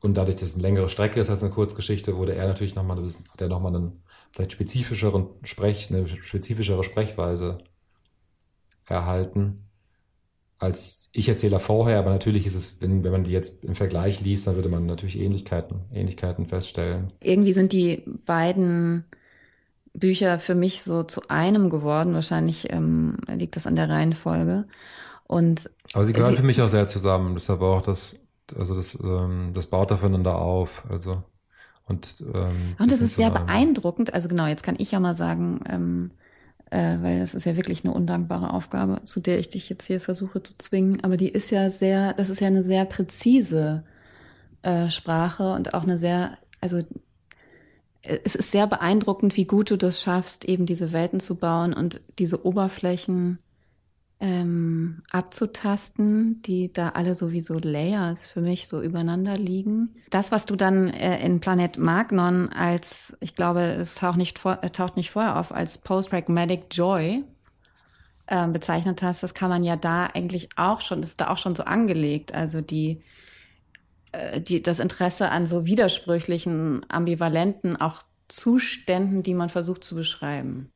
Und 0.00 0.14
dadurch, 0.14 0.36
dass 0.36 0.50
es 0.50 0.54
eine 0.54 0.62
längere 0.62 0.88
Strecke 0.88 1.18
ist 1.18 1.30
als 1.30 1.42
eine 1.42 1.52
Kurzgeschichte, 1.52 2.16
wurde 2.16 2.34
er 2.34 2.46
natürlich 2.46 2.76
nochmal 2.76 3.02
hat 3.02 3.40
er 3.40 3.48
nochmal 3.48 3.74
einen 3.74 4.02
vielleicht 4.32 4.52
spezifischeren 4.52 5.28
Sprech, 5.42 5.90
eine 5.90 6.06
spezifischere 6.06 6.84
Sprechweise 6.84 7.58
erhalten 8.84 9.67
als 10.58 11.08
ich 11.12 11.28
Erzähler 11.28 11.60
vorher, 11.60 11.98
aber 11.98 12.10
natürlich 12.10 12.46
ist 12.46 12.54
es, 12.54 12.80
wenn, 12.80 13.04
wenn 13.04 13.12
man 13.12 13.24
die 13.24 13.32
jetzt 13.32 13.64
im 13.64 13.74
Vergleich 13.74 14.20
liest, 14.20 14.46
dann 14.46 14.56
würde 14.56 14.68
man 14.68 14.86
natürlich 14.86 15.18
Ähnlichkeiten, 15.18 15.80
Ähnlichkeiten 15.92 16.46
feststellen. 16.46 17.12
Irgendwie 17.22 17.52
sind 17.52 17.72
die 17.72 18.04
beiden 18.26 19.04
Bücher 19.94 20.38
für 20.38 20.54
mich 20.54 20.82
so 20.82 21.02
zu 21.04 21.22
einem 21.28 21.70
geworden. 21.70 22.14
Wahrscheinlich 22.14 22.72
ähm, 22.72 23.16
liegt 23.28 23.56
das 23.56 23.66
an 23.66 23.76
der 23.76 23.88
Reihenfolge. 23.88 24.66
Und 25.26 25.70
Aber 25.92 26.06
sie 26.06 26.12
gehören 26.12 26.32
Sie- 26.32 26.36
für 26.36 26.42
mich 26.46 26.60
auch 26.60 26.68
sehr 26.68 26.88
zusammen. 26.88 27.34
Deshalb 27.34 27.60
auch 27.62 27.82
das, 27.82 28.16
also 28.56 28.74
das, 28.74 28.94
ähm, 29.02 29.52
das 29.54 29.66
baut 29.66 29.92
aufeinander 29.92 30.36
auf. 30.38 30.84
Also 30.88 31.22
und 31.86 32.16
ähm, 32.34 32.76
Und 32.78 32.92
es 32.92 33.00
ist 33.00 33.16
so 33.16 33.22
sehr 33.22 33.30
beeindruckend. 33.30 34.14
Also 34.14 34.28
genau, 34.28 34.46
jetzt 34.46 34.62
kann 34.62 34.76
ich 34.78 34.90
ja 34.92 35.00
mal 35.00 35.14
sagen, 35.14 35.60
ähm, 35.68 36.10
äh, 36.70 36.98
weil 37.00 37.20
das 37.20 37.34
ist 37.34 37.44
ja 37.44 37.56
wirklich 37.56 37.84
eine 37.84 37.94
undankbare 37.94 38.52
Aufgabe, 38.52 39.00
zu 39.04 39.20
der 39.20 39.38
ich 39.38 39.48
dich 39.48 39.68
jetzt 39.68 39.86
hier 39.86 40.00
versuche 40.00 40.42
zu 40.42 40.56
zwingen. 40.58 41.02
Aber 41.02 41.16
die 41.16 41.28
ist 41.28 41.50
ja 41.50 41.70
sehr, 41.70 42.12
das 42.14 42.30
ist 42.30 42.40
ja 42.40 42.46
eine 42.46 42.62
sehr 42.62 42.84
präzise 42.84 43.84
äh, 44.62 44.90
Sprache 44.90 45.52
und 45.52 45.74
auch 45.74 45.84
eine 45.84 45.98
sehr, 45.98 46.36
also 46.60 46.82
es 48.02 48.34
ist 48.34 48.52
sehr 48.52 48.66
beeindruckend, 48.66 49.36
wie 49.36 49.44
gut 49.44 49.70
du 49.70 49.76
das 49.76 50.00
schaffst, 50.00 50.44
eben 50.44 50.66
diese 50.66 50.92
Welten 50.92 51.20
zu 51.20 51.34
bauen 51.34 51.74
und 51.74 52.00
diese 52.18 52.44
Oberflächen 52.44 53.38
ähm, 54.20 55.00
abzutasten, 55.10 56.42
die 56.42 56.72
da 56.72 56.90
alle 56.90 57.14
sowieso 57.14 57.58
Layers 57.58 58.28
für 58.28 58.40
mich 58.40 58.66
so 58.66 58.82
übereinander 58.82 59.36
liegen. 59.36 59.94
Das, 60.10 60.32
was 60.32 60.44
du 60.46 60.56
dann 60.56 60.88
äh, 60.88 61.24
in 61.24 61.40
Planet 61.40 61.78
Magnon 61.78 62.48
als, 62.48 63.16
ich 63.20 63.34
glaube, 63.34 63.60
es 63.60 63.94
taucht 63.94 64.18
nicht, 64.18 64.38
vor, 64.38 64.58
äh, 64.62 64.70
taucht 64.70 64.96
nicht 64.96 65.10
vorher 65.10 65.38
auf, 65.38 65.54
als 65.54 65.78
Post-Pragmatic 65.78 66.64
Joy 66.72 67.24
äh, 68.26 68.48
bezeichnet 68.48 69.02
hast, 69.02 69.22
das 69.22 69.34
kann 69.34 69.50
man 69.50 69.62
ja 69.62 69.76
da 69.76 70.06
eigentlich 70.06 70.48
auch 70.56 70.80
schon, 70.80 71.00
das 71.00 71.10
ist 71.10 71.20
da 71.20 71.28
auch 71.30 71.38
schon 71.38 71.54
so 71.54 71.62
angelegt. 71.62 72.34
Also 72.34 72.60
die, 72.60 73.00
äh, 74.10 74.40
die, 74.40 74.62
das 74.62 74.80
Interesse 74.80 75.30
an 75.30 75.46
so 75.46 75.64
widersprüchlichen, 75.64 76.84
ambivalenten, 76.88 77.76
auch 77.76 78.02
Zuständen, 78.26 79.22
die 79.22 79.34
man 79.34 79.48
versucht 79.48 79.84
zu 79.84 79.94
beschreiben. 79.94 80.72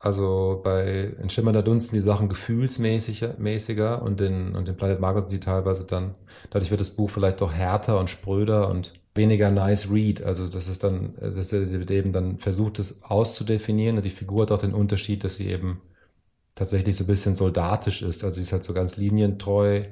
Also 0.00 0.60
bei 0.62 1.14
in 1.20 1.28
Schimmernder 1.28 1.62
Dunst 1.62 1.88
sind 1.88 1.96
die 1.96 2.00
Sachen 2.00 2.28
gefühlsmäßiger 2.28 3.34
mäßiger 3.38 4.02
und 4.02 4.20
in, 4.20 4.54
und 4.54 4.68
in 4.68 4.76
Planet 4.76 5.00
Margot 5.00 5.28
sie 5.28 5.40
teilweise 5.40 5.86
dann, 5.86 6.14
dadurch 6.50 6.70
wird 6.70 6.80
das 6.80 6.90
Buch 6.90 7.10
vielleicht 7.10 7.40
doch 7.40 7.52
härter 7.52 7.98
und 7.98 8.08
spröder 8.08 8.68
und 8.68 8.92
weniger 9.14 9.50
nice 9.50 9.90
read. 9.90 10.22
Also 10.22 10.46
das 10.48 10.68
ist 10.68 10.84
dann, 10.84 11.14
dass 11.16 11.52
er 11.52 11.90
eben 11.90 12.12
dann 12.12 12.38
versucht, 12.38 12.78
es 12.78 13.02
auszudefinieren. 13.02 13.96
Und 13.96 14.04
die 14.04 14.10
Figur 14.10 14.42
hat 14.42 14.52
auch 14.52 14.58
den 14.58 14.74
Unterschied, 14.74 15.24
dass 15.24 15.36
sie 15.36 15.48
eben 15.48 15.82
tatsächlich 16.54 16.96
so 16.96 17.04
ein 17.04 17.08
bisschen 17.08 17.34
soldatisch 17.34 18.02
ist. 18.02 18.24
Also 18.24 18.36
sie 18.36 18.42
ist 18.42 18.52
halt 18.52 18.62
so 18.64 18.74
ganz 18.74 18.96
linientreu 18.96 19.84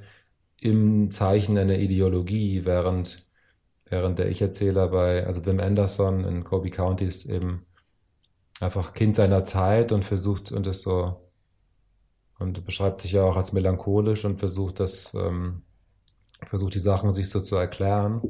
im 0.61 1.11
Zeichen 1.13 1.59
einer 1.59 1.79
Ideologie, 1.79 2.65
während, 2.65 3.27
während 3.87 4.19
der 4.19 4.31
Ich-Erzähler 4.31 4.89
bei, 4.89 5.27
also 5.27 5.47
Wim 5.47 5.61
Anderson 5.61 6.25
in 6.25 6.45
Kobe 6.45 6.71
County 6.71 7.07
ist 7.07 7.27
eben 7.27 7.67
einfach 8.61 8.95
Kind 8.95 9.17
seiner 9.17 9.45
Zeit 9.45 9.93
und 9.93 10.05
versucht 10.05 10.53
und 10.53 10.67
ist 10.67 10.83
so 10.83 11.31
und 12.39 12.65
beschreibt 12.65 13.03
sich 13.03 13.13
ja 13.13 13.23
auch 13.23 13.37
als 13.37 13.53
melancholisch 13.53 14.25
und 14.25 14.39
versucht 14.39 14.81
das 14.81 15.15
ähm, 15.15 15.63
versucht 16.47 16.75
die 16.75 16.81
Sachen 16.81 17.11
sich 17.11 17.31
so 17.31 17.41
zu 17.41 17.57
erklären. 17.57 18.23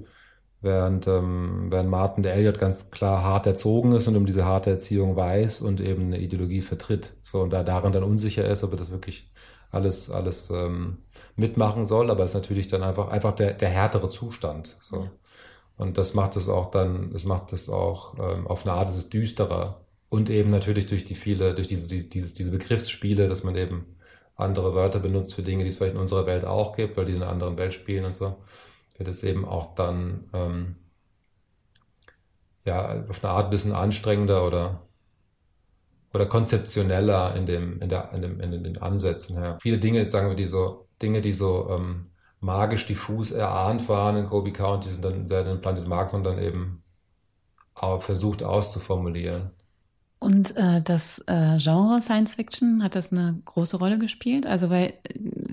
Während 0.60 1.06
ähm, 1.06 1.66
während 1.70 1.90
Martin 1.90 2.22
der 2.22 2.34
Elliot 2.34 2.58
ganz 2.58 2.90
klar 2.90 3.22
hart 3.22 3.46
erzogen 3.46 3.92
ist 3.92 4.08
und 4.08 4.16
um 4.16 4.26
diese 4.26 4.44
harte 4.44 4.70
Erziehung 4.70 5.14
weiß 5.16 5.60
und 5.60 5.80
eben 5.80 6.04
eine 6.06 6.18
Ideologie 6.18 6.62
vertritt. 6.62 7.16
So 7.22 7.42
und 7.42 7.50
da 7.50 7.62
daran 7.62 7.92
dann 7.92 8.04
unsicher 8.04 8.48
ist 8.48 8.64
ob 8.64 8.72
er 8.72 8.78
das 8.78 8.90
wirklich 8.90 9.30
alles 9.70 10.10
alles 10.10 10.50
ähm, 10.50 10.98
mitmachen 11.36 11.84
soll. 11.84 12.10
Aber 12.10 12.24
es 12.24 12.30
ist 12.30 12.36
natürlich 12.36 12.68
dann 12.68 12.82
einfach 12.82 13.08
einfach 13.08 13.34
der 13.34 13.52
der 13.54 13.68
härtere 13.68 14.08
Zustand. 14.08 14.76
So. 14.80 15.08
Und 15.76 15.98
das 15.98 16.14
macht 16.14 16.36
es 16.36 16.48
auch 16.48 16.70
dann 16.70 17.10
das 17.12 17.24
macht 17.26 17.52
es 17.52 17.68
auch 17.68 18.14
ähm, 18.18 18.46
auf 18.46 18.64
eine 18.64 18.74
Art 18.74 18.88
ist 18.88 18.96
es 18.96 19.10
düsterer 19.10 19.86
und 20.16 20.31
eben 20.31 20.50
natürlich 20.50 20.87
durch 20.87 21.05
die 21.05 21.14
viele, 21.14 21.55
durch 21.55 21.66
diese, 21.68 21.88
diese, 21.88 22.35
diese 22.35 22.50
Begriffsspiele, 22.50 23.29
dass 23.29 23.44
man 23.44 23.55
eben 23.57 23.96
andere 24.35 24.74
Wörter 24.74 24.98
benutzt 24.98 25.35
für 25.35 25.42
Dinge, 25.42 25.62
die 25.64 25.68
es 25.70 25.76
vielleicht 25.76 25.94
in 25.94 26.00
unserer 26.00 26.26
Welt 26.26 26.44
auch 26.46 26.74
gibt, 26.74 26.96
weil 26.96 27.05
die 27.05 27.12
in 27.12 27.22
einer 27.22 27.31
anderen 27.31 27.59
Welt 27.59 27.74
spielen 27.74 28.07
und 28.07 28.16
so, 28.16 28.42
wird 28.96 29.09
es 29.11 29.22
eben 29.24 29.44
auch 29.44 29.74
dann 29.74 30.31
ähm, 30.33 30.76
ja 32.64 33.05
auf 33.09 33.22
eine 33.22 33.33
Art 33.33 33.46
ein 33.46 33.50
bisschen 33.50 33.72
anstrengender 33.72 34.46
oder 34.46 34.88
oder 36.14 36.26
konzeptioneller 36.26 37.35
in 37.37 37.44
dem 37.44 37.81
in 37.83 37.88
der 37.90 38.12
in 38.14 38.22
dem 38.22 38.40
in 38.40 38.64
den 38.64 38.79
Ansätzen 38.79 39.38
her. 39.38 39.59
Viele 39.61 39.79
Dinge, 39.79 40.09
sagen 40.09 40.29
wir 40.31 40.37
die 40.37 40.46
so 40.46 40.88
Dinge, 41.02 41.20
die 41.20 41.35
so 41.35 41.68
ähm, 41.70 42.11
magisch 42.40 42.87
diffus 42.87 43.33
erahnt 43.33 43.87
waren 43.88 44.16
in 44.16 44.26
Kobe 44.29 44.52
County, 44.52 44.88
sind 44.88 45.05
dann 45.05 45.46
in 45.46 45.61
Planet 45.61 45.87
Markon 45.87 46.24
dann 46.24 46.38
eben 46.38 46.83
versucht 48.00 48.42
auszuformulieren. 48.42 49.50
Und 50.18 50.57
äh, 50.57 50.81
das 50.83 51.22
äh, 51.26 51.59
Genre 51.59 52.00
Science 52.00 52.37
Fiction, 52.37 52.83
hat 52.83 52.94
das 52.94 53.12
eine 53.12 53.38
große 53.44 53.76
Rolle 53.76 53.98
gespielt? 53.98 54.46
Also, 54.46 54.70
weil 54.70 54.94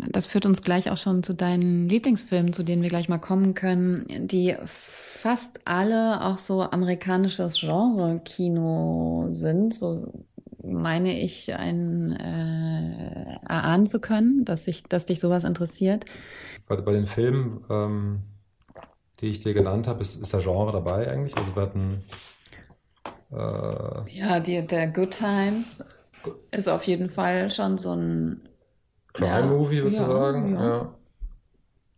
das 0.09 0.25
führt 0.25 0.45
uns 0.45 0.61
gleich 0.61 0.89
auch 0.89 0.97
schon 0.97 1.21
zu 1.21 1.33
deinen 1.33 1.89
Lieblingsfilmen, 1.89 2.53
zu 2.53 2.63
denen 2.63 2.81
wir 2.81 2.89
gleich 2.89 3.09
mal 3.09 3.17
kommen 3.17 3.55
können, 3.55 4.05
die 4.27 4.55
fast 4.65 5.61
alle 5.65 6.23
auch 6.23 6.37
so 6.37 6.61
amerikanisches 6.61 7.59
Genre-Kino 7.59 9.27
sind. 9.29 9.73
So 9.73 10.25
meine 10.63 11.19
ich, 11.19 11.53
ein 11.53 12.13
äh, 12.13 13.37
erahnen 13.47 13.85
zu 13.85 13.99
können, 13.99 14.45
dass, 14.45 14.67
ich, 14.67 14.83
dass 14.83 15.05
dich 15.05 15.19
sowas 15.19 15.43
interessiert. 15.43 16.05
Bei, 16.67 16.77
bei 16.77 16.93
den 16.93 17.07
Filmen, 17.07 17.59
ähm, 17.69 18.19
die 19.19 19.27
ich 19.27 19.41
dir 19.41 19.53
genannt 19.53 19.87
habe, 19.87 20.01
ist, 20.01 20.21
ist 20.21 20.33
der 20.33 20.39
Genre 20.39 20.71
dabei 20.71 21.11
eigentlich. 21.11 21.37
Also 21.37 21.55
wir 21.55 21.63
hatten 21.63 22.01
Ja, 23.35 24.39
die, 24.39 24.65
der 24.65 24.87
Good 24.87 25.11
Times 25.11 25.83
ist 26.51 26.69
auf 26.69 26.83
jeden 26.83 27.09
Fall 27.09 27.51
schon 27.51 27.77
so 27.77 27.93
ein 27.93 28.47
Crime-Movie, 29.13 29.77
ja, 29.77 29.83
du 29.83 29.91
sagen? 29.91 30.55
ja. 30.55 30.67
Ja. 30.67 30.93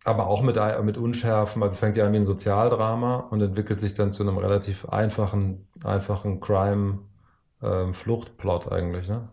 aber 0.04 0.26
auch 0.26 0.42
mit, 0.42 0.56
mit 0.84 0.98
Unschärfen. 0.98 1.62
Also 1.62 1.74
es 1.74 1.78
fängt 1.78 1.96
ja 1.96 2.04
an 2.06 2.12
wie 2.12 2.18
ein 2.18 2.24
Sozialdrama 2.24 3.28
und 3.30 3.40
entwickelt 3.40 3.78
sich 3.80 3.94
dann 3.94 4.12
zu 4.12 4.22
einem 4.22 4.38
relativ 4.38 4.88
einfachen, 4.88 5.66
einfachen 5.82 6.40
Crime-Fluchtplot 6.40 8.66
ähm, 8.66 8.72
eigentlich. 8.72 9.08
Ne? 9.08 9.28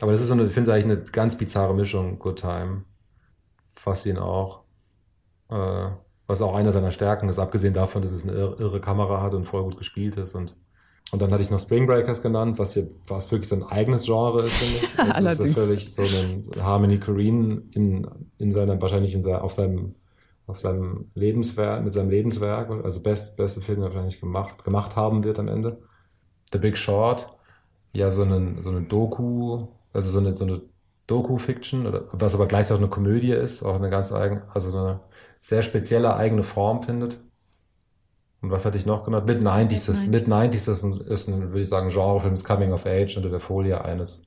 Aber 0.00 0.12
das 0.12 0.20
ist 0.20 0.28
so 0.28 0.34
eine, 0.34 0.44
ich 0.44 0.52
finde 0.52 0.70
es 0.70 0.74
eigentlich 0.74 0.96
eine 0.96 1.02
ganz 1.10 1.36
bizarre 1.36 1.74
Mischung, 1.74 2.18
Good 2.18 2.40
Time. 2.40 2.84
Fast 3.72 4.06
ihn 4.06 4.18
auch. 4.18 4.62
Äh, 5.50 5.90
was 6.26 6.42
auch 6.42 6.54
einer 6.54 6.72
seiner 6.72 6.92
Stärken 6.92 7.28
ist, 7.30 7.38
abgesehen 7.38 7.72
davon, 7.72 8.02
dass 8.02 8.12
es 8.12 8.24
eine 8.24 8.32
irre, 8.32 8.56
irre 8.56 8.80
Kamera 8.80 9.22
hat 9.22 9.34
und 9.34 9.46
voll 9.46 9.62
gut 9.62 9.78
gespielt 9.78 10.16
ist 10.18 10.34
und 10.34 10.56
und 11.10 11.22
dann 11.22 11.32
hatte 11.32 11.42
ich 11.42 11.50
noch 11.50 11.58
Spring 11.58 11.86
Breakers 11.86 12.22
genannt, 12.22 12.58
was 12.58 12.74
hier, 12.74 12.88
was 13.06 13.30
wirklich 13.32 13.48
so 13.48 13.56
ein 13.56 13.62
eigenes 13.62 14.04
Genre 14.04 14.42
ist, 14.42 14.56
finde 14.56 14.84
ich. 14.84 14.96
Das 14.96 15.10
Allerdings. 15.10 15.40
ist 15.40 15.56
ja 15.56 15.64
völlig 15.64 15.94
so 15.94 16.02
ein 16.02 16.50
Harmony 16.62 17.00
Korine 17.00 17.62
in, 17.72 18.06
in 18.36 18.52
seiner, 18.52 18.80
wahrscheinlich 18.80 19.14
in 19.14 19.22
seiner, 19.22 19.42
auf 19.42 19.52
seinem, 19.52 19.94
auf 20.46 20.58
seinem 20.58 21.06
Lebenswerk, 21.14 21.82
mit 21.82 21.94
seinem 21.94 22.10
Lebenswerk, 22.10 22.70
also 22.84 23.02
best, 23.02 23.36
beste 23.36 23.60
Film, 23.62 23.78
den 23.78 23.84
er 23.84 23.94
wahrscheinlich 23.94 24.20
gemacht, 24.20 24.64
gemacht 24.64 24.96
haben 24.96 25.24
wird 25.24 25.38
am 25.38 25.48
Ende. 25.48 25.80
The 26.52 26.58
Big 26.58 26.76
Short, 26.76 27.34
ja, 27.92 28.10
so 28.12 28.22
eine, 28.22 28.62
so 28.62 28.70
eine 28.70 28.82
Doku, 28.82 29.68
also 29.92 30.10
so 30.10 30.18
eine, 30.18 30.36
so 30.36 30.44
eine 30.44 30.62
Doku-Fiction, 31.06 31.86
oder, 31.86 32.06
was 32.12 32.34
aber 32.34 32.46
gleichzeitig 32.46 32.80
auch 32.80 32.84
eine 32.84 32.90
Komödie 32.90 33.32
ist, 33.32 33.62
auch 33.62 33.76
eine 33.76 33.90
ganz 33.90 34.12
eigene, 34.12 34.42
also 34.52 34.76
eine 34.76 35.00
sehr 35.40 35.62
spezielle 35.62 36.14
eigene 36.16 36.44
Form 36.44 36.82
findet. 36.82 37.18
Und 38.40 38.50
was 38.50 38.64
hatte 38.64 38.78
ich 38.78 38.86
noch 38.86 39.04
genannt? 39.04 39.26
Mid-90s. 39.26 40.08
Mid-90s 40.08 40.70
ist 40.70 40.82
ein, 40.84 41.00
ist 41.00 41.28
ein, 41.28 41.48
würde 41.48 41.60
ich 41.60 41.68
sagen, 41.68 41.88
Genrefilm, 41.88 42.34
ist 42.34 42.44
Coming 42.44 42.72
of 42.72 42.86
Age 42.86 43.16
unter 43.16 43.30
der 43.30 43.40
Folie 43.40 43.84
eines, 43.84 44.26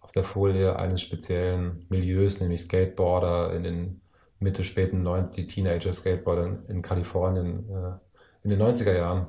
auf 0.00 0.12
der 0.12 0.24
Folie 0.24 0.76
eines 0.76 1.00
speziellen 1.00 1.84
Milieus, 1.88 2.40
nämlich 2.40 2.62
Skateboarder 2.62 3.54
in 3.54 3.64
den 3.64 4.00
Mitte, 4.38 4.62
späten 4.62 5.02
90 5.02 5.48
Teenager-Skateboarder 5.48 6.46
in, 6.46 6.64
in 6.66 6.82
Kalifornien 6.82 7.68
äh, 7.68 8.44
in 8.44 8.50
den 8.50 8.62
90er 8.62 8.94
Jahren. 8.94 9.26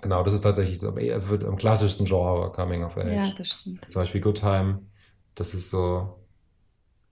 Genau, 0.00 0.22
das 0.22 0.34
ist 0.34 0.42
tatsächlich 0.42 0.78
so, 0.78 0.94
wird 0.96 1.44
am 1.44 1.56
klassischsten 1.56 2.06
Genre 2.06 2.52
Coming 2.52 2.84
of 2.84 2.96
Age. 2.96 3.12
Ja, 3.12 3.30
das 3.36 3.48
stimmt. 3.48 3.90
Zum 3.90 4.02
Beispiel 4.02 4.20
Good 4.20 4.38
Time, 4.38 4.80
das 5.34 5.54
ist 5.54 5.70
so, 5.70 6.18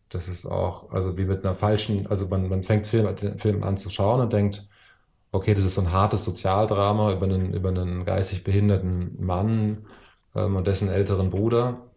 das 0.09 0.29
ist 0.29 0.46
auch, 0.46 0.90
also 0.90 1.16
wie 1.18 1.24
mit 1.24 1.44
einer 1.44 1.57
falschen, 1.57 2.07
also 2.07 2.29
man, 2.29 2.48
man 2.48 2.62
fängt 2.62 2.87
Film, 2.87 3.14
den 3.16 3.38
Film 3.38 3.62
an 3.64 3.76
zu 3.76 3.90
schauen 3.90 4.20
und 4.20 4.33
denkt, 4.33 4.68
okay, 5.32 5.54
das 5.54 5.64
ist 5.64 5.74
so 5.74 5.82
ein 5.82 5.92
hartes 5.92 6.24
Sozialdrama 6.24 7.12
über 7.12 7.26
einen, 7.26 7.52
über 7.54 7.68
einen 7.70 8.04
geistig 8.04 8.44
behinderten 8.44 9.16
Mann 9.24 9.86
ähm, 10.34 10.56
und 10.56 10.66
dessen 10.66 10.88
älteren 10.88 11.30
Bruder. 11.30 11.90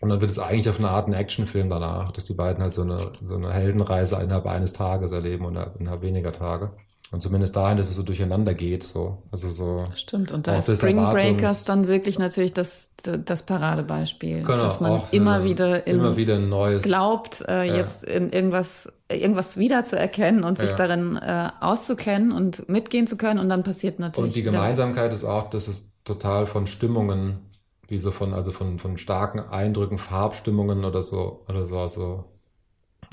Und 0.00 0.10
dann 0.10 0.20
wird 0.20 0.30
es 0.30 0.38
eigentlich 0.38 0.68
auf 0.68 0.78
eine 0.78 0.90
Art 0.90 1.08
ein 1.08 1.14
Actionfilm 1.14 1.68
danach, 1.70 2.12
dass 2.12 2.26
die 2.26 2.34
beiden 2.34 2.62
halt 2.62 2.74
so 2.74 2.82
eine, 2.82 3.12
so 3.22 3.36
eine 3.36 3.52
Heldenreise 3.52 4.16
innerhalb 4.22 4.46
eines 4.46 4.72
Tages 4.74 5.12
erleben 5.12 5.46
oder 5.46 5.74
innerhalb 5.78 6.02
weniger 6.02 6.32
Tage. 6.32 6.76
Und 7.12 7.22
zumindest 7.22 7.54
dahin, 7.54 7.78
dass 7.78 7.88
es 7.88 7.94
so 7.94 8.02
durcheinander 8.02 8.52
geht, 8.54 8.82
so. 8.82 9.18
Also 9.30 9.48
so. 9.50 9.84
Stimmt. 9.94 10.32
Und 10.32 10.48
da 10.48 10.58
ist 10.58 10.76
Spring 10.76 10.96
Breakers 10.96 11.64
dann 11.64 11.86
wirklich 11.86 12.18
natürlich 12.18 12.52
das, 12.52 12.90
das 13.24 13.44
Paradebeispiel. 13.44 14.42
Genau, 14.42 14.58
dass 14.58 14.80
man 14.80 15.02
immer 15.12 15.44
wieder 15.44 15.86
in, 15.86 16.00
immer 16.00 16.16
wieder 16.16 16.40
neues, 16.40 16.82
glaubt, 16.82 17.44
äh, 17.46 17.68
ja. 17.68 17.76
jetzt 17.76 18.02
in 18.02 18.30
irgendwas, 18.32 18.88
irgendwas 19.08 19.56
wiederzuerkennen 19.56 20.42
und 20.42 20.58
sich 20.58 20.70
ja. 20.70 20.76
darin 20.76 21.16
äh, 21.16 21.50
auszukennen 21.60 22.32
und 22.32 22.68
mitgehen 22.68 23.06
zu 23.06 23.16
können. 23.16 23.38
Und 23.38 23.48
dann 23.48 23.62
passiert 23.62 24.00
natürlich. 24.00 24.30
Und 24.30 24.34
die 24.34 24.42
Gemeinsamkeit 24.42 25.12
das. 25.12 25.20
ist 25.20 25.28
auch, 25.28 25.48
dass 25.48 25.68
es 25.68 25.92
total 26.04 26.46
von 26.46 26.66
Stimmungen, 26.66 27.38
wie 27.86 27.98
so 27.98 28.10
von, 28.10 28.34
also 28.34 28.50
von, 28.50 28.80
von 28.80 28.98
starken 28.98 29.38
Eindrücken, 29.38 29.98
Farbstimmungen 29.98 30.84
oder 30.84 31.04
so, 31.04 31.44
oder 31.48 31.66
so, 31.66 31.78
also 31.78 32.24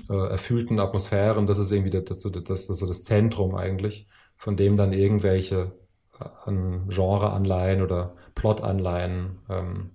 äh, 0.10 0.29
erfüllten 0.29 0.79
Atmosphären, 0.79 1.47
das 1.47 1.58
ist 1.58 1.71
irgendwie 1.71 1.91
das, 1.91 2.06
das, 2.06 2.32
das, 2.32 2.43
das, 2.43 2.67
so 2.67 2.88
das 2.88 3.03
Zentrum 3.03 3.56
eigentlich, 3.56 4.08
von 4.36 4.56
dem 4.56 4.75
dann 4.75 4.93
irgendwelche 4.93 5.71
äh, 6.19 6.25
an 6.45 6.88
Genreanleihen 6.89 7.82
oder 7.82 8.15
Plotanleihen 8.36 9.39
ähm, 9.49 9.91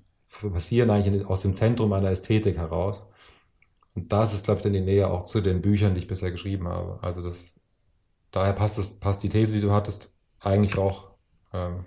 passieren 0.52 0.90
eigentlich 0.90 1.26
aus 1.26 1.42
dem 1.42 1.54
Zentrum 1.54 1.92
einer 1.92 2.10
Ästhetik 2.10 2.56
heraus. 2.56 3.08
Und 3.94 4.12
das 4.12 4.34
ist, 4.34 4.44
glaube 4.44 4.58
ich, 4.58 4.62
dann 4.62 4.72
die 4.72 4.80
Nähe 4.80 5.08
auch 5.08 5.24
zu 5.24 5.40
den 5.40 5.60
Büchern, 5.62 5.94
die 5.94 6.00
ich 6.00 6.06
bisher 6.06 6.30
geschrieben 6.30 6.68
habe. 6.68 6.98
Also 7.02 7.22
das, 7.22 7.52
daher 8.30 8.52
passt 8.52 8.78
das, 8.78 9.00
passt 9.00 9.22
die 9.22 9.28
These, 9.28 9.54
die 9.54 9.60
du 9.60 9.72
hattest, 9.72 10.14
eigentlich 10.40 10.78
auch, 10.78 11.10
ähm, 11.52 11.86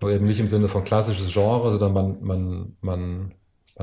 nur 0.00 0.10
eben 0.10 0.26
nicht 0.26 0.40
im 0.40 0.46
Sinne 0.46 0.68
von 0.68 0.84
klassisches 0.84 1.32
Genre, 1.32 1.70
sondern 1.70 1.92
man, 1.92 2.22
man, 2.22 2.76
man 2.80 3.34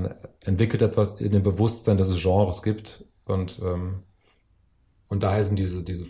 man 0.02 0.14
entwickelt 0.42 0.84
etwas 0.84 1.20
in 1.20 1.32
dem 1.32 1.42
Bewusstsein, 1.42 1.98
dass 1.98 2.10
es 2.10 2.22
Genres 2.22 2.62
gibt 2.62 3.04
und 3.26 3.60
ähm, 3.64 4.04
und 5.10 5.24
daher 5.24 5.44
sind 5.44 5.58
diese 5.58 5.84
diese 5.84 6.06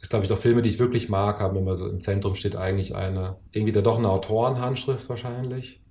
ist 0.00 0.10
glaube 0.10 0.24
ich 0.24 0.30
doch 0.30 0.38
Filme, 0.38 0.62
die 0.62 0.68
ich 0.68 0.78
wirklich 0.78 1.08
mag, 1.08 1.40
haben 1.40 1.56
immer 1.56 1.76
so 1.76 1.88
im 1.88 2.00
Zentrum 2.00 2.36
steht 2.36 2.54
eigentlich 2.54 2.94
eine 2.94 3.38
irgendwie 3.50 3.72
da 3.72 3.80
doch 3.80 3.98
eine 3.98 4.08
Autorenhandschrift 4.08 5.08
wahrscheinlich, 5.08 5.82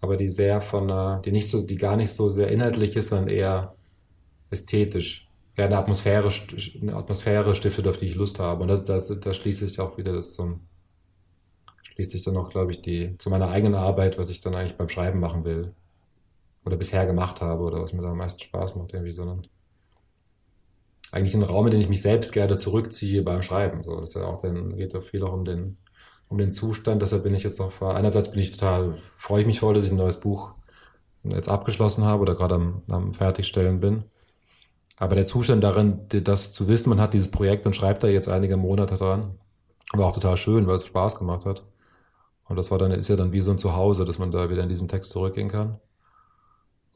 aber 0.00 0.16
die 0.16 0.28
sehr 0.28 0.60
von 0.60 0.90
einer, 0.90 1.20
die 1.20 1.30
nicht 1.30 1.48
so 1.48 1.64
die 1.64 1.76
gar 1.76 1.96
nicht 1.96 2.12
so 2.12 2.28
sehr 2.30 2.48
inhaltlich 2.48 2.96
ist, 2.96 3.08
sondern 3.10 3.28
eher 3.28 3.76
ästhetisch 4.50 5.28
ja, 5.56 5.66
eine 5.66 5.78
Atmosphäre, 5.78 6.30
eine 6.80 6.96
Atmosphäre 6.96 7.54
stiftet, 7.54 7.86
auf 7.86 7.98
die 7.98 8.06
ich 8.06 8.14
Lust 8.14 8.38
habe. 8.38 8.62
Und 8.62 8.68
das, 8.68 8.84
das, 8.84 9.08
da 9.20 9.34
schließt 9.34 9.58
sich 9.60 9.80
auch 9.80 9.98
wieder 9.98 10.14
das 10.14 10.32
zum, 10.32 10.66
schließt 11.82 12.10
sich 12.10 12.22
dann 12.22 12.38
auch, 12.38 12.48
glaube 12.48 12.72
ich, 12.72 12.80
die, 12.80 13.16
zu 13.18 13.28
meiner 13.28 13.50
eigenen 13.50 13.74
Arbeit, 13.74 14.18
was 14.18 14.30
ich 14.30 14.40
dann 14.40 14.54
eigentlich 14.54 14.78
beim 14.78 14.88
Schreiben 14.88 15.20
machen 15.20 15.44
will 15.44 15.74
oder 16.64 16.76
bisher 16.76 17.06
gemacht 17.06 17.40
habe 17.40 17.62
oder 17.62 17.80
was 17.80 17.92
mir 17.92 18.02
da 18.02 18.10
am 18.10 18.18
meisten 18.18 18.42
Spaß 18.42 18.76
macht, 18.76 18.92
irgendwie, 18.92 19.12
sondern 19.12 19.46
eigentlich 21.10 21.34
ein 21.34 21.42
Raum, 21.42 21.66
in 21.66 21.72
den 21.72 21.80
ich 21.80 21.88
mich 21.88 22.02
selbst 22.02 22.32
gerne 22.32 22.56
zurückziehe 22.56 23.22
beim 23.22 23.42
Schreiben. 23.42 23.84
So, 23.84 24.00
das 24.00 24.10
ist 24.10 24.16
ja 24.16 24.24
auch 24.24 24.40
dann, 24.40 24.76
geht 24.76 24.94
ja 24.94 25.00
viel 25.00 25.22
auch 25.22 25.32
um 25.32 25.44
den, 25.44 25.76
um 26.28 26.38
den 26.38 26.52
Zustand. 26.52 27.02
Deshalb 27.02 27.24
bin 27.24 27.34
ich 27.34 27.42
jetzt 27.42 27.60
auch, 27.60 27.82
einerseits 27.82 28.30
bin 28.30 28.40
ich 28.40 28.52
total, 28.52 28.98
freue 29.18 29.42
ich 29.42 29.46
mich 29.46 29.60
voll, 29.60 29.74
dass 29.74 29.84
ich 29.84 29.90
ein 29.90 29.96
neues 29.96 30.20
Buch 30.20 30.54
jetzt 31.24 31.48
abgeschlossen 31.48 32.04
habe 32.04 32.22
oder 32.22 32.34
gerade 32.34 32.54
am, 32.54 32.82
am 32.88 33.12
Fertigstellen 33.12 33.80
bin. 33.80 34.04
Aber 34.96 35.14
der 35.14 35.26
Zustand 35.26 35.62
darin, 35.62 36.06
das 36.08 36.52
zu 36.52 36.68
wissen, 36.68 36.88
man 36.88 37.00
hat 37.00 37.12
dieses 37.12 37.30
Projekt 37.30 37.66
und 37.66 37.76
schreibt 37.76 38.02
da 38.02 38.08
jetzt 38.08 38.28
einige 38.28 38.56
Monate 38.56 38.96
dran, 38.96 39.38
war 39.92 40.06
auch 40.06 40.14
total 40.14 40.36
schön, 40.36 40.66
weil 40.66 40.76
es 40.76 40.86
Spaß 40.86 41.18
gemacht 41.18 41.44
hat. 41.44 41.64
Und 42.44 42.56
das 42.56 42.70
war 42.70 42.78
dann, 42.78 42.92
ist 42.92 43.08
ja 43.08 43.16
dann 43.16 43.32
wie 43.32 43.40
so 43.40 43.50
ein 43.50 43.58
Zuhause, 43.58 44.04
dass 44.04 44.18
man 44.18 44.30
da 44.30 44.48
wieder 44.50 44.62
in 44.62 44.68
diesen 44.68 44.88
Text 44.88 45.10
zurückgehen 45.10 45.48
kann. 45.48 45.80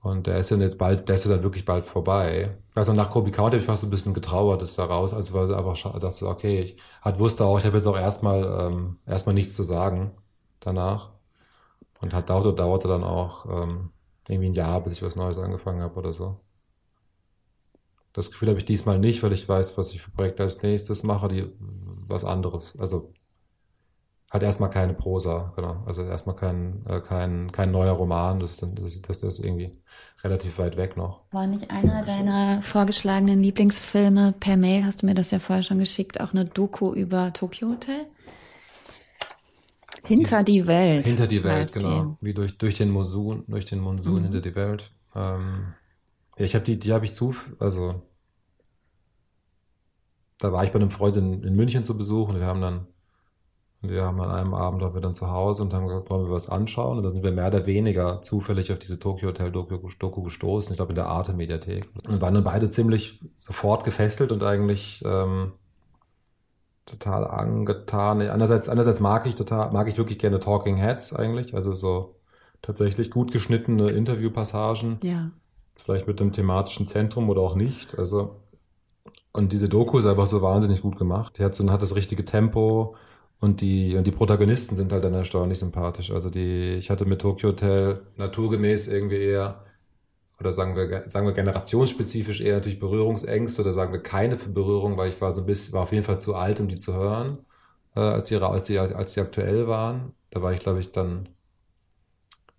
Und 0.06 0.28
der 0.28 0.38
ist 0.38 0.52
dann 0.52 0.60
jetzt 0.60 0.78
bald, 0.78 1.08
der 1.08 1.16
ist 1.16 1.24
ja 1.24 1.32
dann 1.32 1.42
wirklich 1.42 1.64
bald 1.64 1.84
vorbei. 1.84 2.56
Noch, 2.76 2.94
nach 2.94 3.10
Kobe 3.10 3.32
County 3.32 3.56
habe 3.56 3.58
ich 3.58 3.64
fast 3.64 3.82
ein 3.82 3.90
bisschen 3.90 4.14
getrauert, 4.14 4.62
ist 4.62 4.78
da 4.78 4.84
raus, 4.84 5.12
also 5.12 5.34
weil 5.34 5.50
ich 5.50 5.56
einfach 5.56 5.98
dachte, 5.98 6.28
okay, 6.28 6.60
ich 6.60 6.76
hat 7.02 7.18
wusste 7.18 7.44
auch, 7.44 7.58
ich 7.58 7.64
habe 7.64 7.78
jetzt 7.78 7.88
auch 7.88 7.96
erstmal 7.96 8.44
ähm, 8.44 8.98
erstmal 9.04 9.34
nichts 9.34 9.56
zu 9.56 9.64
sagen 9.64 10.12
danach. 10.60 11.10
Und 12.00 12.14
hat 12.14 12.30
dauerte, 12.30 12.54
dauerte 12.54 12.86
dann 12.86 13.02
auch 13.02 13.46
ähm, 13.46 13.90
irgendwie 14.28 14.50
ein 14.50 14.54
Jahr, 14.54 14.80
bis 14.80 14.92
ich 14.92 15.02
was 15.02 15.16
Neues 15.16 15.38
angefangen 15.38 15.82
habe 15.82 15.98
oder 15.98 16.12
so. 16.12 16.38
Das 18.12 18.30
Gefühl 18.30 18.50
habe 18.50 18.60
ich 18.60 18.64
diesmal 18.64 19.00
nicht, 19.00 19.24
weil 19.24 19.32
ich 19.32 19.48
weiß, 19.48 19.76
was 19.76 19.92
ich 19.92 20.02
für 20.02 20.12
Projekte 20.12 20.44
als 20.44 20.62
nächstes 20.62 21.02
mache, 21.02 21.26
die 21.26 21.52
was 22.06 22.24
anderes. 22.24 22.78
Also 22.78 23.12
hat 24.30 24.42
erstmal 24.42 24.70
keine 24.70 24.94
Prosa, 24.94 25.52
genau. 25.54 25.82
Also 25.86 26.02
erstmal 26.02 26.36
kein, 26.36 26.84
äh, 26.88 27.00
kein, 27.00 27.52
kein 27.52 27.70
neuer 27.70 27.92
Roman, 27.92 28.40
das, 28.40 28.56
das, 28.56 28.70
das, 28.74 29.00
das 29.02 29.22
ist 29.22 29.38
irgendwie 29.38 29.78
relativ 30.24 30.58
weit 30.58 30.76
weg 30.76 30.96
noch. 30.96 31.20
War 31.30 31.46
nicht 31.46 31.70
einer 31.70 32.02
deiner 32.02 32.60
vorgeschlagenen 32.62 33.40
Lieblingsfilme 33.40 34.34
per 34.38 34.56
Mail, 34.56 34.84
hast 34.84 35.02
du 35.02 35.06
mir 35.06 35.14
das 35.14 35.30
ja 35.30 35.38
vorher 35.38 35.62
schon 35.62 35.78
geschickt, 35.78 36.20
auch 36.20 36.32
eine 36.32 36.44
Doku 36.44 36.92
über 36.92 37.32
Tokyo 37.32 37.68
Hotel? 37.68 38.06
Hinter 40.04 40.42
die, 40.42 40.60
die 40.60 40.66
Welt. 40.66 41.06
Hinter 41.06 41.26
die 41.26 41.42
Welt, 41.42 41.72
genau. 41.72 42.16
Die. 42.20 42.26
Wie 42.26 42.34
durch, 42.34 42.58
durch 42.58 42.76
den 42.76 42.90
Monsun, 42.90 43.44
durch 43.48 43.64
den 43.64 43.80
Monsun 43.80 44.14
mhm. 44.14 44.22
hinter 44.24 44.40
die 44.40 44.54
Welt. 44.54 44.92
Ähm, 45.14 45.74
ja, 46.38 46.44
ich 46.44 46.54
habe 46.54 46.64
die, 46.64 46.78
die 46.78 46.92
habe 46.92 47.04
ich 47.04 47.14
zu, 47.14 47.34
also 47.58 48.02
da 50.38 50.52
war 50.52 50.64
ich 50.64 50.70
bei 50.70 50.78
einem 50.78 50.90
Freund 50.90 51.16
in, 51.16 51.42
in 51.42 51.56
München 51.56 51.82
zu 51.82 51.96
Besuch 51.96 52.28
und 52.28 52.38
wir 52.38 52.46
haben 52.46 52.60
dann 52.60 52.86
wir 53.88 54.04
haben 54.04 54.20
an 54.20 54.30
einem 54.30 54.54
Abend 54.54 54.82
waren 54.82 54.94
wir 54.94 55.00
dann 55.00 55.14
zu 55.14 55.30
Hause 55.30 55.62
und 55.62 55.74
haben 55.74 55.86
gesagt, 55.86 56.10
wollen 56.10 56.26
wir 56.26 56.32
was 56.32 56.48
anschauen? 56.48 56.98
Und 56.98 57.04
dann 57.04 57.12
sind 57.12 57.22
wir 57.22 57.32
mehr 57.32 57.48
oder 57.48 57.66
weniger 57.66 58.22
zufällig 58.22 58.72
auf 58.72 58.78
diese 58.78 58.98
Tokyo 58.98 59.28
Hotel 59.28 59.50
Doku, 59.50 59.88
Doku 59.98 60.22
gestoßen, 60.22 60.72
ich 60.72 60.76
glaube 60.76 60.92
in 60.92 60.96
der 60.96 61.06
Arte 61.06 61.32
Mediathek. 61.32 61.88
Und 62.08 62.20
waren 62.20 62.34
dann 62.34 62.44
beide 62.44 62.68
ziemlich 62.68 63.20
sofort 63.36 63.84
gefesselt 63.84 64.32
und 64.32 64.42
eigentlich 64.42 65.02
ähm, 65.06 65.52
total 66.86 67.26
angetan. 67.26 68.20
Einerseits, 68.22 68.68
einerseits 68.68 69.00
mag 69.00 69.26
ich 69.26 69.34
total, 69.34 69.72
mag 69.72 69.88
ich 69.88 69.98
wirklich 69.98 70.18
gerne 70.18 70.40
Talking 70.40 70.76
Heads 70.76 71.14
eigentlich, 71.14 71.54
also 71.54 71.72
so 71.72 72.16
tatsächlich 72.62 73.10
gut 73.10 73.32
geschnittene 73.32 73.90
Interviewpassagen. 73.90 74.98
Ja. 75.02 75.30
Vielleicht 75.74 76.06
mit 76.06 76.20
dem 76.20 76.32
thematischen 76.32 76.86
Zentrum 76.86 77.28
oder 77.28 77.42
auch 77.42 77.54
nicht. 77.54 77.98
Also 77.98 78.40
und 79.36 79.52
diese 79.52 79.68
Doku 79.68 79.98
ist 79.98 80.06
einfach 80.06 80.26
so 80.26 80.40
wahnsinnig 80.40 80.80
gut 80.80 80.96
gemacht. 80.96 81.38
Die 81.38 81.44
hat 81.44 81.54
so 81.54 81.70
hat 81.70 81.82
das 81.82 81.94
richtige 81.94 82.24
Tempo 82.24 82.96
und 83.40 83.60
die, 83.60 83.96
und 83.96 84.06
die 84.06 84.12
Protagonisten 84.12 84.76
sind 84.76 84.92
halt 84.92 85.04
dann 85.04 85.14
erstaunlich 85.14 85.58
sympathisch. 85.58 86.10
Also 86.10 86.30
die, 86.30 86.74
ich 86.74 86.90
hatte 86.90 87.04
mit 87.04 87.20
Tokyo 87.20 87.50
Hotel 87.50 88.00
naturgemäß 88.16 88.88
irgendwie 88.88 89.16
eher 89.16 89.62
oder 90.38 90.52
sagen 90.52 90.76
wir, 90.76 91.02
sagen 91.02 91.26
wir 91.26 91.32
generationsspezifisch 91.32 92.40
eher 92.40 92.56
natürlich 92.56 92.78
Berührungsängste 92.78 93.62
oder 93.62 93.72
sagen 93.72 93.92
wir 93.92 94.02
keine 94.02 94.36
für 94.36 94.50
Berührung, 94.50 94.96
weil 94.96 95.08
ich 95.08 95.20
war 95.20 95.32
so 95.32 95.40
ein 95.42 95.46
bisschen, 95.46 95.72
war 95.74 95.84
auf 95.84 95.92
jeden 95.92 96.04
Fall 96.04 96.20
zu 96.20 96.34
alt, 96.34 96.60
um 96.60 96.68
die 96.68 96.76
zu 96.76 96.94
hören, 96.94 97.38
äh, 97.94 98.00
als, 98.00 98.28
die, 98.28 98.36
als, 98.36 98.66
die, 98.66 98.78
als 98.78 99.14
die 99.14 99.20
aktuell 99.20 99.66
waren. 99.66 100.12
Da 100.30 100.42
war 100.42 100.52
ich, 100.52 100.60
glaube 100.60 100.80
ich, 100.80 100.92
dann, 100.92 101.30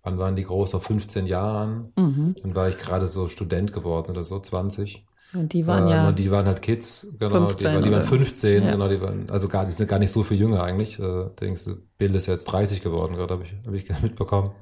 wann 0.02 0.18
waren 0.18 0.34
die 0.34 0.42
groß? 0.42 0.74
Auf 0.74 0.84
15 0.84 1.26
Jahren. 1.26 1.92
Mhm. 1.96 2.36
Dann 2.42 2.54
war 2.54 2.68
ich 2.68 2.78
gerade 2.78 3.06
so 3.06 3.28
Student 3.28 3.72
geworden 3.72 4.10
oder 4.10 4.24
so, 4.24 4.40
20. 4.40 5.06
Und 5.34 5.52
die 5.52 5.66
waren 5.66 5.88
äh, 5.88 5.90
ja. 5.90 6.08
Und 6.08 6.18
die 6.18 6.30
waren 6.30 6.46
halt 6.46 6.62
Kids, 6.62 7.06
genau. 7.18 7.46
15, 7.46 7.76
die, 7.76 7.82
die 7.82 7.90
waren 7.90 8.04
15, 8.04 8.64
ja. 8.64 8.70
genau, 8.72 8.88
die 8.88 9.00
waren, 9.00 9.28
also 9.30 9.48
gar, 9.48 9.66
die 9.66 9.72
sind 9.72 9.88
gar 9.88 9.98
nicht 9.98 10.10
so 10.10 10.24
viel 10.24 10.38
jünger 10.38 10.62
eigentlich. 10.62 10.98
Äh, 10.98 11.26
denkst 11.40 11.64
du, 11.64 11.76
Bill 11.98 12.14
ist 12.14 12.26
ja 12.26 12.32
jetzt 12.32 12.46
30 12.46 12.82
geworden, 12.82 13.14
gerade 13.14 13.34
habe 13.34 13.44
ich, 13.44 13.54
hab 13.66 13.74
ich 13.74 13.88
mitbekommen. 14.02 14.52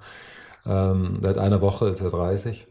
Ähm, 0.66 1.20
seit 1.22 1.38
einer 1.38 1.60
Woche 1.60 1.88
ist 1.88 2.00
er 2.00 2.10
30. 2.10 2.66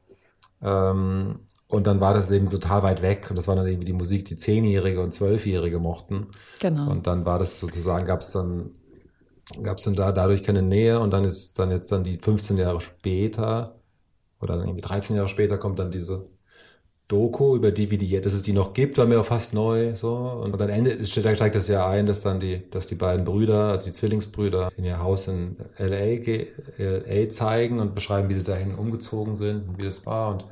Ähm, 0.61 1.33
und 1.67 1.87
dann 1.87 1.99
war 1.99 2.13
das 2.13 2.29
eben 2.31 2.47
total 2.47 2.83
weit 2.83 3.01
weg 3.01 3.27
und 3.29 3.37
das 3.37 3.47
war 3.47 3.55
dann 3.55 3.65
irgendwie 3.65 3.85
die 3.85 3.93
Musik, 3.93 4.25
die 4.25 4.37
Zehnjährige 4.37 5.01
und 5.01 5.13
Zwölfjährige 5.13 5.79
mochten. 5.79 6.27
Genau. 6.59 6.89
Und 6.91 7.07
dann 7.07 7.25
war 7.25 7.39
das 7.39 7.59
sozusagen, 7.59 8.05
gab 8.05 8.21
es 8.21 8.31
dann, 8.31 8.71
gab 9.63 9.79
es 9.79 9.85
dann 9.85 9.95
da 9.95 10.11
dadurch 10.11 10.43
keine 10.43 10.61
Nähe 10.61 10.99
und 10.99 11.11
dann 11.11 11.23
ist 11.23 11.57
dann 11.57 11.71
jetzt 11.71 11.91
dann 11.91 12.03
die 12.03 12.17
15 12.17 12.57
Jahre 12.57 12.81
später 12.81 13.79
oder 14.41 14.57
dann 14.57 14.67
irgendwie 14.67 14.81
13 14.81 15.15
Jahre 15.15 15.27
später 15.27 15.57
kommt 15.57 15.79
dann 15.79 15.91
diese 15.91 16.27
Doku 17.07 17.55
über 17.55 17.71
die, 17.71 17.91
wie 17.91 17.99
die, 17.99 18.19
dass 18.19 18.33
es 18.33 18.41
die 18.41 18.53
noch 18.53 18.73
gibt, 18.73 18.97
war 18.97 19.05
mir 19.05 19.19
auch 19.21 19.25
fast 19.25 19.53
neu, 19.53 19.95
so. 19.95 20.15
Und 20.15 20.59
dann 20.59 20.69
endet, 20.69 21.07
steigt 21.07 21.53
das 21.55 21.67
ja 21.67 21.87
ein, 21.87 22.07
dass 22.07 22.21
dann 22.23 22.39
die, 22.39 22.67
dass 22.71 22.87
die 22.87 22.95
beiden 22.95 23.25
Brüder, 23.25 23.69
also 23.69 23.85
die 23.85 23.91
Zwillingsbrüder, 23.91 24.71
in 24.75 24.85
ihr 24.85 24.99
Haus 24.99 25.27
in 25.27 25.55
LA, 25.77 26.45
LA 26.77 27.29
zeigen 27.29 27.79
und 27.79 27.93
beschreiben, 27.93 28.29
wie 28.29 28.33
sie 28.33 28.43
dahin 28.43 28.73
umgezogen 28.73 29.35
sind 29.35 29.69
und 29.69 29.77
wie 29.77 29.83
das 29.83 30.05
war 30.07 30.31
und 30.33 30.45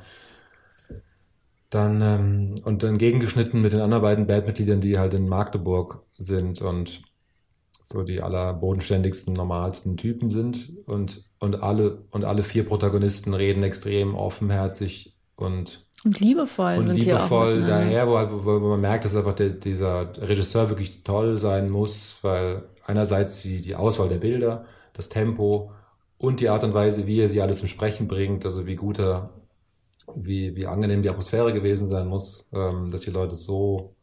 dann, 1.70 2.00
ähm, 2.02 2.54
und 2.64 2.82
dann 2.84 2.98
gegengeschnitten 2.98 3.60
mit 3.60 3.72
den 3.72 3.80
anderen 3.80 4.02
beiden 4.02 4.26
Bandmitgliedern, 4.26 4.80
die 4.80 4.98
halt 4.98 5.14
in 5.14 5.28
Magdeburg 5.28 6.06
sind 6.12 6.62
und 6.62 7.02
so 7.82 8.02
die 8.04 8.22
allerbodenständigsten, 8.22 9.34
normalsten 9.34 9.96
Typen 9.96 10.30
sind 10.30 10.72
und, 10.86 11.24
und 11.40 11.62
alle, 11.62 12.04
und 12.12 12.24
alle 12.24 12.44
vier 12.44 12.64
Protagonisten 12.64 13.34
reden 13.34 13.62
extrem 13.64 14.14
offenherzig 14.14 15.16
und 15.36 15.83
und 16.04 16.20
liebevoll. 16.20 16.76
Und 16.76 16.90
liebevoll 16.90 17.62
auch, 17.62 17.66
daher, 17.66 18.06
wo, 18.06 18.18
halt, 18.18 18.30
wo, 18.30 18.44
wo, 18.44 18.68
man 18.68 18.80
merkt, 18.80 19.04
dass 19.04 19.16
einfach 19.16 19.32
der, 19.32 19.50
dieser 19.50 20.10
Regisseur 20.20 20.68
wirklich 20.68 21.02
toll 21.02 21.38
sein 21.38 21.70
muss, 21.70 22.18
weil 22.22 22.64
einerseits 22.86 23.40
die, 23.40 23.60
die 23.60 23.74
Auswahl 23.74 24.08
der 24.08 24.18
Bilder, 24.18 24.66
das 24.92 25.08
Tempo 25.08 25.72
und 26.18 26.40
die 26.40 26.50
Art 26.50 26.62
und 26.62 26.74
Weise, 26.74 27.06
wie 27.06 27.20
er 27.20 27.28
sie 27.28 27.40
alles 27.40 27.58
zum 27.58 27.68
Sprechen 27.68 28.06
bringt, 28.06 28.44
also 28.44 28.66
wie 28.66 28.76
gut 28.76 28.98
er, 28.98 29.30
wie, 30.14 30.54
wie 30.56 30.66
angenehm 30.66 31.02
die 31.02 31.08
Atmosphäre 31.08 31.54
gewesen 31.54 31.88
sein 31.88 32.06
muss, 32.06 32.50
ähm, 32.52 32.90
dass 32.90 33.00
die 33.00 33.10
Leute 33.10 33.34
so 33.34 33.94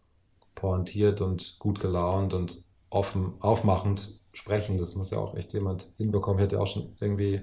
pointiert 0.56 1.22
und 1.22 1.58
gut 1.60 1.80
gelaunt 1.80 2.34
und 2.34 2.64
offen, 2.90 3.34
aufmachend 3.40 4.20
sprechen. 4.34 4.80
Das 4.80 4.96
muss 4.96 5.12
ja 5.12 5.20
auch 5.20 5.36
echt 5.36 5.54
jemand 5.54 5.88
hinbekommen. 5.98 6.40
Ich 6.40 6.46
hatte 6.46 6.60
auch 6.60 6.68
schon 6.68 6.96
irgendwie 7.00 7.42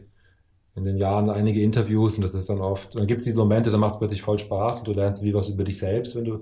in 0.78 0.84
den 0.84 0.96
Jahren 0.96 1.28
einige 1.28 1.60
Interviews 1.60 2.16
und 2.16 2.22
das 2.22 2.34
ist 2.34 2.48
dann 2.48 2.60
oft, 2.60 2.94
dann 2.94 3.06
gibt 3.06 3.18
es 3.18 3.24
diese 3.24 3.38
Momente, 3.40 3.70
da 3.70 3.78
macht 3.78 3.94
es 3.94 3.98
plötzlich 3.98 4.22
voll 4.22 4.38
Spaß 4.38 4.80
und 4.80 4.88
du 4.88 4.92
lernst 4.92 5.22
wie 5.22 5.34
was 5.34 5.48
über 5.48 5.64
dich 5.64 5.78
selbst, 5.78 6.16
wenn 6.16 6.24
du, 6.24 6.34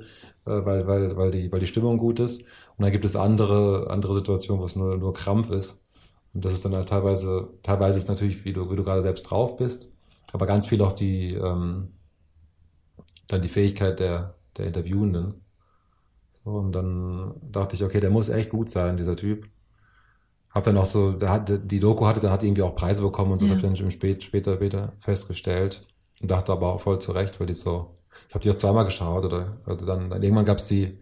äh, 0.47 0.65
weil, 0.65 0.87
weil, 0.87 1.17
weil, 1.17 1.31
die, 1.31 1.51
weil 1.51 1.61
die 1.61 1.67
Stimmung 1.67 1.99
gut 1.99 2.21
ist. 2.21 2.43
Und 2.43 2.83
dann 2.83 2.93
gibt 2.93 3.05
es 3.05 3.17
andere, 3.17 3.89
andere 3.91 4.15
Situationen, 4.15 4.61
wo 4.61 4.67
es 4.67 4.77
nur, 4.77 4.97
nur 4.99 5.15
Krampf 5.15 5.51
ist. 5.51 5.85
Und 6.35 6.45
das 6.45 6.53
ist 6.53 6.65
dann 6.65 6.75
halt 6.75 6.89
teilweise, 6.89 7.49
teilweise 7.63 7.99
ist 7.99 8.09
natürlich, 8.09 8.45
wie 8.45 8.53
du, 8.53 8.71
wie 8.71 8.77
du 8.77 8.85
gerade 8.85 9.03
selbst 9.03 9.25
drauf 9.25 9.57
bist, 9.57 9.93
aber 10.33 10.47
ganz 10.47 10.67
viel 10.67 10.83
auch 10.83 10.93
die, 10.93 11.35
ähm, 11.35 11.89
dann 13.29 13.43
die 13.43 13.49
Fähigkeit 13.49 13.99
der, 14.01 14.35
der 14.57 14.67
Interviewenden. 14.67 15.35
So, 16.45 16.51
und 16.53 16.73
dann 16.73 17.35
dachte 17.51 17.75
ich, 17.75 17.83
okay, 17.85 18.01
der 18.01 18.11
muss 18.11 18.29
echt 18.29 18.51
gut 18.51 18.71
sein, 18.71 18.97
dieser 18.97 19.17
Typ. 19.17 19.49
Hab 20.57 20.65
dann 20.65 20.79
auch 20.79 20.87
so, 20.87 21.13
da 21.13 21.33
hat, 21.33 21.53
die 21.71 21.81
Doku 21.81 22.07
hatte, 22.07 22.21
dann 22.21 22.31
hat 22.31 22.43
irgendwie 22.43 22.63
auch 22.63 22.75
Preise 22.75 23.03
bekommen 23.03 23.33
und 23.33 23.39
so, 23.39 23.45
ja. 23.45 23.51
habe 23.51 23.61
ich 23.61 23.79
dann 23.79 23.91
spät, 23.91 24.23
später, 24.23 24.55
später 24.55 24.95
festgestellt 25.01 25.87
und 26.23 26.31
dachte 26.31 26.51
aber 26.51 26.73
auch 26.73 26.81
voll 26.81 26.99
zurecht, 26.99 27.39
weil 27.39 27.47
die 27.47 27.53
so, 27.55 27.93
ich 28.27 28.35
habe 28.35 28.43
die 28.43 28.49
auch 28.49 28.55
zweimal 28.55 28.87
geschaut 28.87 29.27
oder, 29.27 29.59
oder 29.67 29.77
dann, 29.77 30.09
dann 30.09 30.23
irgendwann 30.23 30.47
gab's 30.47 30.67
die, 30.67 30.99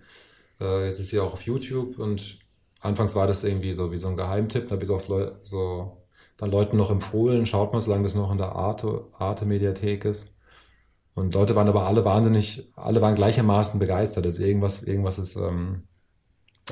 äh, 0.61 0.87
jetzt 0.87 0.99
ist 0.99 1.11
sie 1.11 1.21
auch 1.21 1.35
auf 1.35 1.43
YouTube 1.43 2.01
und 2.01 2.41
anfangs 2.81 3.15
war 3.15 3.29
das 3.29 3.45
irgendwie 3.45 3.75
so 3.75 3.93
wie 3.93 3.97
so 3.97 4.09
ein 4.09 4.17
Geheimtipp, 4.17 4.67
da 4.67 4.75
habe 4.75 4.83
ich 4.83 4.91
auch 4.91 5.39
so 5.43 5.99
dann 6.37 6.51
Leuten 6.51 6.77
noch 6.77 6.91
empfohlen, 6.91 7.47
schaut 7.47 7.73
mal, 7.73 7.81
solange 7.81 8.03
das 8.03 8.17
noch 8.17 8.33
in 8.33 8.39
der 8.39 8.57
Arte, 8.57 9.07
Arte 9.13 9.47
Mediathek 9.47 10.05
ist. 10.05 10.37
Und 11.15 11.33
Leute 11.33 11.55
waren 11.55 11.69
aber 11.69 11.87
alle 11.87 12.05
wahnsinnig, 12.05 12.73
alle 12.75 13.01
waren 13.01 13.15
gleichermaßen 13.15 13.79
begeistert. 13.79 14.27
Also 14.27 14.43
irgendwas, 14.43 14.83
irgendwas 14.83 15.21
ist 15.21 15.37
ähm, 15.37 15.85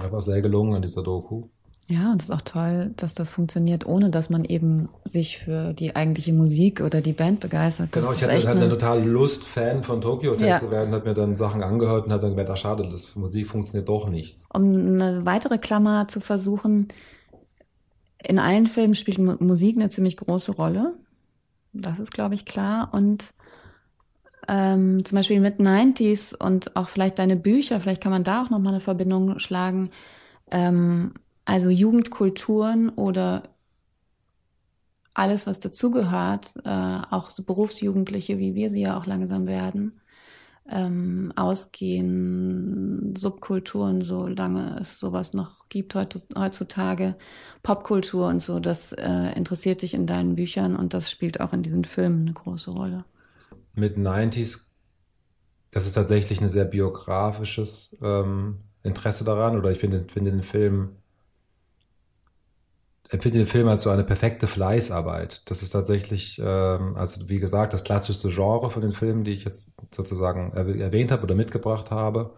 einfach 0.02 0.20
sehr 0.20 0.42
gelungen 0.42 0.74
an 0.74 0.82
dieser 0.82 1.04
Doku. 1.04 1.48
Ja, 1.88 2.12
und 2.12 2.22
es 2.22 2.28
ist 2.28 2.34
auch 2.34 2.42
toll, 2.42 2.92
dass 2.96 3.14
das 3.14 3.30
funktioniert, 3.30 3.86
ohne 3.86 4.10
dass 4.10 4.30
man 4.30 4.44
eben 4.44 4.88
sich 5.04 5.38
für 5.38 5.72
die 5.72 5.96
eigentliche 5.96 6.32
Musik 6.32 6.80
oder 6.80 7.00
die 7.00 7.12
Band 7.12 7.40
begeistert. 7.40 7.88
Das 7.92 8.02
genau, 8.02 8.12
ich 8.14 8.22
hatte, 8.22 8.36
hatte 8.36 8.60
eine 8.60 8.68
total 8.68 9.04
Lust, 9.04 9.42
Fan 9.42 9.82
von 9.82 10.00
Tokyo 10.00 10.32
Hotel 10.32 10.48
ja. 10.48 10.60
zu 10.60 10.70
werden, 10.70 10.94
hat 10.94 11.04
mir 11.04 11.14
dann 11.14 11.36
Sachen 11.36 11.62
angehört 11.62 12.06
und 12.06 12.12
hat 12.12 12.22
dann 12.22 12.30
gemerkt, 12.30 12.50
ach 12.50 12.56
schade, 12.56 12.88
das 12.90 13.16
Musik 13.16 13.48
funktioniert 13.48 13.88
doch 13.88 14.08
nichts. 14.08 14.46
Um 14.54 14.62
eine 14.62 15.26
weitere 15.26 15.58
Klammer 15.58 16.06
zu 16.06 16.20
versuchen, 16.20 16.88
in 18.22 18.38
allen 18.38 18.68
Filmen 18.68 18.94
spielt 18.94 19.18
Musik 19.18 19.76
eine 19.76 19.90
ziemlich 19.90 20.16
große 20.16 20.52
Rolle. 20.52 20.94
Das 21.72 21.98
ist, 21.98 22.12
glaube 22.12 22.36
ich, 22.36 22.44
klar. 22.44 22.90
Und 22.92 23.24
ähm, 24.46 25.04
zum 25.04 25.16
Beispiel 25.16 25.40
mit 25.40 25.58
90s 25.58 26.36
und 26.36 26.76
auch 26.76 26.88
vielleicht 26.88 27.18
deine 27.18 27.36
Bücher, 27.36 27.80
vielleicht 27.80 28.02
kann 28.02 28.12
man 28.12 28.24
da 28.24 28.42
auch 28.42 28.50
nochmal 28.50 28.74
eine 28.74 28.80
Verbindung 28.80 29.38
schlagen. 29.40 29.90
Ähm, 30.50 31.14
also 31.44 31.70
Jugendkulturen 31.70 32.90
oder 32.90 33.42
alles, 35.14 35.46
was 35.46 35.60
dazugehört, 35.60 36.56
äh, 36.64 37.00
auch 37.10 37.30
so 37.30 37.42
Berufsjugendliche, 37.42 38.38
wie 38.38 38.54
wir 38.54 38.70
sie 38.70 38.82
ja 38.82 38.98
auch 38.98 39.06
langsam 39.06 39.46
werden, 39.46 40.00
ähm, 40.70 41.32
ausgehen, 41.36 43.14
Subkulturen, 43.16 44.02
solange 44.02 44.78
es 44.80 45.00
sowas 45.00 45.34
noch 45.34 45.68
gibt 45.68 45.94
heutzutage, 45.94 47.16
Popkultur 47.62 48.28
und 48.28 48.40
so, 48.40 48.58
das 48.58 48.92
äh, 48.92 49.32
interessiert 49.36 49.82
dich 49.82 49.94
in 49.94 50.06
deinen 50.06 50.36
Büchern 50.36 50.76
und 50.76 50.94
das 50.94 51.10
spielt 51.10 51.40
auch 51.40 51.52
in 51.52 51.62
diesen 51.62 51.84
Filmen 51.84 52.22
eine 52.22 52.32
große 52.32 52.70
Rolle. 52.70 53.04
Mit 53.74 53.96
90s, 53.96 54.60
das 55.70 55.86
ist 55.86 55.94
tatsächlich 55.94 56.40
ein 56.40 56.48
sehr 56.48 56.64
biografisches 56.64 57.96
ähm, 58.02 58.58
Interesse 58.82 59.24
daran, 59.24 59.58
oder 59.58 59.70
ich 59.70 59.78
finde 59.78 60.04
find 60.08 60.26
den 60.26 60.42
Film 60.42 60.96
empfinde 63.12 63.38
den 63.38 63.46
Film 63.46 63.68
als 63.68 63.82
so 63.82 63.90
eine 63.90 64.04
perfekte 64.04 64.46
Fleißarbeit. 64.46 65.42
Das 65.50 65.62
ist 65.62 65.70
tatsächlich, 65.70 66.40
ähm, 66.42 66.96
also 66.96 67.28
wie 67.28 67.40
gesagt, 67.40 67.72
das 67.72 67.84
klassischste 67.84 68.30
Genre 68.30 68.70
von 68.70 68.82
den 68.82 68.92
Filmen, 68.92 69.24
die 69.24 69.32
ich 69.32 69.44
jetzt 69.44 69.72
sozusagen 69.94 70.52
erwähnt 70.52 71.12
habe 71.12 71.24
oder 71.24 71.34
mitgebracht 71.34 71.90
habe, 71.90 72.34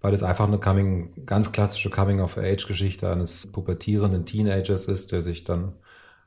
weil 0.00 0.14
es 0.14 0.22
einfach 0.22 0.48
eine 0.48 0.58
Coming, 0.58 1.26
ganz 1.26 1.52
klassische 1.52 1.90
Coming-of-Age-Geschichte 1.90 3.10
eines 3.10 3.46
pubertierenden 3.46 4.26
Teenagers 4.26 4.86
ist, 4.86 5.12
der 5.12 5.22
sich 5.22 5.44
dann 5.44 5.74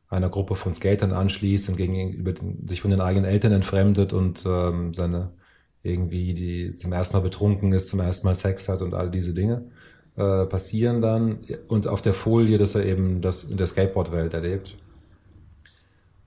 einer 0.10 0.30
Gruppe 0.30 0.56
von 0.56 0.74
Skatern 0.74 1.12
anschließt 1.12 1.70
und 1.70 1.76
gegenüber 1.78 2.34
den, 2.34 2.68
sich 2.68 2.82
von 2.82 2.92
den 2.92 3.02
eigenen 3.02 3.26
Eltern 3.26 3.52
entfremdet 3.52 4.14
und 4.14 4.44
ähm, 4.46 4.94
seine 4.94 5.32
irgendwie 5.82 6.34
die 6.34 6.74
zum 6.74 6.94
ersten 6.94 7.18
Mal 7.18 7.24
betrunken 7.24 7.74
ist, 7.74 7.90
zum 7.90 8.00
ersten 8.00 8.28
Mal 8.28 8.36
Sex 8.36 8.70
hat 8.70 8.82
und 8.82 8.94
all 8.94 9.12
diese 9.12 9.34
Dinge 9.34 9.70
äh, 10.16 10.45
passieren 10.45 11.01
dann 11.01 11.39
und 11.68 11.88
auf 11.88 12.01
der 12.01 12.14
Folie, 12.14 12.57
dass 12.57 12.76
er 12.76 12.86
eben 12.86 13.22
das 13.22 13.43
in 13.43 13.57
der 13.57 13.68
Skateboard-Welt 13.68 14.34
erlebt. 14.34 14.78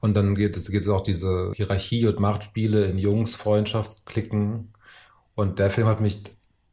Und 0.00 0.14
dann 0.14 0.34
geht 0.34 0.56
es, 0.56 0.70
geht 0.70 0.82
es 0.82 0.88
auch 0.88 1.00
diese 1.00 1.52
Hierarchie 1.54 2.06
und 2.06 2.20
Machtspiele 2.20 2.84
in 2.84 2.98
Jungs, 2.98 3.34
Freundschaftsklicken. 3.34 4.72
Und 5.34 5.58
der 5.58 5.70
Film 5.70 5.86
hat 5.86 6.00
mich 6.00 6.22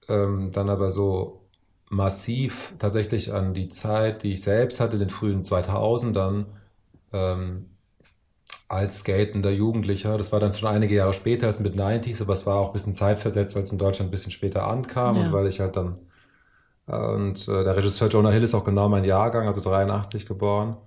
ähm, 0.10 0.52
dann 0.52 0.70
aber 0.70 0.92
so 0.92 1.42
massiv 1.90 2.74
tatsächlich 2.80 3.34
an 3.34 3.54
die 3.54 3.70
Zeit, 3.70 4.24
die 4.24 4.34
ich 4.34 4.42
selbst 4.42 4.80
hatte, 4.80 4.98
den 4.98 5.10
frühen 5.10 5.44
2000ern, 5.44 6.46
ähm, 7.14 7.70
als 8.68 9.00
skatender 9.00 9.52
Jugendlicher. 9.52 10.18
Das 10.18 10.32
war 10.32 10.40
dann 10.40 10.52
schon 10.52 10.70
einige 10.70 10.96
Jahre 10.96 11.14
später 11.14 11.48
als 11.48 11.60
mit 11.60 11.76
90s, 11.76 12.22
aber 12.22 12.34
es 12.34 12.46
war 12.46 12.56
auch 12.56 12.68
ein 12.68 12.74
bisschen 12.74 12.94
zeitversetzt, 12.94 13.56
weil 13.56 13.64
es 13.64 13.72
in 13.72 13.78
Deutschland 13.78 14.10
ein 14.10 14.12
bisschen 14.12 14.32
später 14.32 14.68
ankam 14.68 15.16
ja. 15.16 15.26
und 15.26 15.32
weil 15.32 15.48
ich 15.48 15.60
halt 15.60 15.76
dann 15.76 16.00
und 16.88 17.48
äh, 17.48 17.64
der 17.64 17.78
Regisseur 17.78 18.10
Jonah 18.10 18.32
Hill 18.32 18.44
ist 18.44 18.56
auch 18.56 18.66
genau 18.66 18.90
mein 18.90 19.06
Jahrgang, 19.06 19.48
also 19.48 19.62
83 19.62 20.26
geboren. 20.26 20.78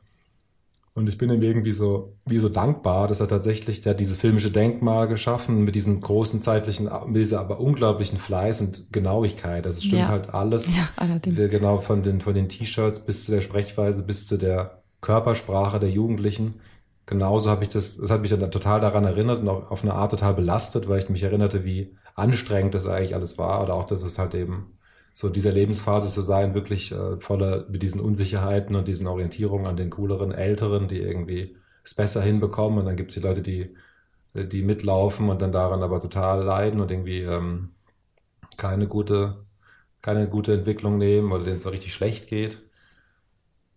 Und 0.96 1.10
ich 1.10 1.18
bin 1.18 1.28
ihm 1.28 1.42
irgendwie 1.42 1.72
so, 1.72 2.16
wie 2.24 2.38
so 2.38 2.48
dankbar, 2.48 3.06
dass 3.06 3.20
er 3.20 3.28
tatsächlich, 3.28 3.82
der 3.82 3.90
hat 3.90 4.00
dieses 4.00 4.16
filmische 4.16 4.50
Denkmal 4.50 5.08
geschaffen 5.08 5.62
mit 5.62 5.74
diesem 5.74 6.00
großen 6.00 6.40
zeitlichen, 6.40 6.88
mit 7.06 7.16
dieser 7.16 7.40
aber 7.40 7.60
unglaublichen 7.60 8.18
Fleiß 8.18 8.62
und 8.62 8.92
Genauigkeit. 8.92 9.66
Also 9.66 9.76
es 9.76 9.84
stimmt 9.84 10.02
ja. 10.02 10.08
halt 10.08 10.32
alles. 10.32 10.74
Ja, 10.74 10.88
allerdings. 10.96 11.36
Genau 11.50 11.80
von 11.80 12.02
den, 12.02 12.22
von 12.22 12.32
den 12.32 12.48
T-Shirts 12.48 13.04
bis 13.04 13.26
zu 13.26 13.32
der 13.32 13.42
Sprechweise, 13.42 14.04
bis 14.04 14.26
zu 14.26 14.38
der 14.38 14.82
Körpersprache 15.02 15.78
der 15.78 15.90
Jugendlichen. 15.90 16.60
genauso 17.04 17.50
habe 17.50 17.64
ich 17.64 17.68
das, 17.68 17.98
das 17.98 18.10
hat 18.10 18.22
mich 18.22 18.30
dann 18.30 18.50
total 18.50 18.80
daran 18.80 19.04
erinnert 19.04 19.40
und 19.40 19.48
auch 19.48 19.70
auf 19.70 19.82
eine 19.82 19.92
Art 19.92 20.12
total 20.12 20.32
belastet, 20.32 20.88
weil 20.88 20.98
ich 20.98 21.10
mich 21.10 21.22
erinnerte, 21.22 21.62
wie 21.64 21.94
anstrengend 22.14 22.74
das 22.74 22.86
eigentlich 22.86 23.14
alles 23.14 23.36
war 23.36 23.62
oder 23.62 23.74
auch, 23.74 23.84
dass 23.84 24.02
es 24.02 24.18
halt 24.18 24.34
eben 24.34 24.75
so 25.16 25.30
dieser 25.30 25.50
Lebensphase 25.50 26.10
zu 26.10 26.20
sein, 26.20 26.52
wirklich 26.54 26.92
äh, 26.92 27.18
voller 27.18 27.64
mit 27.70 27.82
diesen 27.82 28.02
Unsicherheiten 28.02 28.76
und 28.76 28.86
diesen 28.86 29.06
Orientierungen 29.06 29.66
an 29.66 29.78
den 29.78 29.88
cooleren 29.88 30.30
Älteren, 30.30 30.88
die 30.88 30.98
irgendwie 31.00 31.56
es 31.82 31.94
besser 31.94 32.20
hinbekommen 32.20 32.80
und 32.80 32.84
dann 32.84 32.96
gibt 32.96 33.12
es 33.12 33.14
die 33.14 33.26
Leute, 33.26 33.40
die 33.40 33.74
die 34.34 34.62
mitlaufen 34.62 35.30
und 35.30 35.40
dann 35.40 35.52
daran 35.52 35.82
aber 35.82 36.00
total 36.00 36.44
leiden 36.44 36.80
und 36.80 36.90
irgendwie 36.90 37.20
ähm, 37.22 37.70
keine 38.58 38.88
gute 38.88 39.46
keine 40.02 40.28
gute 40.28 40.52
Entwicklung 40.52 40.98
nehmen 40.98 41.32
oder 41.32 41.44
denen 41.44 41.56
es 41.56 41.62
so 41.62 41.70
richtig 41.70 41.94
schlecht 41.94 42.28
geht. 42.28 42.62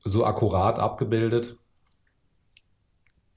So 0.04 0.26
akkurat 0.26 0.78
abgebildet 0.80 1.59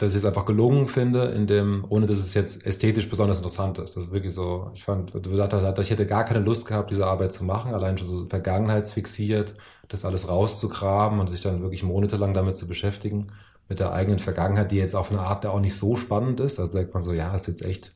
dass 0.02 0.12
ich 0.12 0.18
es 0.18 0.24
einfach 0.24 0.46
gelungen 0.46 0.88
finde, 0.88 1.26
in 1.26 1.46
dem, 1.46 1.84
ohne 1.88 2.06
dass 2.06 2.18
es 2.18 2.34
jetzt 2.34 2.66
ästhetisch 2.66 3.08
besonders 3.08 3.38
interessant 3.38 3.78
ist. 3.78 3.96
Das 3.96 4.04
ist 4.04 4.12
wirklich 4.12 4.34
so, 4.34 4.70
ich 4.74 4.82
fand, 4.84 5.14
ich 5.14 5.90
hätte 5.90 6.06
gar 6.06 6.24
keine 6.24 6.40
Lust 6.40 6.66
gehabt, 6.66 6.90
diese 6.90 7.06
Arbeit 7.06 7.32
zu 7.32 7.44
machen, 7.44 7.72
allein 7.72 7.96
schon 7.96 8.08
so 8.08 8.26
vergangenheitsfixiert, 8.26 9.56
das 9.88 10.04
alles 10.04 10.28
rauszugraben 10.28 11.20
und 11.20 11.30
sich 11.30 11.42
dann 11.42 11.62
wirklich 11.62 11.84
monatelang 11.84 12.34
damit 12.34 12.56
zu 12.56 12.66
beschäftigen, 12.66 13.28
mit 13.68 13.78
der 13.78 13.92
eigenen 13.92 14.18
Vergangenheit, 14.18 14.72
die 14.72 14.76
jetzt 14.76 14.96
auf 14.96 15.10
eine 15.12 15.20
Art 15.20 15.44
der 15.44 15.52
auch 15.52 15.60
nicht 15.60 15.76
so 15.76 15.94
spannend 15.96 16.40
ist. 16.40 16.58
Also 16.58 16.72
sagt 16.72 16.94
man 16.94 17.02
so, 17.02 17.12
ja, 17.12 17.34
ist 17.34 17.46
jetzt 17.46 17.62
echt, 17.62 17.94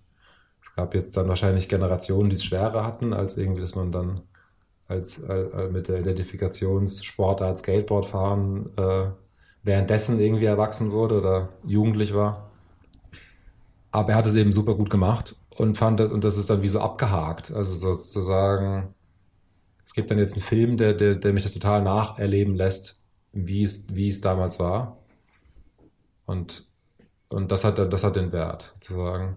es 0.63 0.75
gab 0.77 0.95
jetzt 0.95 1.17
dann 1.17 1.29
wahrscheinlich 1.29 1.69
Generationen, 1.69 2.31
die 2.31 2.37
es 2.37 2.45
schwerer 2.45 2.87
hatten, 2.87 3.13
als 3.13 3.37
irgendwie, 3.37 3.61
dass 3.63 3.75
man 3.75 3.91
dann 3.91 4.23
als, 4.89 5.19
äh, 5.25 5.69
mit 5.73 5.89
der 5.89 6.01
Identifikationssportart 6.01 7.59
Skateboard 7.59 8.07
fahren, 8.07 8.71
äh, 8.77 9.09
währenddessen 9.67 10.21
irgendwie 10.21 10.45
erwachsen 10.45 10.93
wurde 10.93 11.19
oder 11.19 11.49
jugendlich 11.65 12.15
war. 12.15 12.53
Aber 13.91 14.11
er 14.11 14.17
hat 14.17 14.27
es 14.27 14.37
eben 14.37 14.53
super 14.53 14.77
gut 14.77 14.91
gemacht 14.91 15.35
und 15.51 15.77
fand 15.77 15.99
das, 15.99 16.13
und 16.13 16.23
das 16.23 16.37
ist 16.37 16.49
dann 16.49 16.63
wie 16.63 16.69
so 16.69 16.81
abgehakt. 16.81 17.51
Also 17.51 17.75
sozusagen, 17.75 18.95
es 19.85 19.93
gibt 19.93 20.11
dann 20.11 20.19
jetzt 20.19 20.35
einen 20.35 20.43
Film, 20.43 20.77
der, 20.77 20.95
der, 20.95 21.17
der 21.17 21.33
mich 21.33 21.43
das 21.43 21.53
total 21.53 21.83
nacherleben 21.83 22.55
lässt, 22.55 23.03
wie 23.33 23.65
es, 23.65 23.87
wie 23.91 24.09
es 24.09 24.21
damals 24.21 24.61
war. 24.61 24.99
Und, 26.27 26.69
und 27.29 27.51
das 27.51 27.65
hat, 27.65 27.79
das 27.79 28.05
hat 28.05 28.15
den 28.15 28.31
Wert, 28.31 28.75
sozusagen. 28.75 29.37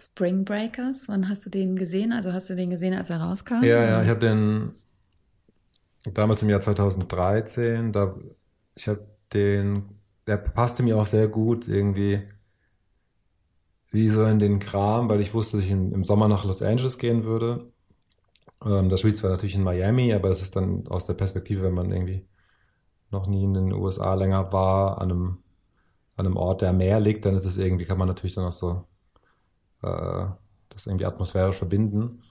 Spring 0.00 0.44
Breakers, 0.44 1.08
wann 1.08 1.28
hast 1.28 1.46
du 1.46 1.50
den 1.50 1.76
gesehen? 1.76 2.12
Also 2.12 2.32
hast 2.32 2.50
du 2.50 2.56
den 2.56 2.70
gesehen, 2.70 2.94
als 2.94 3.10
er 3.10 3.20
rauskam? 3.20 3.62
Ja, 3.62 3.84
ja, 3.84 4.02
ich 4.02 4.08
habe 4.08 4.18
den 4.18 4.72
damals 6.14 6.42
im 6.42 6.48
Jahr 6.48 6.60
2013, 6.60 7.92
da 7.92 8.16
ich 8.74 8.88
habe 8.88 9.11
den, 9.34 10.00
der 10.26 10.36
passte 10.36 10.82
mir 10.82 10.98
auch 10.98 11.06
sehr 11.06 11.28
gut 11.28 11.68
irgendwie 11.68 12.22
wie 13.90 14.08
so 14.08 14.24
in 14.24 14.38
den 14.38 14.58
Kram, 14.58 15.08
weil 15.08 15.20
ich 15.20 15.34
wusste, 15.34 15.58
dass 15.58 15.66
ich 15.66 15.72
im 15.72 16.04
Sommer 16.04 16.28
nach 16.28 16.44
Los 16.44 16.62
Angeles 16.62 16.98
gehen 16.98 17.24
würde. 17.24 17.70
Ähm, 18.64 18.88
das 18.88 19.00
spielt 19.00 19.18
zwar 19.18 19.30
natürlich 19.30 19.54
in 19.54 19.64
Miami, 19.64 20.12
aber 20.14 20.30
es 20.30 20.42
ist 20.42 20.56
dann 20.56 20.86
aus 20.88 21.06
der 21.06 21.14
Perspektive, 21.14 21.62
wenn 21.62 21.74
man 21.74 21.90
irgendwie 21.92 22.26
noch 23.10 23.26
nie 23.26 23.44
in 23.44 23.54
den 23.54 23.72
USA 23.72 24.14
länger 24.14 24.52
war, 24.52 25.00
an 25.00 25.10
einem, 25.10 25.38
an 26.16 26.26
einem 26.26 26.36
Ort, 26.36 26.62
der 26.62 26.72
mehr 26.72 27.00
liegt, 27.00 27.26
dann 27.26 27.34
ist 27.34 27.44
es 27.44 27.58
irgendwie, 27.58 27.84
kann 27.84 27.98
man 27.98 28.08
natürlich 28.08 28.34
dann 28.34 28.46
auch 28.46 28.52
so 28.52 28.86
äh, 29.82 30.26
das 30.70 30.86
irgendwie 30.86 31.06
atmosphärisch 31.06 31.56
verbinden 31.56 32.22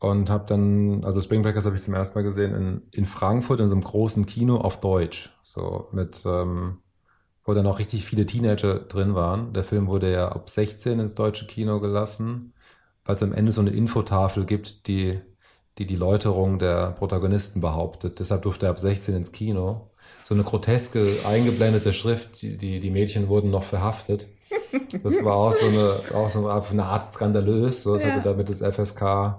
und 0.00 0.30
habe 0.30 0.44
dann, 0.46 1.04
also 1.04 1.20
Spring 1.20 1.42
Breakers 1.42 1.64
habe 1.64 1.76
ich 1.76 1.82
zum 1.82 1.94
ersten 1.94 2.18
Mal 2.18 2.22
gesehen 2.22 2.54
in, 2.54 2.82
in 2.92 3.06
Frankfurt 3.06 3.60
in 3.60 3.68
so 3.68 3.74
einem 3.74 3.84
großen 3.84 4.26
Kino 4.26 4.56
auf 4.58 4.80
Deutsch, 4.80 5.30
so 5.42 5.88
mit, 5.92 6.22
ähm, 6.26 6.78
wo 7.44 7.54
dann 7.54 7.66
auch 7.66 7.78
richtig 7.78 8.04
viele 8.04 8.26
Teenager 8.26 8.80
drin 8.80 9.14
waren. 9.14 9.52
Der 9.52 9.64
Film 9.64 9.86
wurde 9.86 10.12
ja 10.12 10.28
ab 10.28 10.50
16 10.50 11.00
ins 11.00 11.14
deutsche 11.14 11.46
Kino 11.46 11.80
gelassen, 11.80 12.52
weil 13.04 13.16
es 13.16 13.22
am 13.22 13.32
Ende 13.32 13.52
so 13.52 13.60
eine 13.60 13.70
Infotafel 13.70 14.44
gibt, 14.44 14.88
die 14.88 15.20
die 15.78 15.86
die 15.86 15.96
Läuterung 15.96 16.58
der 16.58 16.92
Protagonisten 16.92 17.60
behauptet. 17.60 18.20
Deshalb 18.20 18.42
durfte 18.42 18.66
er 18.66 18.70
ab 18.70 18.78
16 18.78 19.14
ins 19.14 19.32
Kino. 19.32 19.90
So 20.24 20.34
eine 20.34 20.44
groteske, 20.44 21.06
eingeblendete 21.26 21.92
Schrift, 21.92 22.42
die, 22.42 22.80
die 22.80 22.90
Mädchen 22.90 23.28
wurden 23.28 23.50
noch 23.50 23.64
verhaftet. 23.64 24.26
Das 25.02 25.22
war 25.24 25.36
auch 25.36 25.52
so 25.52 25.66
eine, 25.66 26.18
auch 26.18 26.30
so 26.30 26.48
eine 26.48 26.84
Art 26.84 27.12
skandalös. 27.12 27.82
So, 27.82 27.94
das 27.94 28.04
ja. 28.04 28.10
hatte 28.10 28.22
damit 28.22 28.48
das 28.48 28.60
FSK 28.60 29.36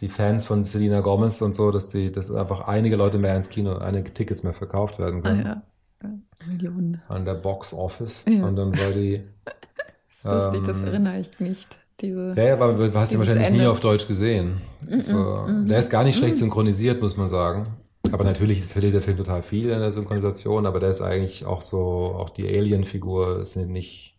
die 0.00 0.08
Fans 0.08 0.46
von 0.46 0.64
Selena 0.64 1.00
Gomez 1.00 1.42
und 1.42 1.54
so, 1.54 1.70
dass 1.70 1.90
sie, 1.90 2.10
dass 2.10 2.30
einfach 2.30 2.68
einige 2.68 2.96
Leute 2.96 3.18
mehr 3.18 3.36
ins 3.36 3.50
Kino, 3.50 3.76
einige 3.76 4.12
Tickets 4.12 4.42
mehr 4.42 4.54
verkauft 4.54 4.98
werden 4.98 5.22
können. 5.22 5.46
Ah, 5.46 5.62
ja. 6.02 6.10
Millionen. 6.46 7.02
An 7.08 7.26
der 7.26 7.34
Box 7.34 7.74
Office. 7.74 8.24
Ja. 8.26 8.46
Und 8.46 8.56
dann 8.56 8.72
war 8.78 8.90
die. 8.92 9.22
das 9.44 9.54
ist 10.08 10.24
lustig, 10.24 10.60
ähm, 10.60 10.66
das 10.66 10.82
erinnere 10.82 11.20
ich 11.20 11.40
nicht. 11.40 11.78
Diese, 12.00 12.34
ja, 12.34 12.54
aber 12.54 12.88
du 12.88 12.94
hast 12.94 13.12
ihn 13.12 13.18
wahrscheinlich 13.18 13.46
Ende. 13.46 13.60
nie 13.60 13.66
auf 13.66 13.80
Deutsch 13.80 14.06
gesehen. 14.08 14.62
Mm 14.80 14.94
-mm, 14.94 15.02
so, 15.02 15.18
mm 15.18 15.68
der 15.68 15.78
ist 15.78 15.90
gar 15.90 16.02
nicht 16.02 16.16
schlecht 16.16 16.38
synchronisiert, 16.38 17.02
muss 17.02 17.18
man 17.18 17.28
sagen. 17.28 17.66
Aber 18.10 18.24
natürlich 18.24 18.64
verliert 18.64 18.94
der 18.94 19.02
Film 19.02 19.18
total 19.18 19.42
viel 19.42 19.68
in 19.68 19.78
der 19.78 19.92
Synchronisation, 19.92 20.64
aber 20.64 20.80
der 20.80 20.88
ist 20.88 21.02
eigentlich 21.02 21.44
auch 21.44 21.60
so, 21.60 22.14
auch 22.16 22.30
die 22.30 22.48
Alien-Figur 22.48 23.40
ist 23.40 23.56
nicht, 23.56 24.18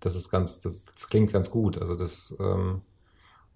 das 0.00 0.14
ist 0.14 0.30
ganz, 0.30 0.60
das, 0.60 0.84
das 0.84 1.08
klingt 1.08 1.32
ganz 1.32 1.50
gut. 1.50 1.80
Also 1.80 1.94
das, 1.94 2.36
ähm, 2.38 2.82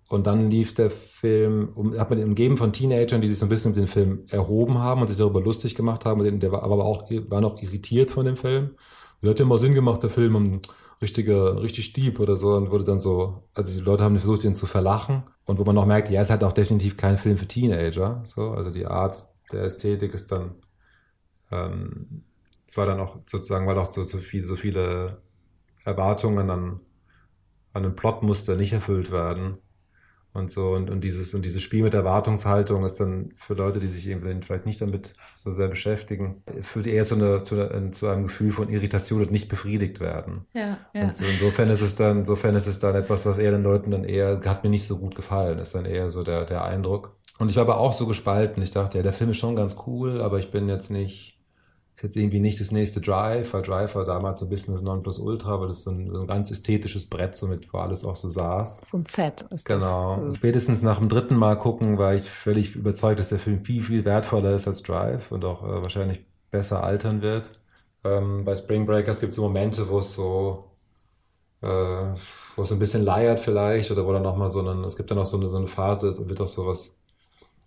und 0.08 0.26
dann 0.26 0.50
lief 0.50 0.74
der 0.74 0.90
Film, 0.90 1.70
um, 1.74 1.98
hat 1.98 2.10
man 2.10 2.22
umgeben 2.22 2.56
von 2.56 2.72
Teenagern, 2.72 3.20
die 3.20 3.28
sich 3.28 3.38
so 3.38 3.46
ein 3.46 3.48
bisschen 3.48 3.72
um 3.72 3.76
den 3.78 3.88
Film 3.88 4.24
erhoben 4.28 4.78
haben 4.78 5.00
und 5.00 5.08
sich 5.08 5.16
darüber 5.16 5.40
lustig 5.40 5.74
gemacht 5.74 6.04
haben. 6.04 6.40
Der 6.40 6.52
war 6.52 6.62
aber 6.62 6.84
auch, 6.84 7.10
war 7.10 7.40
noch 7.40 7.62
irritiert 7.62 8.10
von 8.10 8.26
dem 8.26 8.36
Film. 8.36 8.76
Der 9.22 9.30
hat 9.30 9.38
ja 9.38 9.46
mal 9.46 9.58
Sinn 9.58 9.74
gemacht, 9.74 10.02
der 10.02 10.10
Film, 10.10 10.36
um 10.36 10.60
richtiger, 11.00 11.62
richtig 11.62 11.86
Stieb 11.86 12.20
oder 12.20 12.36
so 12.36 12.54
und 12.54 12.70
wurde 12.70 12.84
dann 12.84 12.98
so, 12.98 13.42
also 13.54 13.78
die 13.78 13.84
Leute 13.84 14.04
haben 14.04 14.18
versucht, 14.18 14.44
ihn 14.44 14.54
zu 14.56 14.66
verlachen 14.66 15.24
und 15.44 15.58
wo 15.58 15.64
man 15.64 15.74
noch 15.74 15.86
merkt, 15.86 16.10
ja, 16.10 16.20
es 16.20 16.30
halt 16.30 16.44
auch 16.44 16.52
definitiv 16.52 16.96
kein 16.96 17.18
Film 17.18 17.36
für 17.36 17.46
Teenager, 17.46 18.22
so, 18.24 18.50
also 18.50 18.70
die 18.70 18.86
Art 18.86 19.28
der 19.52 19.64
Ästhetik 19.64 20.14
ist 20.14 20.32
dann, 20.32 20.54
ähm, 21.50 22.24
war 22.74 22.86
dann 22.86 23.00
auch 23.00 23.18
sozusagen, 23.26 23.66
weil 23.66 23.78
auch 23.78 23.92
so, 23.92 24.04
so, 24.04 24.18
viel, 24.18 24.42
so 24.42 24.56
viele 24.56 25.22
Erwartungen 25.84 26.50
an, 26.50 26.80
an 27.72 27.84
einem 27.84 27.94
Plotmuster 27.94 28.56
nicht 28.56 28.72
erfüllt 28.72 29.10
werden, 29.12 29.58
und 30.34 30.50
so 30.50 30.70
und, 30.72 30.90
und 30.90 31.02
dieses 31.02 31.32
und 31.32 31.42
dieses 31.42 31.62
Spiel 31.62 31.84
mit 31.84 31.94
Erwartungshaltung 31.94 32.84
ist 32.84 32.98
dann 32.98 33.32
für 33.36 33.54
Leute, 33.54 33.78
die 33.78 33.86
sich 33.86 34.06
irgendwie 34.06 34.34
vielleicht 34.44 34.66
nicht 34.66 34.80
damit 34.80 35.14
so 35.36 35.54
sehr 35.54 35.68
beschäftigen, 35.68 36.42
führt 36.62 36.86
eher 36.86 37.04
zu, 37.04 37.14
einer, 37.14 37.44
zu, 37.44 37.54
einer, 37.54 37.92
zu 37.92 38.08
einem 38.08 38.24
Gefühl 38.24 38.50
von 38.50 38.68
Irritation 38.68 39.20
und 39.20 39.30
nicht 39.30 39.48
befriedigt 39.48 40.00
werden. 40.00 40.44
Ja, 40.52 40.78
ja. 40.92 41.04
Und 41.04 41.16
so, 41.16 41.24
insofern 41.24 41.70
ist 41.70 41.82
es 41.82 41.94
dann, 41.94 42.18
insofern 42.18 42.56
ist 42.56 42.66
es 42.66 42.80
dann 42.80 42.96
etwas, 42.96 43.24
was 43.26 43.38
eher 43.38 43.52
den 43.52 43.62
Leuten 43.62 43.92
dann 43.92 44.02
eher 44.02 44.40
hat 44.44 44.64
mir 44.64 44.70
nicht 44.70 44.86
so 44.86 44.98
gut 44.98 45.14
gefallen, 45.14 45.60
ist 45.60 45.74
dann 45.74 45.86
eher 45.86 46.10
so 46.10 46.24
der 46.24 46.44
der 46.44 46.64
Eindruck. 46.64 47.16
Und 47.38 47.48
ich 47.48 47.56
war 47.56 47.62
aber 47.62 47.78
auch 47.78 47.92
so 47.92 48.06
gespalten. 48.06 48.62
Ich 48.62 48.70
dachte, 48.70 48.98
ja, 48.98 49.02
der 49.02 49.12
Film 49.12 49.30
ist 49.30 49.38
schon 49.38 49.56
ganz 49.56 49.76
cool, 49.86 50.20
aber 50.20 50.38
ich 50.38 50.50
bin 50.50 50.68
jetzt 50.68 50.90
nicht 50.90 51.33
ist 51.94 52.02
jetzt 52.02 52.16
irgendwie 52.16 52.40
nicht 52.40 52.60
das 52.60 52.72
nächste 52.72 53.00
Drive, 53.00 53.54
weil 53.54 53.62
Drive 53.62 53.94
war 53.94 54.04
damals 54.04 54.40
so 54.40 54.46
ein 54.46 54.48
bisschen 54.48 54.74
das 54.74 54.82
Nonplusultra, 54.82 55.60
weil 55.60 55.68
das 55.68 55.84
so 55.84 55.92
ein, 55.92 56.12
so 56.12 56.22
ein 56.22 56.26
ganz 56.26 56.50
ästhetisches 56.50 57.08
Brett, 57.08 57.36
so 57.36 57.46
mit, 57.46 57.72
wo 57.72 57.78
alles 57.78 58.04
auch 58.04 58.16
so 58.16 58.30
saß. 58.30 58.90
So 58.90 58.98
ein 58.98 59.04
Set 59.04 59.42
ist 59.50 59.66
genau. 59.66 60.16
das. 60.16 60.20
Genau. 60.20 60.32
Spätestens 60.34 60.82
nach 60.82 60.98
dem 60.98 61.08
dritten 61.08 61.36
Mal 61.36 61.56
gucken 61.56 61.96
war 61.96 62.14
ich 62.14 62.28
völlig 62.28 62.74
überzeugt, 62.74 63.20
dass 63.20 63.28
der 63.28 63.38
Film 63.38 63.64
viel, 63.64 63.84
viel 63.84 64.04
wertvoller 64.04 64.56
ist 64.56 64.66
als 64.66 64.82
Drive 64.82 65.30
und 65.30 65.44
auch 65.44 65.62
äh, 65.62 65.82
wahrscheinlich 65.82 66.24
besser 66.50 66.82
altern 66.82 67.22
wird. 67.22 67.60
Ähm, 68.02 68.44
bei 68.44 68.56
Spring 68.56 68.86
Breakers 68.86 69.20
gibt 69.20 69.30
es 69.30 69.36
so 69.36 69.42
Momente, 69.42 69.88
wo 69.88 69.98
es 69.98 70.14
so, 70.14 70.72
äh, 71.62 71.66
wo 72.56 72.62
es 72.62 72.72
ein 72.72 72.80
bisschen 72.80 73.04
leiert 73.04 73.38
vielleicht 73.38 73.92
oder 73.92 74.04
wo 74.04 74.12
dann 74.12 74.22
nochmal 74.22 74.50
so 74.50 74.68
ein, 74.68 74.82
es 74.82 74.96
gibt 74.96 75.12
dann 75.12 75.18
auch 75.18 75.26
so 75.26 75.36
eine, 75.36 75.48
so 75.48 75.58
eine 75.58 75.68
Phase, 75.68 76.08
es 76.08 76.28
wird 76.28 76.40
auch 76.40 76.48
sowas, 76.48 76.98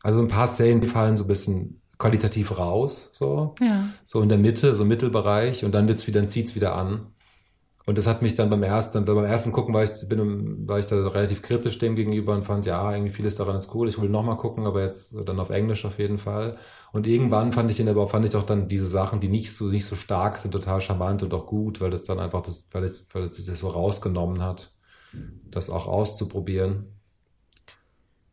also 0.03 0.19
ein 0.19 0.27
paar 0.27 0.47
Szenen, 0.47 0.81
die 0.81 0.87
fallen 0.87 1.15
so 1.15 1.23
ein 1.23 1.27
bisschen 1.27 1.81
qualitativ 1.97 2.57
raus, 2.57 3.11
so, 3.13 3.55
ja. 3.59 3.83
so 4.03 4.21
in 4.21 4.29
der 4.29 4.37
Mitte, 4.37 4.75
so 4.75 4.85
Mittelbereich 4.85 5.65
und 5.65 5.73
dann 5.73 5.87
wird's 5.87 6.07
wieder, 6.07 6.19
dann 6.19 6.29
zieht's 6.29 6.55
wieder 6.55 6.75
an. 6.75 7.07
Und 7.85 7.97
das 7.97 8.05
hat 8.05 8.21
mich 8.21 8.35
dann 8.35 8.49
beim 8.49 8.63
ersten, 8.63 9.05
beim 9.05 9.23
ersten 9.23 9.53
Gucken 9.53 9.73
war 9.73 9.81
ich, 9.81 9.91
bin, 10.09 10.67
war 10.67 10.77
ich 10.77 10.87
da 10.87 11.07
relativ 11.07 11.41
kritisch 11.41 11.79
dem 11.79 11.95
gegenüber 11.95 12.35
und 12.35 12.43
fand, 12.43 12.65
ja, 12.65 12.91
irgendwie 12.91 13.13
vieles 13.13 13.35
daran 13.35 13.55
ist 13.55 13.73
cool. 13.73 13.87
Ich 13.87 13.99
will 13.99 14.09
nochmal 14.09 14.35
gucken, 14.35 14.65
aber 14.65 14.83
jetzt 14.83 15.15
dann 15.25 15.39
auf 15.39 15.49
Englisch 15.49 15.85
auf 15.85 15.97
jeden 15.97 16.17
Fall. 16.17 16.57
Und 16.91 17.07
irgendwann 17.07 17.53
fand 17.53 17.71
ich 17.71 17.77
den 17.77 17.87
aber, 17.87 18.09
fand 18.09 18.25
ich 18.25 18.35
auch 18.35 18.43
dann 18.43 18.67
diese 18.67 18.87
Sachen, 18.87 19.21
die 19.21 19.29
nicht 19.29 19.55
so, 19.55 19.67
nicht 19.67 19.85
so 19.85 19.95
stark 19.95 20.37
sind, 20.37 20.51
total 20.51 20.81
charmant 20.81 21.23
und 21.23 21.33
auch 21.33 21.45
gut, 21.45 21.79
weil 21.79 21.89
das 21.89 22.03
dann 22.03 22.19
einfach 22.19 22.41
das, 22.41 22.67
weil 22.73 22.83
es, 22.83 23.07
weil 23.13 23.23
es 23.23 23.37
sich 23.37 23.45
das 23.45 23.59
so 23.59 23.69
rausgenommen 23.69 24.43
hat, 24.43 24.73
das 25.49 25.69
auch 25.69 25.87
auszuprobieren. 25.87 26.89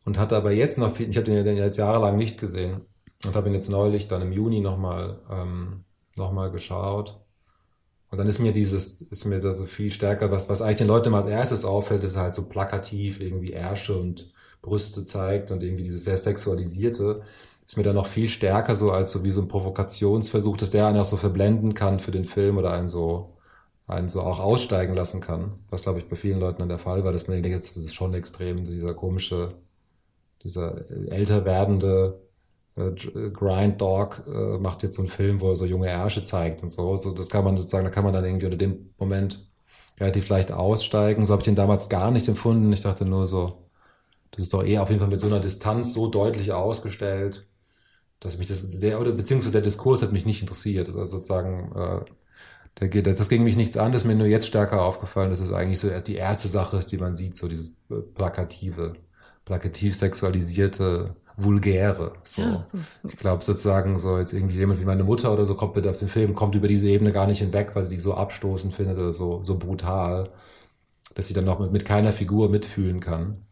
Und 0.03 0.19
hatte 0.19 0.35
aber 0.35 0.51
jetzt 0.51 0.77
noch 0.77 0.97
viel, 0.97 1.09
ich 1.09 1.15
habe 1.15 1.31
den 1.31 1.45
ja 1.45 1.63
jetzt 1.63 1.77
jahrelang 1.77 2.17
nicht 2.17 2.37
gesehen 2.37 2.81
und 3.27 3.35
habe 3.35 3.49
ihn 3.49 3.55
jetzt 3.55 3.69
neulich 3.69 4.07
dann 4.07 4.21
im 4.21 4.31
Juni 4.31 4.61
nochmal 4.61 5.19
ähm, 5.29 5.85
noch 6.15 6.31
mal 6.31 6.51
geschaut. 6.51 7.21
Und 8.09 8.17
dann 8.19 8.27
ist 8.27 8.39
mir 8.39 8.51
dieses, 8.51 9.01
ist 9.01 9.25
mir 9.25 9.39
da 9.39 9.53
so 9.53 9.65
viel 9.65 9.91
stärker, 9.91 10.31
was, 10.31 10.49
was 10.49 10.61
eigentlich 10.61 10.77
den 10.77 10.87
Leuten 10.87 11.11
mal 11.11 11.23
als 11.23 11.31
erstes 11.31 11.65
auffällt, 11.65 12.03
ist 12.03 12.17
halt 12.17 12.33
so 12.33 12.47
plakativ 12.47 13.19
irgendwie 13.19 13.51
Ärsche 13.51 13.97
und 13.99 14.31
Brüste 14.61 15.05
zeigt 15.05 15.51
und 15.51 15.63
irgendwie 15.63 15.83
dieses 15.83 16.05
sehr 16.05 16.17
sexualisierte, 16.17 17.23
ist 17.67 17.77
mir 17.77 17.83
dann 17.83 17.95
noch 17.95 18.07
viel 18.07 18.27
stärker 18.27 18.75
so 18.75 18.91
als 18.91 19.11
so 19.11 19.23
wie 19.23 19.31
so 19.31 19.41
ein 19.41 19.47
Provokationsversuch, 19.47 20.57
dass 20.57 20.71
der 20.71 20.87
einen 20.87 20.99
auch 20.99 21.05
so 21.05 21.17
verblenden 21.17 21.73
kann 21.73 21.99
für 21.99 22.11
den 22.11 22.25
Film 22.25 22.57
oder 22.57 22.71
einen 22.73 22.87
so 22.87 23.35
einen 23.87 24.07
so 24.09 24.21
auch 24.21 24.39
aussteigen 24.39 24.95
lassen 24.95 25.21
kann, 25.21 25.59
was 25.69 25.83
glaube 25.83 25.99
ich 25.99 26.09
bei 26.09 26.15
vielen 26.15 26.39
Leuten 26.39 26.59
dann 26.59 26.69
der 26.69 26.79
Fall 26.79 27.03
war, 27.03 27.11
dass 27.11 27.27
man 27.27 27.41
denkt, 27.41 27.55
jetzt 27.55 27.77
das 27.77 27.83
ist 27.83 27.93
schon 27.95 28.13
extrem, 28.13 28.65
dieser 28.65 28.93
komische, 28.95 29.55
dieser 30.43 30.89
älter 31.11 31.45
werdende 31.45 32.19
äh, 32.21 32.24
Grind 32.75 33.79
Dog 33.79 34.23
äh, 34.27 34.57
macht 34.57 34.83
jetzt 34.83 34.95
so 34.97 35.01
einen 35.01 35.09
Film, 35.09 35.39
wo 35.39 35.49
er 35.49 35.55
so 35.55 35.65
junge 35.65 35.87
Ärsche 35.87 36.25
zeigt 36.25 36.61
und 36.61 36.71
so. 36.71 36.97
So, 36.97 37.13
das 37.13 37.29
kann 37.29 37.45
man 37.45 37.57
sozusagen, 37.57 37.85
da 37.85 37.91
kann 37.91 38.03
man 38.03 38.13
dann 38.13 38.25
irgendwie 38.25 38.45
unter 38.45 38.57
dem 38.57 38.93
Moment 38.97 39.49
relativ 39.99 40.27
leicht 40.27 40.51
aussteigen. 40.51 41.25
So 41.25 41.33
habe 41.33 41.41
ich 41.41 41.45
den 41.45 41.55
damals 41.55 41.87
gar 41.89 42.11
nicht 42.11 42.27
empfunden. 42.27 42.71
Ich 42.73 42.81
dachte 42.81 43.05
nur 43.05 43.27
so, 43.27 43.69
das 44.31 44.45
ist 44.45 44.53
doch 44.53 44.63
eher 44.63 44.83
auf 44.83 44.89
jeden 44.89 44.99
Fall 44.99 45.09
mit 45.09 45.21
so 45.21 45.27
einer 45.27 45.39
Distanz 45.39 45.93
so 45.93 46.07
deutlich 46.07 46.51
ausgestellt, 46.51 47.47
dass 48.19 48.37
mich 48.37 48.47
das, 48.47 48.79
der, 48.79 48.99
oder 48.99 49.13
beziehungsweise 49.13 49.53
der 49.53 49.61
Diskurs 49.61 50.01
hat 50.01 50.11
mich 50.11 50.25
nicht 50.25 50.41
interessiert. 50.41 50.87
Also 50.89 51.05
sozusagen, 51.05 51.71
äh, 51.75 52.05
der 52.79 52.89
geht, 52.89 53.07
das 53.07 53.29
ging 53.29 53.43
mich 53.43 53.55
nichts 53.55 53.77
an, 53.77 53.93
das 53.93 54.01
ist 54.01 54.07
mir 54.07 54.15
nur 54.15 54.27
jetzt 54.27 54.47
stärker 54.47 54.83
aufgefallen, 54.83 55.29
dass 55.29 55.39
es 55.39 55.53
eigentlich 55.53 55.79
so 55.79 55.89
die 56.01 56.15
erste 56.15 56.49
Sache 56.49 56.77
ist, 56.77 56.91
die 56.91 56.97
man 56.97 57.15
sieht, 57.15 57.35
so 57.35 57.47
dieses 57.47 57.77
äh, 57.89 58.01
plakative, 58.13 58.95
plakativ 59.45 59.95
sexualisierte, 59.95 61.15
vulgäre. 61.37 62.13
So. 62.23 62.41
Ja, 62.41 62.65
ich 62.73 63.17
glaube 63.17 63.43
sozusagen 63.43 63.99
so 63.99 64.17
jetzt 64.17 64.33
irgendwie 64.33 64.55
jemand 64.57 64.79
wie 64.79 64.85
meine 64.85 65.03
Mutter 65.03 65.33
oder 65.33 65.45
so 65.45 65.55
kommt 65.55 65.73
bitte 65.73 65.89
auf 65.89 65.99
den 65.99 66.09
Film, 66.09 66.33
kommt 66.33 66.55
über 66.55 66.67
diese 66.67 66.87
Ebene 66.87 67.11
gar 67.11 67.27
nicht 67.27 67.39
hinweg, 67.39 67.75
weil 67.75 67.83
sie 67.85 67.91
die 67.91 68.01
so 68.01 68.13
abstoßend 68.13 68.73
findet 68.73 68.97
oder 68.97 69.13
so, 69.13 69.43
so 69.43 69.57
brutal, 69.57 70.31
dass 71.15 71.27
sie 71.27 71.33
dann 71.33 71.45
noch 71.45 71.59
mit, 71.59 71.71
mit 71.71 71.85
keiner 71.85 72.13
Figur 72.13 72.49
mitfühlen 72.49 72.99
kann. 72.99 73.45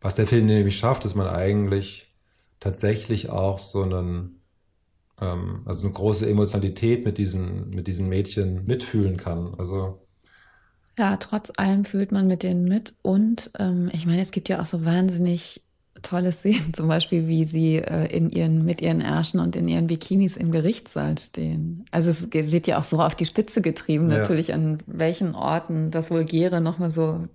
Was 0.00 0.14
der 0.14 0.26
Film 0.26 0.46
nämlich 0.46 0.76
schafft, 0.78 1.04
ist 1.04 1.14
man 1.14 1.28
eigentlich 1.28 2.14
tatsächlich 2.58 3.30
auch 3.30 3.58
so 3.58 3.82
einen, 3.82 4.42
ähm, 5.20 5.62
also 5.66 5.86
eine 5.86 5.94
große 5.94 6.28
Emotionalität 6.28 7.04
mit 7.04 7.18
diesen, 7.18 7.70
mit 7.70 7.86
diesen 7.86 8.08
Mädchen 8.08 8.66
mitfühlen 8.66 9.16
kann. 9.16 9.54
Also 9.58 10.06
ja, 10.98 11.16
trotz 11.16 11.50
allem 11.56 11.86
fühlt 11.86 12.12
man 12.12 12.26
mit 12.26 12.42
denen 12.42 12.64
mit 12.64 12.94
und 13.00 13.50
ähm, 13.58 13.90
ich 13.94 14.04
meine, 14.04 14.20
es 14.20 14.32
gibt 14.32 14.50
ja 14.50 14.60
auch 14.60 14.66
so 14.66 14.84
wahnsinnig 14.84 15.62
tolle 16.02 16.32
Szenen, 16.32 16.74
zum 16.74 16.88
Beispiel, 16.88 17.28
wie 17.28 17.44
sie 17.44 17.76
äh, 17.76 18.06
in 18.06 18.30
ihren, 18.30 18.64
mit 18.64 18.80
ihren 18.80 19.00
Ärschen 19.00 19.40
und 19.40 19.56
in 19.56 19.68
ihren 19.68 19.86
Bikinis 19.86 20.36
im 20.36 20.50
Gerichtssaal 20.50 21.18
stehen. 21.18 21.84
Also 21.90 22.10
es 22.10 22.32
wird 22.32 22.66
ja 22.66 22.78
auch 22.78 22.84
so 22.84 23.00
auf 23.00 23.14
die 23.14 23.26
Spitze 23.26 23.62
getrieben, 23.62 24.10
ja. 24.10 24.18
natürlich, 24.18 24.52
an 24.52 24.78
welchen 24.86 25.34
Orten 25.34 25.90
das 25.90 26.10
Vulgäre 26.10 26.60
nochmal 26.60 26.90
so 26.90 27.28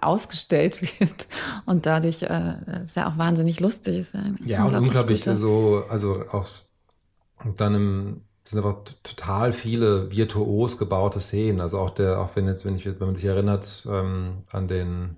ausgestellt 0.00 0.80
wird. 1.00 1.26
Und 1.66 1.86
dadurch 1.86 2.22
äh, 2.22 2.54
ist 2.84 2.96
ja 2.96 3.10
auch 3.10 3.18
wahnsinnig 3.18 3.60
lustig. 3.60 3.98
Ist 3.98 4.14
ja, 4.14 4.22
ja 4.44 4.64
und 4.64 4.74
unglaublich 4.74 5.20
gute. 5.20 5.36
so, 5.36 5.84
also 5.88 6.24
auch 6.32 6.48
dann 7.56 7.74
im 7.74 8.20
sind 8.48 8.58
aber 8.58 8.82
total 9.02 9.52
viele 9.52 10.10
virtuos 10.10 10.78
gebaute 10.78 11.20
Szenen. 11.20 11.60
Also 11.60 11.78
auch 11.78 11.90
der, 11.90 12.18
auch 12.18 12.34
wenn 12.34 12.46
jetzt, 12.46 12.64
wenn 12.64 12.76
ich, 12.76 12.86
wenn 12.86 12.98
man 12.98 13.14
sich 13.14 13.26
erinnert 13.26 13.86
ähm, 13.90 14.38
an 14.52 14.68
den 14.68 15.16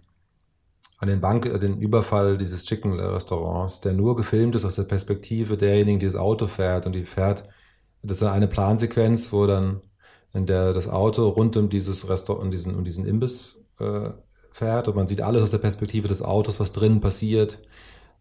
an 1.00 1.08
den 1.08 1.20
Bank, 1.20 1.46
äh, 1.46 1.58
den 1.58 1.78
Überfall 1.78 2.38
dieses 2.38 2.64
Chicken-Restaurants, 2.64 3.80
der 3.80 3.94
nur 3.94 4.16
gefilmt 4.16 4.54
ist 4.54 4.64
aus 4.64 4.76
der 4.76 4.84
Perspektive 4.84 5.56
derjenigen, 5.56 5.98
die 5.98 6.06
das 6.06 6.16
Auto 6.16 6.46
fährt 6.46 6.86
und 6.86 6.92
die 6.92 7.04
fährt. 7.04 7.44
Das 8.02 8.18
ist 8.18 8.22
eine 8.22 8.48
Plansequenz, 8.48 9.32
wo 9.32 9.46
dann 9.46 9.80
in 10.32 10.46
der 10.46 10.72
das 10.72 10.88
Auto 10.88 11.28
rund 11.28 11.56
um 11.56 11.68
dieses 11.68 12.08
Restaurant, 12.08 12.44
um 12.44 12.50
diesen, 12.50 12.74
um 12.76 12.84
diesen 12.84 13.06
Imbiss 13.06 13.64
äh, 13.80 14.10
fährt 14.52 14.88
und 14.88 14.96
man 14.96 15.08
sieht 15.08 15.22
alles 15.22 15.42
aus 15.42 15.50
der 15.50 15.58
Perspektive 15.58 16.06
des 16.06 16.22
Autos, 16.22 16.60
was 16.60 16.72
drinnen 16.72 17.00
passiert. 17.00 17.58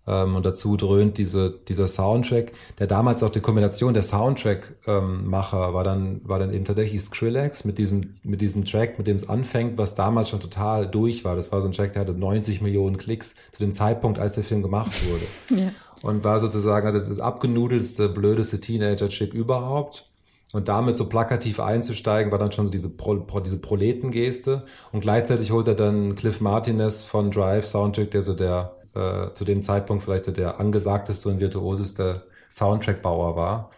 Ähm, 0.09 0.35
und 0.35 0.45
dazu 0.45 0.75
dröhnt 0.75 1.17
diese, 1.19 1.59
dieser 1.67 1.87
Soundtrack, 1.87 2.51
der 2.79 2.87
damals 2.87 3.21
auch 3.21 3.29
die 3.29 3.41
Kombination 3.41 3.93
der 3.93 4.01
Soundtrack-Macher 4.01 5.67
ähm, 5.67 5.73
war 5.73 5.83
dann, 5.83 6.21
war 6.23 6.39
dann 6.39 6.51
eben 6.51 6.65
tatsächlich 6.65 7.01
Skrillex 7.01 7.63
mit 7.63 7.77
diesem, 7.77 8.01
mit 8.23 8.41
diesem 8.41 8.65
Track, 8.65 8.97
mit 8.97 9.07
dem 9.07 9.17
es 9.17 9.29
anfängt, 9.29 9.77
was 9.77 9.93
damals 9.93 10.29
schon 10.29 10.39
total 10.39 10.87
durch 10.87 11.23
war. 11.23 11.35
Das 11.35 11.51
war 11.51 11.61
so 11.61 11.67
ein 11.67 11.73
Track, 11.73 11.93
der 11.93 12.01
hatte 12.01 12.13
90 12.13 12.61
Millionen 12.61 12.97
Klicks 12.97 13.35
zu 13.51 13.59
dem 13.59 13.71
Zeitpunkt, 13.71 14.17
als 14.17 14.33
der 14.33 14.43
Film 14.43 14.63
gemacht 14.63 14.91
wurde. 15.07 15.61
ja. 15.61 15.71
Und 16.01 16.23
war 16.23 16.39
sozusagen 16.39 16.87
also 16.87 16.97
das, 16.97 17.09
das 17.09 17.19
abgenudelste, 17.19 18.09
blödeste 18.09 18.59
Teenager-Chick 18.59 19.33
überhaupt. 19.33 20.05
Und 20.51 20.67
damit 20.67 20.97
so 20.97 21.07
plakativ 21.07 21.59
einzusteigen, 21.59 22.31
war 22.31 22.39
dann 22.39 22.51
schon 22.51 22.65
so 22.65 22.71
diese, 22.71 22.89
Pro, 22.89 23.17
Pro, 23.17 23.39
diese 23.39 23.59
Proletengeste. 23.59 24.63
Und 24.91 25.01
gleichzeitig 25.01 25.51
holt 25.51 25.67
er 25.67 25.75
dann 25.75 26.15
Cliff 26.15 26.41
Martinez 26.41 27.03
von 27.03 27.29
Drive 27.29 27.67
Soundtrack, 27.67 28.09
der 28.09 28.23
so 28.23 28.33
der 28.33 28.78
äh, 28.99 29.33
zu 29.33 29.45
dem 29.45 29.63
Zeitpunkt 29.63 30.03
vielleicht 30.03 30.35
der 30.35 30.59
angesagteste 30.59 31.29
und 31.29 31.39
virtuoseste 31.39 32.23
Soundtrack-Bauer 32.49 33.35
war. 33.35 33.71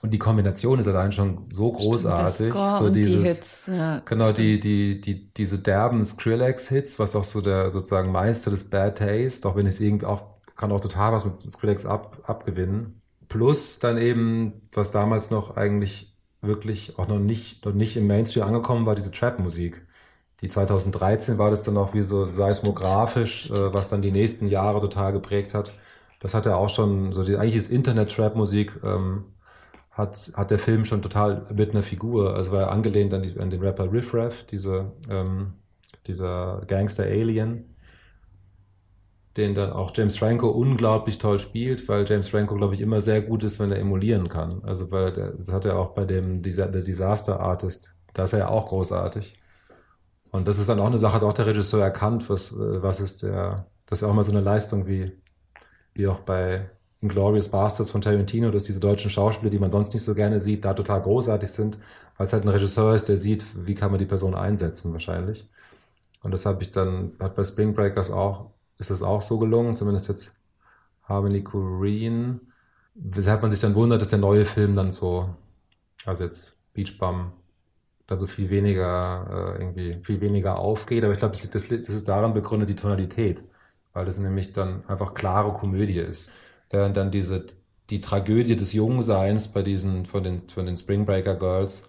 Und 0.00 0.14
die 0.14 0.18
Kombination 0.18 0.78
ist 0.78 0.86
allein 0.86 1.10
schon 1.10 1.48
so 1.52 1.72
großartig. 1.72 2.50
Stimmt, 2.50 2.78
so 2.78 2.90
dieses, 2.90 3.12
die 3.12 3.28
Hits, 3.28 3.70
ja, 3.74 4.00
genau, 4.04 4.30
die, 4.30 4.60
die, 4.60 5.00
die, 5.00 5.32
diese 5.34 5.58
derben 5.58 6.04
Skrillex-Hits, 6.04 7.00
was 7.00 7.16
auch 7.16 7.24
so 7.24 7.40
der 7.40 7.70
sozusagen 7.70 8.12
Meister 8.12 8.52
des 8.52 8.70
Bad 8.70 8.98
Taste, 8.98 9.48
auch 9.48 9.56
wenn 9.56 9.66
es 9.66 9.80
irgendwie 9.80 10.06
auch, 10.06 10.22
kann 10.56 10.70
auch 10.70 10.80
total 10.80 11.12
was 11.12 11.24
mit 11.24 11.50
Skrillex 11.50 11.84
ab, 11.84 12.18
abgewinnen. 12.22 13.02
Plus 13.28 13.80
dann 13.80 13.98
eben, 13.98 14.68
was 14.72 14.92
damals 14.92 15.30
noch 15.30 15.56
eigentlich 15.56 16.16
wirklich 16.40 16.96
auch 16.98 17.08
noch 17.08 17.18
nicht, 17.18 17.64
noch 17.64 17.74
nicht 17.74 17.96
im 17.96 18.06
Mainstream 18.06 18.44
angekommen 18.44 18.86
war, 18.86 18.94
diese 18.94 19.10
Trap-Musik. 19.10 19.84
Die 20.40 20.48
2013 20.48 21.38
war 21.38 21.50
das 21.50 21.64
dann 21.64 21.76
auch 21.76 21.94
wie 21.94 22.02
so 22.02 22.28
seismografisch, 22.28 23.50
äh, 23.50 23.74
was 23.74 23.88
dann 23.88 24.02
die 24.02 24.12
nächsten 24.12 24.48
Jahre 24.48 24.80
total 24.80 25.12
geprägt 25.12 25.54
hat. 25.54 25.72
Das 26.20 26.34
hat 26.34 26.46
er 26.46 26.56
auch 26.58 26.70
schon, 26.70 27.12
so 27.12 27.24
die, 27.24 27.36
eigentlich 27.36 27.56
ist 27.56 27.70
Internet-Trap-Musik, 27.70 28.80
ähm, 28.84 29.24
hat, 29.90 30.32
hat 30.34 30.50
der 30.50 30.58
Film 30.60 30.84
schon 30.84 31.02
total 31.02 31.46
mit 31.54 31.70
einer 31.70 31.82
Figur, 31.82 32.34
also 32.34 32.52
war 32.52 32.62
er 32.62 32.72
angelehnt 32.72 33.12
an, 33.14 33.22
die, 33.22 33.38
an 33.38 33.50
den 33.50 33.60
Rapper 33.60 33.92
Riff 33.92 34.14
Raff, 34.14 34.44
diese, 34.44 34.92
ähm, 35.10 35.54
dieser 36.06 36.62
Gangster-Alien, 36.68 37.74
den 39.36 39.54
dann 39.54 39.72
auch 39.72 39.92
James 39.94 40.18
Franco 40.18 40.48
unglaublich 40.50 41.18
toll 41.18 41.38
spielt, 41.38 41.88
weil 41.88 42.04
James 42.08 42.28
Franco, 42.28 42.54
glaube 42.56 42.74
ich, 42.74 42.80
immer 42.80 43.00
sehr 43.00 43.22
gut 43.22 43.44
ist, 43.44 43.58
wenn 43.60 43.72
er 43.72 43.78
emulieren 43.78 44.28
kann. 44.28 44.62
Also 44.64 44.90
weil 44.90 45.12
das 45.12 45.52
hat 45.52 45.64
er 45.64 45.78
auch 45.78 45.90
bei 45.94 46.04
dem 46.04 46.42
Disaster 46.42 47.40
Artist, 47.40 47.94
da 48.14 48.24
ist 48.24 48.32
er 48.32 48.40
ja 48.40 48.48
auch 48.48 48.66
großartig. 48.66 49.37
Und 50.30 50.46
das 50.46 50.58
ist 50.58 50.68
dann 50.68 50.80
auch 50.80 50.86
eine 50.86 50.98
Sache, 50.98 51.14
hat 51.14 51.22
auch 51.22 51.32
der 51.32 51.46
Regisseur 51.46 51.82
erkannt, 51.82 52.28
was, 52.28 52.52
äh, 52.52 52.82
was 52.82 53.00
ist 53.00 53.22
der, 53.22 53.66
das 53.86 53.98
ist 53.98 54.02
ja 54.02 54.08
auch 54.08 54.14
mal 54.14 54.24
so 54.24 54.32
eine 54.32 54.40
Leistung 54.40 54.86
wie, 54.86 55.12
wie 55.94 56.06
auch 56.06 56.20
bei 56.20 56.70
Inglourious 57.00 57.48
Bastards 57.48 57.90
von 57.90 58.00
Tarantino, 58.00 58.50
dass 58.50 58.64
diese 58.64 58.80
deutschen 58.80 59.10
Schauspieler, 59.10 59.50
die 59.50 59.58
man 59.58 59.70
sonst 59.70 59.94
nicht 59.94 60.02
so 60.02 60.14
gerne 60.14 60.40
sieht, 60.40 60.64
da 60.64 60.74
total 60.74 61.00
großartig 61.00 61.50
sind, 61.50 61.78
weil 62.16 62.26
es 62.26 62.32
halt 62.32 62.44
ein 62.44 62.48
Regisseur 62.48 62.94
ist, 62.94 63.08
der 63.08 63.16
sieht, 63.16 63.44
wie 63.66 63.74
kann 63.74 63.90
man 63.90 63.98
die 63.98 64.06
Person 64.06 64.34
einsetzen, 64.34 64.92
wahrscheinlich. 64.92 65.46
Und 66.22 66.32
das 66.32 66.44
habe 66.46 66.62
ich 66.62 66.70
dann, 66.72 67.12
hat 67.20 67.36
bei 67.36 67.44
Spring 67.44 67.74
Breakers 67.74 68.10
auch, 68.10 68.50
ist 68.78 68.90
das 68.90 69.02
auch 69.02 69.22
so 69.22 69.38
gelungen, 69.38 69.76
zumindest 69.76 70.08
jetzt 70.08 70.32
Harmony 71.04 71.42
Korine, 71.42 72.40
weshalb 72.94 73.42
man 73.42 73.50
sich 73.50 73.60
dann 73.60 73.74
wundert, 73.74 74.02
dass 74.02 74.08
der 74.08 74.18
neue 74.18 74.44
Film 74.46 74.74
dann 74.74 74.90
so, 74.90 75.34
also 76.04 76.24
jetzt 76.24 76.56
Beach 76.74 76.98
Bum 76.98 77.32
also 78.08 78.26
viel 78.26 78.50
weniger 78.50 79.56
äh, 79.58 79.62
irgendwie 79.62 79.98
viel 80.04 80.20
weniger 80.20 80.58
aufgeht. 80.58 81.04
Aber 81.04 81.12
ich 81.12 81.18
glaube, 81.20 81.36
das, 81.36 81.50
das, 81.50 81.68
das 81.68 81.88
ist 81.88 82.08
daran 82.08 82.34
begründet 82.34 82.68
die 82.70 82.76
Tonalität, 82.76 83.44
weil 83.92 84.06
das 84.06 84.18
nämlich 84.18 84.52
dann 84.52 84.84
einfach 84.88 85.14
klare 85.14 85.52
Komödie 85.54 85.98
ist. 85.98 86.30
Während 86.70 86.96
dann 86.96 87.10
diese 87.10 87.46
die 87.90 88.00
Tragödie 88.02 88.56
des 88.56 88.72
Jungseins 88.74 89.48
bei 89.48 89.62
diesen 89.62 90.04
von 90.06 90.22
den 90.22 90.48
von 90.48 90.66
den 90.66 90.76
Spring 90.76 91.06
Breaker 91.06 91.36
Girls 91.36 91.88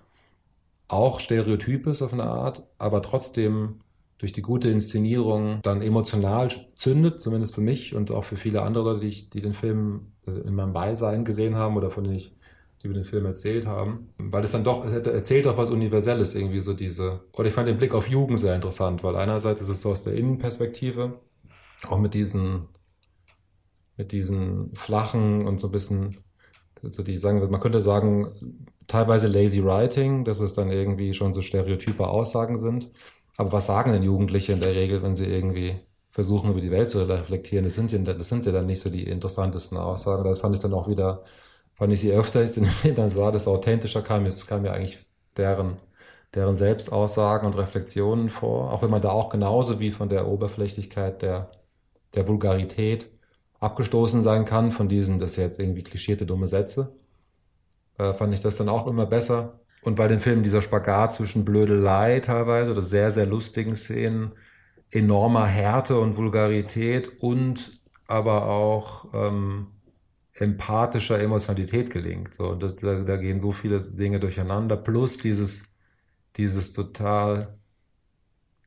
auch 0.88 1.20
Stereotyp 1.20 1.88
ist 1.88 2.02
auf 2.02 2.14
eine 2.14 2.24
Art, 2.24 2.64
aber 2.78 3.02
trotzdem 3.02 3.82
durch 4.18 4.34
die 4.34 4.42
gute 4.42 4.70
Inszenierung 4.70 5.62
dann 5.62 5.82
emotional 5.82 6.50
zündet, 6.76 7.22
zumindest 7.22 7.56
für 7.56 7.62
mich 7.62 7.96
und 7.96 8.12
auch 8.12 8.26
für 8.26 8.38
viele 8.38 8.62
andere 8.64 9.00
die, 9.00 9.08
ich, 9.08 9.30
die 9.30 9.42
den 9.42 9.54
Film 9.54 10.14
in 10.26 10.56
meinem 10.56 10.74
Beisein 10.74 11.26
gesehen 11.26 11.56
haben 11.56 11.78
oder 11.78 11.92
von 11.92 12.04
denen 12.04 12.18
ich 12.18 12.34
die 12.82 12.88
über 12.88 12.94
den 12.94 13.04
Film 13.04 13.26
erzählt 13.26 13.66
haben, 13.66 14.14
weil 14.18 14.44
es 14.44 14.52
dann 14.52 14.64
doch, 14.64 14.86
es 14.86 15.06
erzählt 15.06 15.46
doch 15.46 15.58
was 15.58 15.70
Universelles, 15.70 16.36
irgendwie 16.36 16.62
so 16.62 16.74
diese, 16.74 17.22
oder 17.34 17.48
ich 17.48 17.54
fand 17.54 17.68
den 17.68 17.78
Blick 17.78 17.94
auf 17.94 18.08
Jugend 18.08 18.40
sehr 18.40 18.56
interessant, 18.56 19.04
weil 19.04 19.16
einerseits 19.16 19.62
ist 19.62 19.70
es 19.70 19.82
so 19.82 19.92
aus 19.92 20.04
der 20.04 20.14
Innenperspektive, 20.14 21.20
auch 21.90 22.00
mit 22.00 22.14
diesen, 22.14 22.70
mit 23.98 24.12
diesen 24.12 24.76
flachen 24.76 25.46
und 25.46 25.60
so 25.60 25.68
ein 25.68 25.72
bisschen, 25.72 26.18
so 26.82 27.04
die 27.04 27.18
sagen, 27.18 27.40
man 27.52 27.60
könnte 27.60 27.82
sagen, 27.82 28.68
teilweise 28.88 29.28
lazy 29.28 29.64
writing, 29.64 30.24
dass 30.26 30.40
es 30.40 30.54
dann 30.54 30.72
irgendwie 30.72 31.14
schon 31.14 31.34
so 31.34 31.42
stereotype 31.42 32.08
Aussagen 32.08 32.60
sind. 32.60 32.92
Aber 33.38 33.52
was 33.54 33.68
sagen 33.68 33.92
denn 33.92 34.04
Jugendliche 34.04 34.54
in 34.54 34.62
der 34.62 34.76
Regel, 34.76 35.04
wenn 35.04 35.16
sie 35.16 35.26
irgendwie 35.26 35.80
versuchen, 36.10 36.52
über 36.52 36.62
die 36.62 36.72
Welt 36.72 36.90
zu 36.90 37.00
reflektieren? 37.08 37.66
Das 37.66 37.76
sind 37.76 37.92
ja, 37.92 38.00
das 38.00 38.30
sind 38.30 38.46
ja 38.46 38.52
dann 38.52 38.66
nicht 38.66 38.82
so 38.82 38.90
die 38.90 39.04
interessantesten 39.04 39.78
Aussagen. 39.78 40.24
Das 40.24 40.40
fand 40.40 40.56
ich 40.56 40.62
dann 40.62 40.74
auch 40.74 40.90
wieder 40.90 41.24
wenn 41.80 41.92
ich 41.92 42.02
sie 42.02 42.12
öfter 42.14 42.42
ist 42.42 42.58
in 42.58 42.64
den 42.64 42.72
Film 42.72 43.10
sah, 43.10 43.32
das 43.32 43.48
authentischer 43.48 44.02
kam, 44.02 44.26
es 44.26 44.46
kam 44.48 44.64
mir 44.64 44.74
eigentlich 44.74 45.06
deren, 45.38 45.78
deren 46.36 46.56
Selbstaussagen 46.56 47.48
und 47.48 47.58
Reflexionen 47.58 48.30
vor, 48.30 48.72
auch 48.74 48.84
wenn 48.84 48.92
man 48.92 49.02
da 49.02 49.10
auch 49.12 49.30
genauso 49.30 49.80
wie 49.80 49.92
von 49.92 50.10
der 50.10 50.28
Oberflächlichkeit 50.28 51.22
der, 51.22 51.52
der 52.16 52.28
Vulgarität 52.28 53.10
abgestoßen 53.60 54.24
sein 54.24 54.46
kann, 54.46 54.72
von 54.72 54.90
diesen, 54.90 55.20
das 55.20 55.36
jetzt 55.36 55.60
irgendwie 55.60 55.84
klischierte 55.84 56.26
dumme 56.26 56.48
Sätze, 56.48 56.96
äh, 57.98 58.14
fand 58.14 58.34
ich 58.34 58.42
das 58.42 58.58
dann 58.58 58.70
auch 58.70 58.88
immer 58.88 59.06
besser. 59.06 59.60
und 59.84 59.96
bei 59.96 60.08
den 60.10 60.20
Filmen 60.22 60.44
dieser 60.44 60.62
Spagat 60.62 61.14
zwischen 61.14 61.46
Blödelei 61.46 62.20
teilweise 62.20 62.72
oder 62.72 62.84
sehr, 62.84 63.12
sehr 63.12 63.26
lustigen 63.26 63.76
Szenen, 63.76 64.34
enormer 64.92 65.46
Härte 65.46 66.00
und 66.00 66.18
Vulgarität 66.18 67.22
und 67.22 67.80
aber 68.08 68.48
auch 68.48 69.08
ähm, 69.14 69.68
empathischer 70.40 71.20
Emotionalität 71.20 71.92
gelingt. 71.92 72.34
So, 72.34 72.56
das, 72.56 72.76
da, 72.78 73.02
da 73.02 73.18
gehen 73.18 73.40
so 73.40 73.52
viele 73.52 73.82
Dinge 73.82 74.20
durcheinander, 74.20 74.78
plus 74.78 75.18
dieses, 75.18 75.64
dieses 76.38 76.74
total 76.74 77.60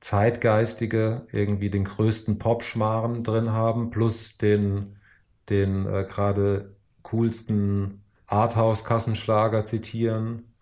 zeitgeistige, 0.00 1.26
irgendwie 1.32 1.70
den 1.70 1.84
größten 1.84 2.38
Popschmarren 2.38 3.22
drin 3.24 3.52
haben, 3.52 3.90
plus 3.90 4.36
den, 4.36 4.98
den 5.48 5.86
äh, 5.86 6.04
gerade 6.08 6.76
coolsten 7.02 8.02
Arthouse-Kassenschlager 8.26 9.64
zitieren, 9.64 10.54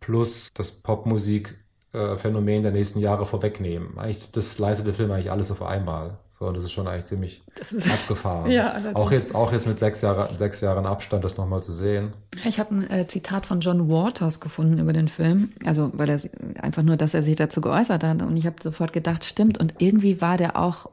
plus 0.00 0.48
das 0.54 0.82
Popmusik-Phänomen 0.82 2.62
der 2.62 2.72
nächsten 2.72 2.98
Jahre 3.00 3.26
vorwegnehmen. 3.26 3.98
Eigentlich, 3.98 4.32
das 4.32 4.58
leistet 4.58 4.88
der 4.88 4.94
Film 4.94 5.10
eigentlich 5.12 5.30
alles 5.30 5.50
auf 5.50 5.62
einmal. 5.62 6.16
So, 6.38 6.46
und 6.46 6.56
das 6.56 6.64
ist 6.64 6.72
schon 6.72 6.86
eigentlich 6.86 7.06
ziemlich 7.06 7.42
ist, 7.58 7.90
abgefahren. 7.90 8.50
ja, 8.50 8.80
auch 8.94 9.10
jetzt, 9.10 9.34
auch 9.34 9.52
jetzt 9.52 9.66
mit 9.66 9.78
sechs, 9.78 10.02
Jahre, 10.02 10.30
sechs 10.38 10.60
Jahren 10.60 10.86
Abstand 10.86 11.24
das 11.24 11.36
nochmal 11.36 11.64
zu 11.64 11.72
sehen. 11.72 12.12
Ich 12.44 12.60
habe 12.60 12.76
ein 12.76 12.90
äh, 12.90 13.06
Zitat 13.08 13.44
von 13.44 13.58
John 13.58 13.88
Waters 13.88 14.38
gefunden 14.38 14.78
über 14.78 14.92
den 14.92 15.08
Film. 15.08 15.50
Also, 15.64 15.90
weil 15.94 16.08
er 16.08 16.20
einfach 16.62 16.84
nur, 16.84 16.96
dass 16.96 17.12
er 17.14 17.24
sich 17.24 17.36
dazu 17.36 17.60
geäußert 17.60 18.04
hat. 18.04 18.22
Und 18.22 18.36
ich 18.36 18.46
habe 18.46 18.56
sofort 18.62 18.92
gedacht, 18.92 19.24
stimmt. 19.24 19.58
Und 19.58 19.74
irgendwie 19.78 20.20
war 20.20 20.36
der 20.36 20.56
auch, 20.56 20.90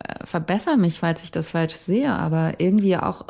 äh, 0.00 0.26
verbessere 0.26 0.76
mich, 0.76 0.98
falls 0.98 1.22
ich 1.22 1.30
das 1.30 1.52
falsch 1.52 1.74
sehe, 1.74 2.12
aber 2.12 2.54
irgendwie 2.58 2.96
auch 2.96 3.26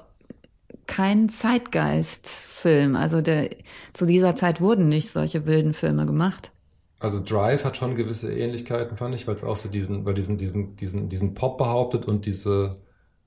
kein 0.86 1.28
Zeitgeist-Film. 1.28 2.96
Also 2.96 3.20
der, 3.20 3.50
zu 3.92 4.06
dieser 4.06 4.34
Zeit 4.36 4.62
wurden 4.62 4.88
nicht 4.88 5.10
solche 5.10 5.44
wilden 5.44 5.74
Filme 5.74 6.06
gemacht. 6.06 6.50
Also 7.02 7.20
Drive 7.20 7.64
hat 7.64 7.76
schon 7.76 7.96
gewisse 7.96 8.32
Ähnlichkeiten, 8.32 8.96
fand 8.96 9.14
ich, 9.14 9.26
weil 9.26 9.34
es 9.34 9.42
auch 9.44 9.56
so 9.56 9.68
diesen, 9.68 10.04
weil 10.04 10.14
diesen, 10.14 10.38
diesen, 10.38 10.76
diesen, 10.76 11.08
diesen 11.08 11.34
Pop 11.34 11.58
behauptet 11.58 12.06
und 12.06 12.26
diese, 12.26 12.76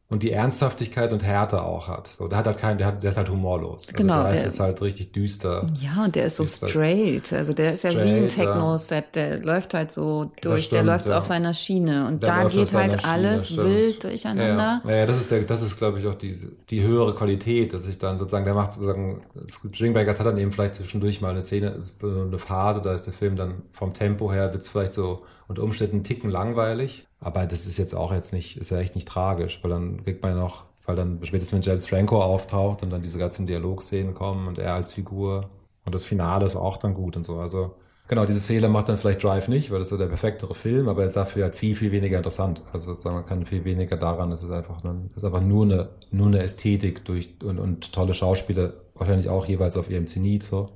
und 0.07 0.21
die 0.21 0.31
Ernsthaftigkeit 0.31 1.11
und 1.11 1.23
Härte 1.23 1.63
auch 1.63 1.87
hat. 1.87 2.07
So, 2.07 2.27
der 2.27 2.37
hat 2.37 2.45
halt 2.45 2.59
keinen, 2.59 2.77
der, 2.77 2.87
hat, 2.87 3.01
der 3.01 3.09
ist 3.09 3.17
halt 3.17 3.27
humorlos. 3.27 3.87
Also 3.87 3.97
genau, 3.97 4.29
der 4.29 4.45
ist 4.45 4.59
halt 4.59 4.79
richtig 4.83 5.13
düster. 5.13 5.65
Ja, 5.81 6.05
und 6.05 6.15
der 6.15 6.25
ist 6.25 6.37
so 6.37 6.43
halt 6.43 6.71
straight. 6.71 7.33
Also 7.33 7.53
der 7.53 7.69
ist 7.69 7.83
ja 7.83 7.91
wie 7.91 8.11
ein 8.11 8.27
Techno-Set, 8.27 9.15
der 9.15 9.43
läuft 9.43 9.73
halt 9.73 9.91
so 9.91 10.31
durch, 10.41 10.65
stimmt, 10.65 10.77
der 10.77 10.83
läuft 10.83 11.09
ja. 11.09 11.17
auf 11.17 11.25
seiner 11.25 11.55
Schiene. 11.55 12.05
Und 12.05 12.21
der 12.21 12.43
da 12.43 12.47
geht 12.47 12.71
halt 12.75 13.03
alles 13.03 13.47
Schiene, 13.47 13.63
wild 13.63 14.03
durcheinander. 14.03 14.81
Ja, 14.87 14.95
ja, 14.95 15.05
das 15.07 15.19
ist 15.19 15.31
der, 15.31 15.41
das 15.41 15.63
ist, 15.63 15.75
glaube 15.75 15.99
ich, 15.99 16.05
auch 16.05 16.15
die, 16.15 16.35
die 16.69 16.83
höhere 16.83 17.15
Qualität, 17.15 17.73
dass 17.73 17.87
ich 17.87 17.97
dann 17.97 18.19
sozusagen, 18.19 18.45
der 18.45 18.53
macht 18.53 18.73
sozusagen, 18.73 19.23
Stringbaggers 19.47 20.19
hat 20.19 20.27
dann 20.27 20.37
eben 20.37 20.51
vielleicht 20.51 20.75
zwischendurch 20.75 21.19
mal 21.21 21.31
eine 21.31 21.41
Szene, 21.41 21.79
eine 22.03 22.37
Phase, 22.37 22.79
da 22.79 22.93
ist 22.93 23.07
der 23.07 23.13
Film 23.13 23.35
dann 23.35 23.63
vom 23.71 23.91
Tempo 23.93 24.31
her, 24.31 24.51
wird 24.51 24.61
es 24.61 24.69
vielleicht 24.69 24.93
so 24.93 25.21
unter 25.47 25.63
Umständen 25.63 25.97
einen 25.97 26.03
Ticken 26.03 26.29
langweilig. 26.29 27.07
Aber 27.19 27.45
das 27.45 27.65
ist 27.65 27.77
jetzt 27.77 27.93
auch 27.93 28.11
jetzt 28.13 28.33
nicht, 28.33 28.57
ist 28.57 28.71
ja 28.71 28.79
echt 28.79 28.95
nicht 28.95 29.07
tragisch, 29.07 29.59
weil 29.63 29.71
dann 29.71 30.03
kriegt 30.03 30.21
man 30.21 30.35
ja 30.35 30.39
noch, 30.39 30.65
weil 30.85 30.95
dann 30.95 31.19
spätestens 31.23 31.53
wenn 31.53 31.61
James 31.61 31.87
Franco 31.87 32.21
auftaucht 32.21 32.83
und 32.83 32.89
dann 32.89 33.03
diese 33.03 33.17
ganzen 33.17 33.47
Dialogszenen 33.47 34.13
kommen 34.13 34.47
und 34.47 34.59
er 34.59 34.73
als 34.73 34.93
Figur 34.93 35.49
und 35.85 35.95
das 35.95 36.05
Finale 36.05 36.45
ist 36.45 36.55
auch 36.55 36.77
dann 36.77 36.93
gut 36.93 37.15
und 37.15 37.23
so. 37.23 37.39
Also 37.39 37.75
genau, 38.07 38.25
diese 38.25 38.41
Fehler 38.41 38.69
macht 38.69 38.89
dann 38.89 38.97
vielleicht 38.97 39.23
Drive 39.23 39.47
nicht, 39.47 39.71
weil 39.71 39.79
das 39.79 39.89
so 39.89 39.97
der 39.97 40.07
perfektere 40.07 40.55
Film, 40.55 40.87
aber 40.87 41.03
er 41.03 41.07
ist 41.09 41.15
dafür 41.15 41.43
halt 41.43 41.55
viel, 41.55 41.75
viel 41.75 41.91
weniger 41.91 42.17
interessant. 42.17 42.63
Also 42.73 42.91
sozusagen 42.91 43.15
man 43.15 43.25
kann 43.25 43.45
viel 43.45 43.63
weniger 43.65 43.97
daran, 43.97 44.31
es 44.31 44.43
ist 44.43 44.51
einfach, 44.51 44.83
ein, 44.83 45.09
ist 45.15 45.23
einfach 45.23 45.41
nur 45.41 45.65
eine, 45.65 45.89
nur 46.11 46.27
eine 46.27 46.41
Ästhetik 46.43 47.05
durch 47.05 47.35
und, 47.43 47.59
und 47.59 47.93
tolle 47.93 48.13
Schauspieler, 48.13 48.73
wahrscheinlich 48.95 49.29
auch 49.29 49.45
jeweils 49.45 49.77
auf 49.77 49.89
ihrem 49.89 50.07
Zenit 50.07 50.43
so. 50.43 50.71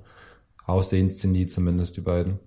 Aussehenszenit 0.66 1.52
zumindest, 1.52 1.98
die 1.98 2.02
beiden. 2.02 2.40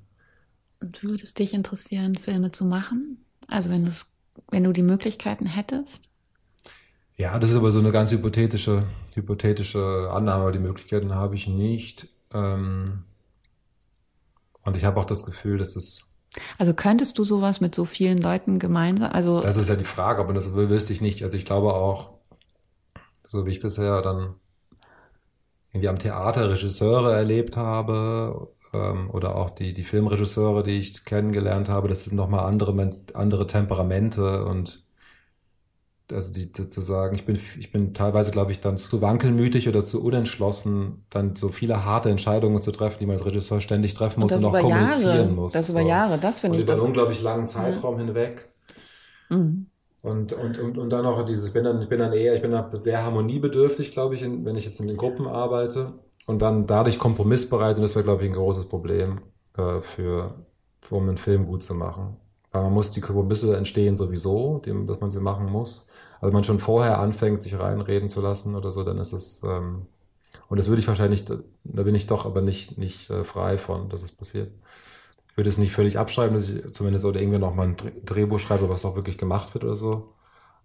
Würde 1.00 1.22
es 1.22 1.34
dich 1.34 1.54
interessieren, 1.54 2.16
Filme 2.16 2.52
zu 2.52 2.64
machen? 2.64 3.24
Also 3.46 3.70
wenn, 3.70 3.90
wenn 4.50 4.64
du 4.64 4.72
die 4.72 4.82
Möglichkeiten 4.82 5.46
hättest? 5.46 6.08
Ja, 7.16 7.38
das 7.38 7.50
ist 7.50 7.56
aber 7.56 7.70
so 7.70 7.78
eine 7.78 7.92
ganz 7.92 8.10
hypothetische, 8.10 8.84
hypothetische 9.14 10.10
Annahme, 10.12 10.42
aber 10.42 10.52
die 10.52 10.58
Möglichkeiten 10.58 11.14
habe 11.14 11.36
ich 11.36 11.46
nicht. 11.46 12.08
Ähm, 12.32 13.04
und 14.62 14.76
ich 14.76 14.84
habe 14.84 14.98
auch 14.98 15.04
das 15.04 15.24
Gefühl, 15.24 15.58
dass 15.58 15.76
es. 15.76 16.16
Also 16.58 16.72
könntest 16.72 17.18
du 17.18 17.24
sowas 17.24 17.60
mit 17.60 17.74
so 17.74 17.84
vielen 17.84 18.18
Leuten 18.18 18.58
gemeinsam? 18.58 19.12
Also 19.12 19.40
das 19.40 19.56
ist 19.56 19.68
ja 19.68 19.76
die 19.76 19.84
Frage, 19.84 20.20
aber 20.20 20.32
das 20.32 20.54
wüsste 20.54 20.92
ich 20.92 21.00
nicht. 21.00 21.22
Also 21.22 21.36
ich 21.36 21.44
glaube 21.44 21.74
auch, 21.74 22.14
so 23.28 23.44
wie 23.44 23.50
ich 23.50 23.60
bisher 23.60 24.00
dann 24.00 24.34
irgendwie 25.72 25.88
am 25.88 25.98
Theater 25.98 26.50
Regisseure 26.50 27.14
erlebt 27.14 27.56
habe 27.56 28.48
ähm, 28.72 29.10
oder 29.10 29.36
auch 29.36 29.50
die, 29.50 29.74
die 29.74 29.84
Filmregisseure, 29.84 30.62
die 30.62 30.78
ich 30.78 31.04
kennengelernt 31.04 31.68
habe, 31.68 31.88
das 31.88 32.04
sind 32.04 32.16
nochmal 32.16 32.44
andere, 32.46 32.96
andere 33.14 33.46
Temperamente 33.46 34.44
und 34.44 34.82
also 36.10 36.32
die 36.32 36.52
zu 36.52 36.80
sagen, 36.80 37.14
ich 37.14 37.24
bin, 37.24 37.38
ich 37.58 37.72
bin 37.72 37.94
teilweise, 37.94 38.30
glaube 38.30 38.52
ich, 38.52 38.60
dann 38.60 38.76
zu 38.76 39.00
wankelmütig 39.00 39.68
oder 39.68 39.82
zu 39.82 40.04
unentschlossen, 40.04 41.04
dann 41.10 41.36
so 41.36 41.48
viele 41.48 41.84
harte 41.84 42.10
Entscheidungen 42.10 42.60
zu 42.60 42.70
treffen, 42.70 42.98
die 43.00 43.06
man 43.06 43.16
als 43.16 43.24
Regisseur 43.24 43.60
ständig 43.60 43.94
treffen 43.94 44.20
muss 44.20 44.32
und, 44.32 44.44
und 44.44 44.44
auch 44.46 44.60
kommunizieren 44.60 45.16
Jahre. 45.16 45.28
muss. 45.28 45.52
Das 45.52 45.70
über 45.70 45.82
so. 45.82 45.88
Jahre, 45.88 46.18
das 46.18 46.40
finde 46.40 46.58
ich. 46.58 46.64
Über 46.64 46.74
einen 46.74 46.82
unglaublich 46.82 47.22
langen 47.22 47.48
Zeitraum 47.48 47.98
ja. 47.98 48.04
hinweg. 48.04 48.48
Mhm. 49.30 49.66
Und, 50.02 50.32
und, 50.32 50.58
und, 50.58 50.78
und 50.78 50.90
dann 50.90 51.04
noch 51.04 51.24
dieses, 51.24 51.46
ich 51.46 51.52
bin 51.52 51.64
dann, 51.64 51.80
ich 51.80 51.88
bin 51.88 52.00
dann 52.00 52.12
eher, 52.12 52.34
ich 52.34 52.42
bin 52.42 52.50
dann 52.50 52.82
sehr 52.82 53.04
harmoniebedürftig, 53.04 53.92
glaube 53.92 54.16
ich, 54.16 54.22
in, 54.22 54.44
wenn 54.44 54.56
ich 54.56 54.64
jetzt 54.64 54.80
in 54.80 54.88
den 54.88 54.96
Gruppen 54.96 55.28
arbeite 55.28 55.94
und 56.32 56.38
dann 56.40 56.66
dadurch 56.66 56.98
kompromissbereit 56.98 57.76
und 57.76 57.82
das 57.82 57.94
wäre, 57.94 58.04
glaube 58.04 58.22
ich, 58.24 58.30
ein 58.30 58.34
großes 58.34 58.66
Problem 58.66 59.20
äh, 59.56 59.80
für, 59.82 60.34
für, 60.80 60.94
um 60.96 61.08
einen 61.08 61.18
Film 61.18 61.46
gut 61.46 61.62
zu 61.62 61.74
machen. 61.74 62.16
Weil 62.50 62.62
man 62.62 62.72
muss, 62.74 62.90
die 62.90 63.00
Kompromisse 63.00 63.56
entstehen 63.56 63.96
sowieso, 63.96 64.58
dem, 64.58 64.86
dass 64.86 65.00
man 65.00 65.10
sie 65.10 65.20
machen 65.20 65.46
muss. 65.46 65.88
Also 66.14 66.26
wenn 66.28 66.34
man 66.34 66.44
schon 66.44 66.58
vorher 66.58 66.98
anfängt, 66.98 67.42
sich 67.42 67.58
reinreden 67.58 68.08
zu 68.08 68.20
lassen 68.20 68.54
oder 68.56 68.72
so, 68.72 68.84
dann 68.84 68.98
ist 68.98 69.12
es, 69.12 69.42
ähm, 69.42 69.86
und 70.48 70.58
das 70.58 70.68
würde 70.68 70.80
ich 70.80 70.88
wahrscheinlich, 70.88 71.24
da 71.24 71.82
bin 71.82 71.94
ich 71.94 72.06
doch 72.06 72.26
aber 72.26 72.42
nicht, 72.42 72.78
nicht 72.78 73.10
äh, 73.10 73.24
frei 73.24 73.58
von, 73.58 73.88
dass 73.88 74.02
es 74.02 74.12
passiert. 74.12 74.50
Ich 75.30 75.36
würde 75.36 75.48
es 75.50 75.58
nicht 75.58 75.72
völlig 75.72 75.98
abschreiben, 75.98 76.36
dass 76.36 76.48
ich 76.48 76.72
zumindest 76.72 77.04
oder 77.04 77.20
irgendwie 77.20 77.38
noch 77.38 77.54
mal 77.54 77.68
ein 77.68 77.76
Drehbuch 78.04 78.38
schreibe, 78.38 78.68
was 78.68 78.84
auch 78.84 78.96
wirklich 78.96 79.18
gemacht 79.18 79.54
wird 79.54 79.64
oder 79.64 79.76
so. 79.76 80.12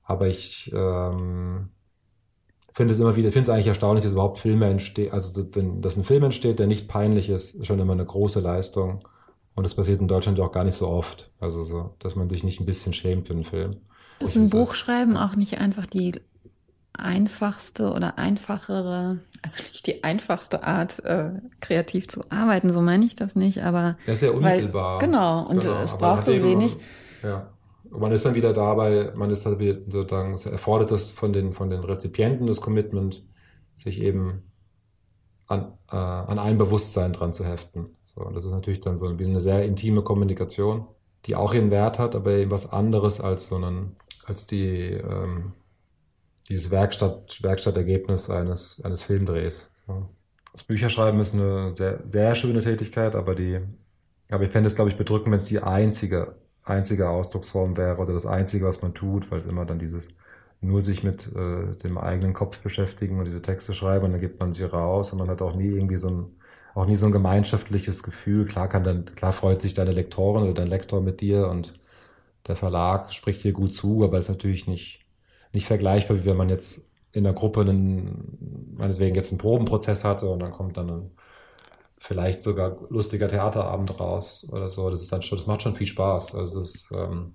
Aber 0.03 0.27
ich, 0.27 0.71
ähm, 0.73 1.69
finde 2.77 2.93
es 2.93 2.99
immer 2.99 3.15
wieder, 3.15 3.29
ich 3.29 3.33
finde 3.33 3.49
es 3.49 3.53
eigentlich 3.53 3.67
erstaunlich, 3.67 4.03
dass 4.03 4.13
überhaupt 4.13 4.37
Filme 4.37 4.67
entstehen, 4.67 5.11
also 5.11 5.43
wenn 5.53 5.81
dass 5.81 5.97
ein 5.97 6.03
Film 6.03 6.23
entsteht, 6.23 6.59
der 6.59 6.67
nicht 6.67 6.87
peinlich 6.87 7.27
ist, 7.27 7.55
ist 7.55 7.65
schon 7.65 7.79
immer 7.79 7.93
eine 7.93 8.05
große 8.05 8.39
Leistung. 8.39 9.07
Und 9.55 9.63
das 9.63 9.73
passiert 9.73 9.99
in 9.99 10.07
Deutschland 10.07 10.39
auch 10.39 10.51
gar 10.51 10.63
nicht 10.63 10.75
so 10.75 10.87
oft. 10.87 11.31
Also 11.39 11.63
so, 11.63 11.95
dass 11.97 12.15
man 12.15 12.29
sich 12.29 12.43
nicht 12.43 12.59
ein 12.59 12.67
bisschen 12.67 12.93
schämt 12.93 13.25
für 13.25 13.33
einen 13.33 13.45
Film. 13.45 13.77
Ist 14.19 14.35
ein 14.35 14.51
Buchschreiben 14.51 15.17
auch 15.17 15.35
nicht 15.35 15.57
einfach 15.57 15.87
die 15.87 16.13
einfachste 16.93 17.91
oder 17.91 18.19
einfachere, 18.19 19.17
also 19.41 19.63
nicht 19.63 19.87
die 19.87 20.03
einfachste 20.03 20.63
Art, 20.63 21.03
äh, 21.03 21.31
kreativ 21.59 22.07
zu 22.07 22.29
arbeiten, 22.29 22.71
so 22.71 22.81
meine 22.81 23.05
ich 23.05 23.15
das 23.15 23.35
nicht, 23.35 23.63
aber. 23.63 23.97
Das 24.05 24.17
ist 24.17 24.21
ja 24.21 24.31
unmittelbar. 24.31 25.01
Weil, 25.01 25.07
genau, 25.07 25.45
und 25.47 25.61
genau, 25.61 25.81
es 25.81 25.97
braucht 25.97 26.25
so 26.25 26.31
wenig. 26.31 26.77
Ja. 27.23 27.49
Und 27.91 27.99
man 27.99 28.11
ist 28.11 28.25
dann 28.25 28.35
wieder 28.35 28.53
dabei, 28.53 29.11
man 29.15 29.29
ist 29.29 29.45
halt 29.45 29.59
wieder 29.59 29.79
sozusagen, 29.87 30.33
es 30.33 30.45
erfordert 30.45 30.91
das 30.91 31.09
von 31.09 31.33
den, 31.33 31.53
von 31.53 31.69
den 31.69 31.83
Rezipienten 31.83 32.47
das 32.47 32.61
Commitment, 32.61 33.23
sich 33.75 34.01
eben 34.01 34.43
an, 35.47 35.73
äh, 35.91 35.95
an 35.95 36.39
ein 36.39 36.57
Bewusstsein 36.57 37.13
dran 37.13 37.33
zu 37.33 37.45
heften. 37.45 37.95
So, 38.05 38.21
und 38.21 38.35
das 38.35 38.45
ist 38.45 38.51
natürlich 38.51 38.81
dann 38.81 38.97
so 38.97 39.07
eine 39.07 39.41
sehr 39.41 39.63
intime 39.65 40.01
Kommunikation, 40.01 40.87
die 41.25 41.35
auch 41.35 41.53
ihren 41.53 41.71
Wert 41.71 41.99
hat, 41.99 42.15
aber 42.15 42.31
eben 42.31 42.51
was 42.51 42.71
anderes 42.71 43.21
als 43.21 43.47
so 43.47 43.55
einen, 43.55 43.95
als 44.25 44.47
die, 44.47 44.91
ähm, 44.91 45.53
dieses 46.49 46.71
Werkstatt, 46.71 47.41
Werkstattergebnis 47.41 48.29
eines, 48.29 48.81
eines 48.83 49.03
Filmdrehs. 49.03 49.69
So. 49.85 50.09
Das 50.51 50.63
Bücherschreiben 50.63 51.19
ist 51.19 51.33
eine 51.33 51.75
sehr, 51.75 52.01
sehr 52.05 52.35
schöne 52.35 52.61
Tätigkeit, 52.61 53.15
aber 53.15 53.35
die, 53.35 53.59
aber 54.29 54.43
ich 54.43 54.51
fände 54.51 54.67
es, 54.67 54.75
glaube 54.75 54.89
ich, 54.89 54.97
bedrückend, 54.97 55.31
wenn 55.31 55.37
es 55.37 55.45
die 55.45 55.59
einzige 55.59 56.35
einzige 56.69 57.09
Ausdrucksform 57.09 57.77
wäre 57.77 57.97
oder 57.97 58.13
das 58.13 58.25
Einzige, 58.25 58.65
was 58.65 58.81
man 58.81 58.93
tut, 58.93 59.31
weil 59.31 59.39
es 59.39 59.45
immer 59.45 59.65
dann 59.65 59.79
dieses 59.79 60.07
nur 60.61 60.81
sich 60.81 61.03
mit 61.03 61.27
äh, 61.35 61.75
dem 61.83 61.97
eigenen 61.97 62.33
Kopf 62.33 62.59
beschäftigen 62.61 63.19
und 63.19 63.25
diese 63.25 63.41
Texte 63.41 63.73
schreiben 63.73 64.05
und 64.05 64.11
dann 64.13 64.21
gibt 64.21 64.39
man 64.39 64.53
sie 64.53 64.63
raus 64.63 65.11
und 65.11 65.19
man 65.19 65.29
hat 65.29 65.41
auch 65.41 65.55
nie 65.55 65.67
irgendwie 65.67 65.97
so 65.97 66.09
ein 66.09 66.37
auch 66.75 66.85
nie 66.85 66.95
so 66.95 67.07
ein 67.07 67.11
gemeinschaftliches 67.11 68.03
Gefühl. 68.03 68.45
Klar 68.45 68.69
kann 68.69 68.83
dann, 68.83 69.05
klar 69.15 69.33
freut 69.33 69.61
sich 69.63 69.73
deine 69.73 69.91
Lektorin 69.91 70.43
oder 70.43 70.53
dein 70.53 70.67
Lektor 70.67 71.01
mit 71.01 71.21
dir 71.21 71.47
und 71.49 71.79
der 72.47 72.55
Verlag 72.55 73.13
spricht 73.13 73.43
dir 73.43 73.53
gut 73.53 73.73
zu, 73.73 74.03
aber 74.03 74.17
ist 74.19 74.29
natürlich 74.29 74.67
nicht, 74.67 75.01
nicht 75.53 75.67
vergleichbar, 75.67 76.17
wie 76.17 76.25
wenn 76.25 76.37
man 76.37 76.49
jetzt 76.49 76.89
in 77.13 77.23
der 77.23 77.33
Gruppe 77.33 77.61
einen, 77.61 78.75
meinetwegen 78.77 79.15
jetzt 79.15 79.31
einen 79.31 79.39
Probenprozess 79.39 80.03
hatte 80.03 80.29
und 80.29 80.39
dann 80.39 80.51
kommt 80.51 80.77
dann 80.77 80.89
ein 80.89 81.11
vielleicht 82.07 82.39
sogar 82.39 82.77
lustiger 82.89 83.27
Theaterabend 83.27 83.99
raus 83.99 84.47
oder 84.53 84.69
so. 84.69 84.89
Das 84.89 85.01
ist 85.01 85.11
dann 85.11 85.21
schon, 85.21 85.37
das 85.37 85.45
macht 85.45 85.61
schon 85.61 85.75
viel 85.75 85.87
Spaß. 85.87 86.35
Also 86.35 86.59
das, 86.59 86.89
ähm, 86.93 87.33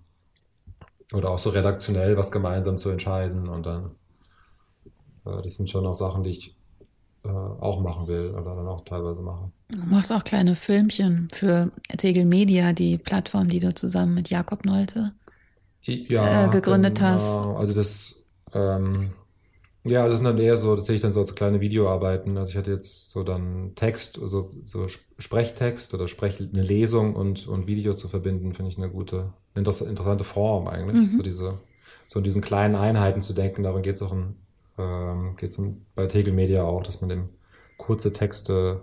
oder 1.13 1.29
auch 1.29 1.39
so 1.39 1.51
redaktionell 1.51 2.17
was 2.17 2.33
gemeinsam 2.33 2.79
zu 2.79 2.89
entscheiden 2.89 3.49
und 3.49 3.67
dann, 3.67 3.91
äh, 5.27 5.43
das 5.43 5.57
sind 5.57 5.69
schon 5.69 5.87
auch 5.87 5.95
Sachen, 5.95 6.23
die 6.23 6.31
ich, 6.31 6.57
äh, 7.23 7.29
auch 7.29 7.83
machen 7.83 8.07
will 8.07 8.31
oder 8.31 8.57
dann 8.57 8.67
auch 8.67 8.83
teilweise 8.87 9.21
mache. 9.21 9.53
Du 9.69 9.87
machst 9.91 10.11
auch 10.11 10.25
kleine 10.25 10.55
Filmchen 10.55 11.29
für 11.31 11.71
Tegel 11.99 12.25
Media, 12.25 12.73
die 12.73 12.97
Plattform, 12.97 13.51
die 13.51 13.59
du 13.61 13.75
zusammen 13.75 14.15
mit 14.15 14.31
Jakob 14.31 14.65
Nolte 14.65 15.13
ja, 15.83 16.47
äh, 16.47 16.49
gegründet 16.49 16.95
genau. 16.95 17.09
hast. 17.09 17.43
Also 17.43 17.75
das, 17.75 18.15
ähm, 18.55 19.13
ja, 19.85 20.07
das 20.09 20.19
sind 20.19 20.27
dann 20.27 20.39
eher 20.39 20.57
so, 20.59 20.77
das 20.77 20.87
sehe 20.87 20.97
ich 20.97 21.03
dann 21.03 21.13
so 21.13 21.21
als 21.21 21.35
kleine 21.35 21.61
Videoarbeiten. 21.61 22.39
Also 22.39 22.51
ich 22.51 22.57
hatte 22.57 22.71
jetzt 22.71 23.11
so 23.11 23.25
dann 23.25 23.73
Text, 23.75 24.21
also 24.21 24.51
so 24.63 24.87
Sprechtext 25.19 25.93
oder 25.93 26.07
Sprech, 26.07 26.39
eine 26.41 26.63
Lesung 26.63 27.17
und, 27.17 27.49
und 27.49 27.67
Video 27.67 27.95
zu 27.95 28.09
verbinden, 28.09 28.55
finde 28.55 28.71
ich 28.71 28.79
eine 28.79 28.91
gute, 28.91 29.33
interessante 29.55 30.25
Form 30.25 30.69
eigentlich. 30.69 30.97
Mhm. 30.97 31.17
So 31.17 31.23
diese, 31.23 31.59
so 32.07 32.21
in 32.21 32.25
diesen 32.25 32.43
kleinen 32.43 32.77
Einheiten 32.77 33.23
zu 33.23 33.33
denken, 33.33 33.65
darum 33.65 33.83
geht 33.83 33.97
es 33.97 34.03
auch 34.03 34.13
in, 34.13 34.37
ähm, 34.79 35.35
geht's 35.37 35.61
bei 35.97 36.07
Tegel 36.07 36.33
Media 36.33 36.63
auch, 36.63 36.85
dass 36.85 37.01
man 37.01 37.11
dem 37.11 37.31
kurze 37.77 38.13
Texte 38.13 38.83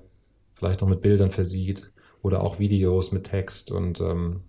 vielleicht 0.52 0.82
noch 0.82 0.90
mit 0.90 1.02
Bildern 1.02 1.32
versieht 1.32 1.92
oder 2.22 2.44
auch 2.44 2.60
Videos 2.60 3.14
mit 3.14 3.24
Text 3.24 3.72
und 3.72 4.02
ähm, 4.02 4.42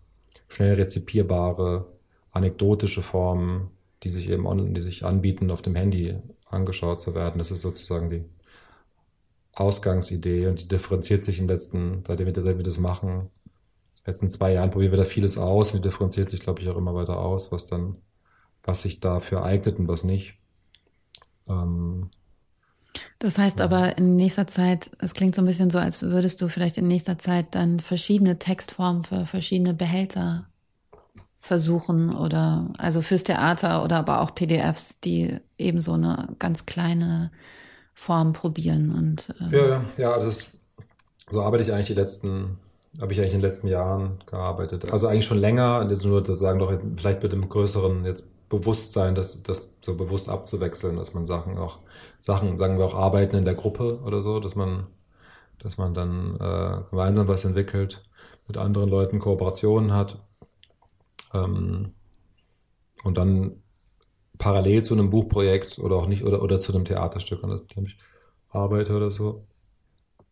schnell 0.49 0.75
rezipierbare 0.75 1.87
anekdotische 2.33 3.03
Formen, 3.03 3.71
die 4.03 4.09
sich 4.09 4.29
eben 4.29 4.47
on, 4.47 4.75
die 4.75 4.81
sich 4.81 5.05
anbieten, 5.05 5.53
auf 5.53 5.63
dem 5.63 5.77
Handy 5.77 6.17
angeschaut 6.53 7.01
zu 7.01 7.15
werden. 7.15 7.39
Das 7.39 7.51
ist 7.51 7.63
sozusagen 7.63 8.11
die 8.11 8.25
Ausgangsidee 9.55 10.47
und 10.47 10.61
die 10.61 10.69
differenziert 10.69 11.25
sich 11.25 11.39
in 11.39 11.47
den 11.47 11.55
letzten, 11.55 12.05
seitdem 12.07 12.27
wir, 12.27 12.35
seitdem 12.35 12.59
wir 12.59 12.65
das 12.65 12.79
machen, 12.79 13.31
letzten 14.07 14.31
zwei 14.31 14.53
Jahren 14.53 14.71
probieren 14.71 14.93
wir 14.93 14.99
da 14.99 15.05
vieles 15.05 15.39
aus 15.39 15.73
und 15.73 15.85
die 15.85 15.89
differenziert 15.89 16.31
sich, 16.31 16.41
glaube 16.41 16.61
ich, 16.61 16.69
auch 16.69 16.77
immer 16.77 16.95
weiter 16.95 17.19
aus, 17.19 17.53
was 17.53 17.67
dann, 17.67 17.97
was 18.63 18.83
sich 18.83 19.01
dafür 19.01 19.45
eignet 19.45 19.79
und 19.79 19.89
was 19.89 20.05
nicht. 20.05 20.35
Ähm, 21.49 22.11
das 23.19 23.39
heißt 23.39 23.59
ja. 23.59 23.65
aber 23.67 23.99
in 23.99 24.17
nächster 24.17 24.47
Zeit, 24.47 24.91
es 24.99 25.15
klingt 25.15 25.35
so 25.35 25.43
ein 25.43 25.47
bisschen 25.47 25.71
so, 25.71 25.79
als 25.79 26.03
würdest 26.03 26.41
du 26.41 26.49
vielleicht 26.49 26.79
in 26.79 26.89
nächster 26.89 27.19
Zeit 27.19 27.55
dann 27.55 27.81
verschiedene 27.81 28.39
Textformen 28.39 29.03
für 29.03 29.27
verschiedene 29.27 29.75
Behälter 29.75 30.50
versuchen 31.41 32.15
oder 32.15 32.69
also 32.77 33.01
fürs 33.01 33.25
Theater 33.25 33.83
oder 33.83 33.97
aber 33.97 34.21
auch 34.21 34.35
PDFs, 34.35 35.01
die 35.01 35.39
eben 35.57 35.81
so 35.81 35.95
eine 35.95 36.29
ganz 36.39 36.67
kleine 36.67 37.33
Form 37.95 38.35
probieren 38.35 38.95
und 38.95 39.35
ähm 39.41 39.51
ja, 39.51 39.67
ja, 39.67 39.85
ja, 39.97 40.13
also 40.13 40.29
es, 40.29 40.53
so 41.31 41.43
arbeite 41.43 41.65
ich 41.65 41.73
eigentlich 41.73 41.87
die 41.87 41.95
letzten, 41.95 42.59
habe 43.01 43.15
ich 43.15 43.19
eigentlich 43.19 43.33
in 43.33 43.41
den 43.41 43.49
letzten 43.49 43.69
Jahren 43.69 44.23
gearbeitet. 44.27 44.93
Also 44.93 45.09
eigentlich 45.09 45.25
schon 45.25 45.39
länger, 45.39 45.89
jetzt 45.91 46.05
nur 46.05 46.23
zu 46.23 46.35
sagen, 46.35 46.59
doch 46.59 46.73
vielleicht 46.97 47.23
mit 47.23 47.33
dem 47.33 47.49
größeren 47.49 48.05
jetzt 48.05 48.29
Bewusstsein, 48.51 49.15
das, 49.15 49.43
das 49.43 49.77
so 49.81 49.95
bewusst 49.95 50.29
abzuwechseln, 50.29 50.97
dass 50.97 51.15
man 51.15 51.25
Sachen 51.25 51.57
auch, 51.57 51.79
Sachen, 52.19 52.59
sagen 52.59 52.79
wir 52.79 52.85
auch 52.85 52.95
Arbeiten 52.95 53.37
in 53.37 53.45
der 53.47 53.55
Gruppe 53.55 54.01
oder 54.05 54.21
so, 54.21 54.41
dass 54.41 54.57
man, 54.57 54.89
dass 55.59 55.79
man 55.79 55.95
dann 55.95 56.37
äh, 56.37 56.83
gemeinsam 56.91 57.29
was 57.29 57.45
entwickelt, 57.45 58.03
mit 58.47 58.59
anderen 58.59 58.91
Leuten 58.91 59.21
Kooperationen 59.21 59.95
hat 59.95 60.19
ähm, 61.35 61.95
und 63.05 63.17
dann 63.17 63.63
parallel 64.39 64.83
zu 64.83 64.95
einem 64.95 65.11
Buchprojekt 65.11 65.79
oder 65.79 65.97
auch 65.97 66.07
nicht 66.07 66.25
oder, 66.25 66.43
oder 66.43 66.61
zu 66.61 66.73
einem 66.73 66.85
Theaterstück, 66.85 67.45
an 67.45 67.61
dem 67.77 67.87
ich 67.87 67.99
arbeite 68.49 68.97
oder 68.97 69.11
so. 69.11 69.47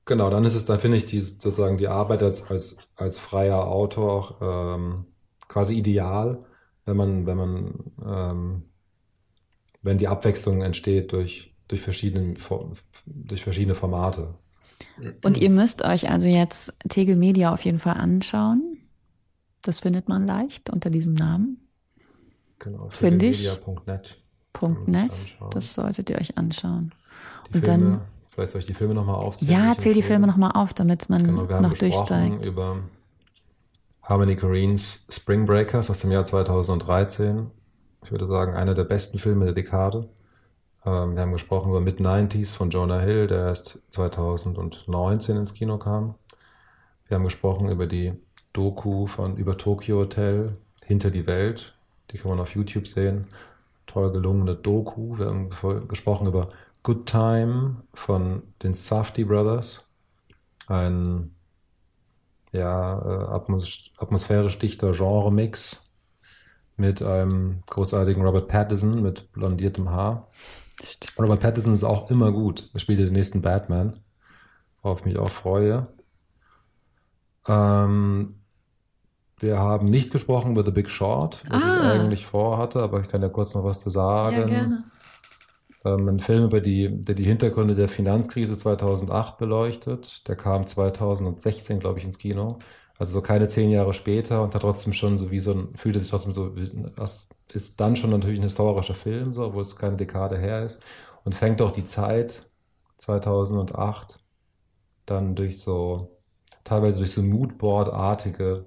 Genau, 0.07 0.31
dann 0.31 0.47
ist 0.47 0.55
es, 0.55 0.65
dann 0.65 0.81
finde 0.81 0.97
ich 0.97 1.05
die 1.05 1.21
sozusagen 1.21 1.77
die 1.77 1.89
Arbeit 1.89 2.23
als, 2.23 2.51
als, 2.51 2.79
als 2.97 3.19
freier 3.19 3.69
Autor 3.69 4.11
auch 4.11 4.75
ähm, 4.77 5.05
quasi 5.49 5.75
ideal, 5.75 6.47
wenn 6.87 6.97
man, 6.97 7.27
wenn 7.27 7.37
man, 7.37 7.75
ähm, 8.05 8.63
wenn 9.83 9.99
die 9.99 10.09
Abwechslung 10.09 10.63
entsteht 10.63 11.13
durch, 11.13 11.55
durch, 11.69 11.83
verschiedene, 11.83 12.35
durch 13.05 13.43
verschiedene 13.43 13.75
Formate. 13.75 14.35
Und 15.23 15.37
ihr 15.37 15.51
müsst 15.51 15.85
euch 15.85 16.11
also 16.11 16.29
jetzt 16.29 16.73
Tegel 16.89 17.17
Media 17.17 17.53
auf 17.53 17.65
jeden 17.67 17.79
Fall 17.79 17.95
anschauen. 17.95 18.78
Das 19.63 19.81
findet 19.81 20.09
man 20.09 20.27
leicht 20.27 20.71
unter 20.71 20.91
diesem 20.91 21.15
Namen. 21.15 21.69
Genau, 22.59 22.89
finde 22.91 23.27
ich. 23.27 23.49
.net. 24.87 25.37
Das 25.51 25.75
solltet 25.75 26.11
ihr 26.11 26.19
euch 26.19 26.37
anschauen. 26.37 26.93
Die 27.53 27.59
und 27.59 27.65
Filme, 27.65 27.91
dann 27.91 28.01
vielleicht 28.27 28.53
soll 28.53 28.61
ich 28.61 28.67
die 28.67 28.75
Filme 28.75 28.95
nochmal 28.95 29.17
aufzählen. 29.17 29.53
Ja, 29.53 29.79
zähl 29.79 29.93
die 29.93 30.03
Filme 30.03 30.27
nochmal 30.27 30.53
auf, 30.55 30.75
damit 30.75 31.09
man 31.09 31.25
genau, 31.25 31.49
wir 31.49 31.61
noch 31.61 31.75
durchsteigt. 31.75 32.45
über 32.45 32.79
Harmony 34.03 34.37
Corinne's 34.37 35.05
Spring 35.11 35.45
Breakers 35.45 35.91
aus 35.91 35.99
dem 36.01 36.11
Jahr 36.11 36.25
2013. 36.25 37.51
Ich 38.05 38.11
würde 38.11 38.27
sagen, 38.27 38.55
einer 38.55 38.75
der 38.75 38.85
besten 38.85 39.19
Filme 39.19 39.45
der 39.45 39.55
Dekade. 39.55 40.09
Ähm, 40.85 41.15
wir 41.15 41.23
haben 41.23 41.33
gesprochen 41.33 41.71
über 41.71 41.81
Mid-90s 41.81 42.55
von 42.55 42.71
Jonah 42.71 43.01
Hill, 43.01 43.27
der 43.27 43.47
erst 43.47 43.79
2019 43.91 45.37
ins 45.37 45.55
Kino 45.55 45.79
kam. 45.79 46.15
Wir 47.07 47.17
haben 47.17 47.25
gesprochen 47.25 47.69
über 47.69 47.87
die 47.87 48.15
Doku 48.53 49.07
von 49.07 49.37
über 49.37 49.57
Tokyo 49.57 49.99
Hotel, 49.99 50.57
Hinter 50.85 51.11
die 51.11 51.27
Welt. 51.27 51.75
Die 52.11 52.19
kann 52.19 52.31
man 52.31 52.41
auf 52.41 52.55
YouTube 52.55 52.87
sehen. 52.87 53.27
Toll 53.87 54.13
gelungene 54.13 54.55
Doku. 54.55 55.19
Wir 55.19 55.27
haben 55.27 55.51
gesprochen 55.89 56.27
über 56.27 56.49
Good 56.83 57.07
Time 57.07 57.83
von 57.95 58.43
den 58.63 58.75
Safdie 58.75 59.25
Brothers. 59.25 59.85
Ein 60.67 61.35
ja, 62.53 62.99
äh, 62.99 63.25
atmos 63.35 63.91
atmosphärisch 63.99 64.59
dichter 64.59 64.93
Genre-Mix 64.93 65.83
mit 66.77 67.03
einem 67.03 67.63
großartigen 67.67 68.25
Robert 68.25 68.49
Pattinson 68.49 69.03
mit 69.03 69.31
blondiertem 69.33 69.91
Haar. 69.91 70.29
Robert 71.19 71.41
Pattinson 71.41 71.75
ist 71.75 71.85
auch 71.85 72.11
immer 72.11 72.33
gut. 72.33 72.71
Er 72.73 72.81
spielt 72.81 73.01
den 73.01 73.13
nächsten 73.13 73.43
Batman, 73.43 74.01
worauf 74.83 75.01
ich 75.01 75.05
mich 75.05 75.19
auch 75.19 75.31
freue. 75.31 75.89
Ähm, 77.47 78.38
wir 79.41 79.59
haben 79.59 79.89
nicht 79.89 80.11
gesprochen 80.11 80.53
über 80.53 80.65
The 80.65 80.71
Big 80.71 80.91
Short, 80.91 81.41
was 81.49 81.63
ah. 81.63 81.95
ich 81.95 82.01
eigentlich 82.01 82.27
vorhatte, 82.27 82.81
aber 82.81 83.01
ich 83.01 83.09
kann 83.09 83.23
ja 83.23 83.29
kurz 83.29 83.55
noch 83.55 83.65
was 83.65 83.81
zu 83.81 83.91
sagen. 83.91 84.37
Ja, 84.37 84.45
gerne. 84.47 84.85
Ähm, 85.85 86.09
ein 86.09 86.19
Film, 86.19 86.45
über 86.45 86.61
die, 86.61 86.89
der 87.03 87.15
die 87.15 87.25
Hintergründe 87.25 87.75
der 87.75 87.89
Finanzkrise 87.89 88.57
2008 88.57 89.39
beleuchtet. 89.39 90.27
Der 90.29 90.37
kam 90.37 90.67
2016, 90.67 91.79
glaube 91.79 91.99
ich, 91.99 92.05
ins 92.05 92.19
Kino. 92.19 92.59
Also 92.99 93.13
so 93.13 93.23
keine 93.23 93.47
zehn 93.49 93.71
Jahre 93.71 93.95
später 93.95 94.43
und 94.43 94.55
hat 94.55 94.63
trotzdem 94.63 94.93
schon 94.93 95.19
so 95.19 95.31
wie 95.31 95.39
so 95.39 95.53
ein, 95.53 95.77
fühlte 95.77 96.01
sich 96.01 96.11
trotzdem 96.11 96.33
so, 96.33 96.55
ist 97.53 97.81
dann 97.81 97.95
schon 97.95 98.11
natürlich 98.11 98.41
ein 98.41 98.45
historischer 98.45 98.95
Film, 98.95 99.33
so, 99.33 99.45
obwohl 99.45 99.63
es 99.63 99.77
keine 99.77 99.97
Dekade 99.97 100.37
her 100.37 100.65
ist. 100.65 100.83
Und 101.25 101.35
fängt 101.35 101.63
auch 101.63 101.73
die 101.73 101.85
Zeit 101.85 102.49
2008 102.99 104.19
dann 105.07 105.35
durch 105.37 105.61
so, 105.63 106.19
teilweise 106.65 106.99
durch 106.99 107.13
so 107.13 107.23
Moodboard-artige 107.23 108.67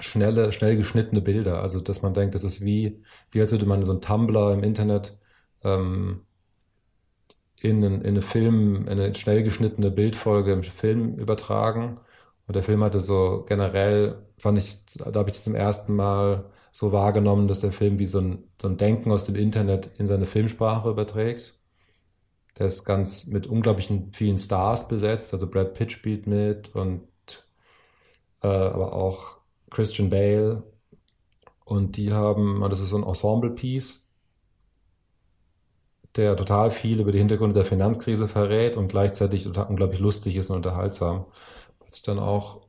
schnelle, 0.00 0.52
schnell 0.52 0.76
geschnittene 0.76 1.20
Bilder. 1.22 1.62
Also, 1.62 1.80
dass 1.80 2.02
man 2.02 2.14
denkt, 2.14 2.34
das 2.34 2.44
ist 2.44 2.64
wie, 2.64 3.02
wie 3.30 3.40
als 3.40 3.52
würde 3.52 3.66
man 3.66 3.84
so 3.84 3.92
ein 3.92 4.00
Tumblr 4.00 4.52
im 4.52 4.62
Internet 4.62 5.14
ähm, 5.62 6.22
in, 7.60 7.82
in 7.82 8.04
eine 8.06 8.22
Film, 8.22 8.82
in 8.86 8.88
eine 8.88 9.14
schnell 9.14 9.42
geschnittene 9.42 9.90
Bildfolge 9.90 10.52
im 10.52 10.62
Film 10.62 11.14
übertragen. 11.16 11.98
Und 12.46 12.56
der 12.56 12.62
Film 12.62 12.82
hatte 12.84 13.00
so 13.00 13.44
generell, 13.48 14.26
fand 14.38 14.58
ich, 14.58 14.84
da 14.96 15.18
habe 15.18 15.30
ich 15.30 15.40
zum 15.40 15.54
ersten 15.54 15.94
Mal 15.96 16.50
so 16.72 16.92
wahrgenommen, 16.92 17.48
dass 17.48 17.60
der 17.60 17.72
Film 17.72 17.98
wie 17.98 18.06
so 18.06 18.20
ein, 18.20 18.44
so 18.60 18.68
ein 18.68 18.76
Denken 18.76 19.10
aus 19.12 19.26
dem 19.26 19.36
Internet 19.36 19.92
in 19.98 20.06
seine 20.06 20.26
Filmsprache 20.26 20.90
überträgt. 20.90 21.54
Der 22.58 22.66
ist 22.66 22.84
ganz 22.84 23.26
mit 23.26 23.46
unglaublichen 23.46 24.12
vielen 24.12 24.38
Stars 24.38 24.88
besetzt, 24.88 25.32
also 25.34 25.48
Brad 25.48 25.74
Pitt 25.74 25.92
spielt 25.92 26.26
mit 26.26 26.74
und 26.74 27.08
äh, 28.42 28.46
aber 28.46 28.92
auch 28.92 29.38
Christian 29.74 30.08
Bale. 30.10 30.62
Und 31.64 31.96
die 31.96 32.12
haben, 32.12 32.60
das 32.68 32.80
ist 32.80 32.90
so 32.90 32.96
ein 32.96 33.04
Ensemble-Piece, 33.04 34.06
der 36.16 36.36
total 36.36 36.70
viel 36.70 37.00
über 37.00 37.10
die 37.10 37.18
Hintergründe 37.18 37.54
der 37.54 37.64
Finanzkrise 37.64 38.28
verrät 38.28 38.76
und 38.76 38.88
gleichzeitig 38.88 39.46
unglaublich 39.46 39.98
lustig 39.98 40.36
ist 40.36 40.50
und 40.50 40.56
unterhaltsam. 40.56 41.26
Was 41.80 41.96
ich 41.96 42.02
dann 42.02 42.18
auch, 42.18 42.60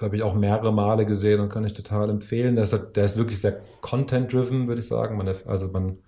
habe 0.00 0.16
ich 0.16 0.22
auch 0.22 0.34
mehrere 0.34 0.72
Male 0.72 1.06
gesehen 1.06 1.40
und 1.40 1.48
kann 1.48 1.64
ich 1.64 1.72
total 1.72 2.10
empfehlen. 2.10 2.56
Der 2.56 2.64
ist, 2.64 2.76
der 2.94 3.04
ist 3.04 3.16
wirklich 3.16 3.40
sehr 3.40 3.60
content-driven, 3.80 4.66
würde 4.68 4.80
ich 4.80 4.88
sagen. 4.88 5.16
Man, 5.16 5.28
also 5.46 5.68
man 5.68 5.98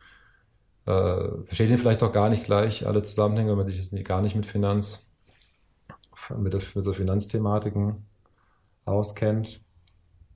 äh, 0.86 1.44
versteht 1.44 1.70
ihn 1.70 1.78
vielleicht 1.78 2.02
auch 2.02 2.12
gar 2.12 2.28
nicht 2.28 2.44
gleich, 2.44 2.86
alle 2.86 3.02
Zusammenhänge, 3.04 3.50
wenn 3.50 3.58
man 3.58 3.66
sich 3.66 3.78
jetzt 3.78 4.04
gar 4.04 4.20
nicht 4.20 4.34
mit 4.34 4.46
Finanz, 4.46 5.08
mit, 6.36 6.52
mit 6.52 6.84
so 6.84 6.92
Finanzthematiken 6.92 8.04
auskennt 8.84 9.65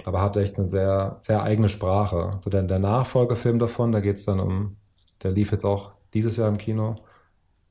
aber 0.05 0.21
hat 0.21 0.37
echt 0.37 0.59
eine 0.59 0.69
sehr, 0.69 1.17
sehr 1.21 1.43
eigene 1.43 1.69
Sprache. 1.69 2.41
So 2.45 2.51
der, 2.51 2.63
der 2.63 2.79
Nachfolgefilm 2.79 3.59
davon, 3.59 3.93
da 3.93 4.01
geht 4.01 4.17
es 4.17 4.25
dann 4.25 4.41
um, 4.41 4.77
der 5.23 5.33
lief 5.33 5.53
jetzt 5.53 5.65
auch 5.65 5.93
dieses 6.15 6.37
Jahr 6.37 6.49
im 6.49 6.59
Kino, 6.59 6.97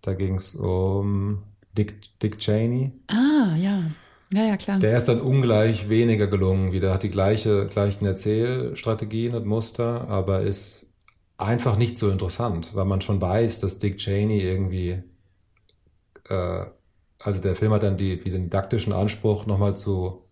da 0.02 0.14
ging 0.14 0.36
es 0.36 0.56
um 0.56 1.44
Dick, 1.78 2.20
Dick 2.20 2.40
Cheney. 2.40 2.92
Ah, 3.08 3.56
ja. 3.58 3.84
Ja, 4.32 4.44
ja, 4.44 4.58
klar. 4.58 4.78
Der 4.80 4.96
ist 4.96 5.08
dann 5.08 5.22
ungleich 5.22 5.90
weniger 5.90 6.28
gelungen 6.28 6.72
wieder, 6.72 6.94
hat 6.94 7.04
die 7.04 7.10
gleiche, 7.10 7.68
gleichen 7.68 8.06
Erzählstrategien 8.06 9.34
und 9.34 9.48
Muster, 9.48 10.08
aber 10.08 10.42
ist 10.42 10.88
einfach 11.38 11.78
nicht 11.78 11.98
so 11.98 12.10
interessant, 12.12 12.76
weil 12.76 12.86
man 12.86 13.02
schon 13.02 13.22
weiß, 13.22 13.60
dass 13.60 13.80
Dick 13.80 13.98
Cheney 13.98 14.42
irgendwie 14.42 15.02
äh, 16.30 16.66
also 17.22 17.42
der 17.42 17.56
Film 17.56 17.74
hat 17.74 17.84
dann 17.84 17.98
die, 17.98 18.20
diesen 18.20 18.44
didaktischen 18.44 18.94
Anspruch, 18.94 19.46
nochmal 19.46 19.76
zu 19.76 20.29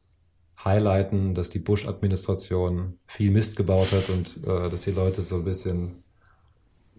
highlighten, 0.64 1.34
dass 1.34 1.50
die 1.50 1.60
Bush-Administration 1.60 2.96
viel 3.06 3.32
Mist 3.32 3.56
gebaut 3.56 3.92
hat 3.92 4.10
und 4.10 4.38
äh, 4.48 4.70
dass 4.70 4.84
die 4.84 4.92
Leute 4.92 5.22
so 5.22 5.36
ein 5.36 5.46
bisschen 5.46 6.04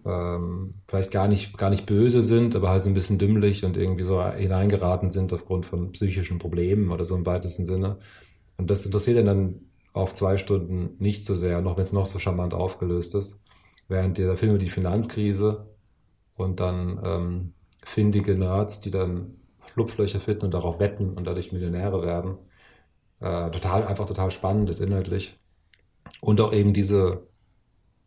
ähm, 0.05 0.75
vielleicht 0.87 1.11
gar 1.11 1.27
nicht, 1.27 1.57
gar 1.57 1.69
nicht 1.69 1.85
böse 1.85 2.23
sind, 2.23 2.55
aber 2.55 2.69
halt 2.69 2.83
so 2.83 2.89
ein 2.89 2.93
bisschen 2.93 3.17
dümmlich 3.17 3.65
und 3.65 3.77
irgendwie 3.77 4.03
so 4.03 4.23
hineingeraten 4.23 5.11
sind 5.11 5.33
aufgrund 5.33 5.65
von 5.65 5.91
psychischen 5.91 6.39
Problemen 6.39 6.91
oder 6.91 7.05
so 7.05 7.15
im 7.15 7.25
weitesten 7.25 7.65
Sinne. 7.65 7.97
Und 8.57 8.69
das 8.69 8.85
interessiert 8.85 9.17
ihn 9.17 9.25
dann 9.25 9.61
auf 9.93 10.13
zwei 10.13 10.37
Stunden 10.37 10.95
nicht 10.99 11.25
so 11.25 11.35
sehr, 11.35 11.61
noch 11.61 11.77
wenn 11.77 11.83
es 11.83 11.93
noch 11.93 12.05
so 12.05 12.19
charmant 12.19 12.53
aufgelöst 12.53 13.15
ist. 13.15 13.39
Während 13.87 14.17
der 14.17 14.37
Film 14.37 14.51
über 14.51 14.59
die 14.59 14.69
Finanzkrise 14.69 15.67
und 16.35 16.59
dann 16.59 16.99
ähm, 17.03 17.53
findige 17.83 18.35
Nerds, 18.35 18.81
die 18.81 18.91
dann 18.91 19.35
Schlupflöcher 19.73 20.21
finden 20.21 20.45
und 20.45 20.53
darauf 20.53 20.79
wetten 20.79 21.13
und 21.13 21.25
dadurch 21.25 21.51
Millionäre 21.51 22.01
werden. 22.01 22.37
Äh, 23.19 23.51
total, 23.51 23.85
einfach 23.85 24.05
total 24.05 24.31
spannend 24.31 24.69
ist 24.69 24.79
inhaltlich. 24.79 25.37
Und 26.21 26.41
auch 26.41 26.53
eben 26.53 26.73
diese, 26.73 27.27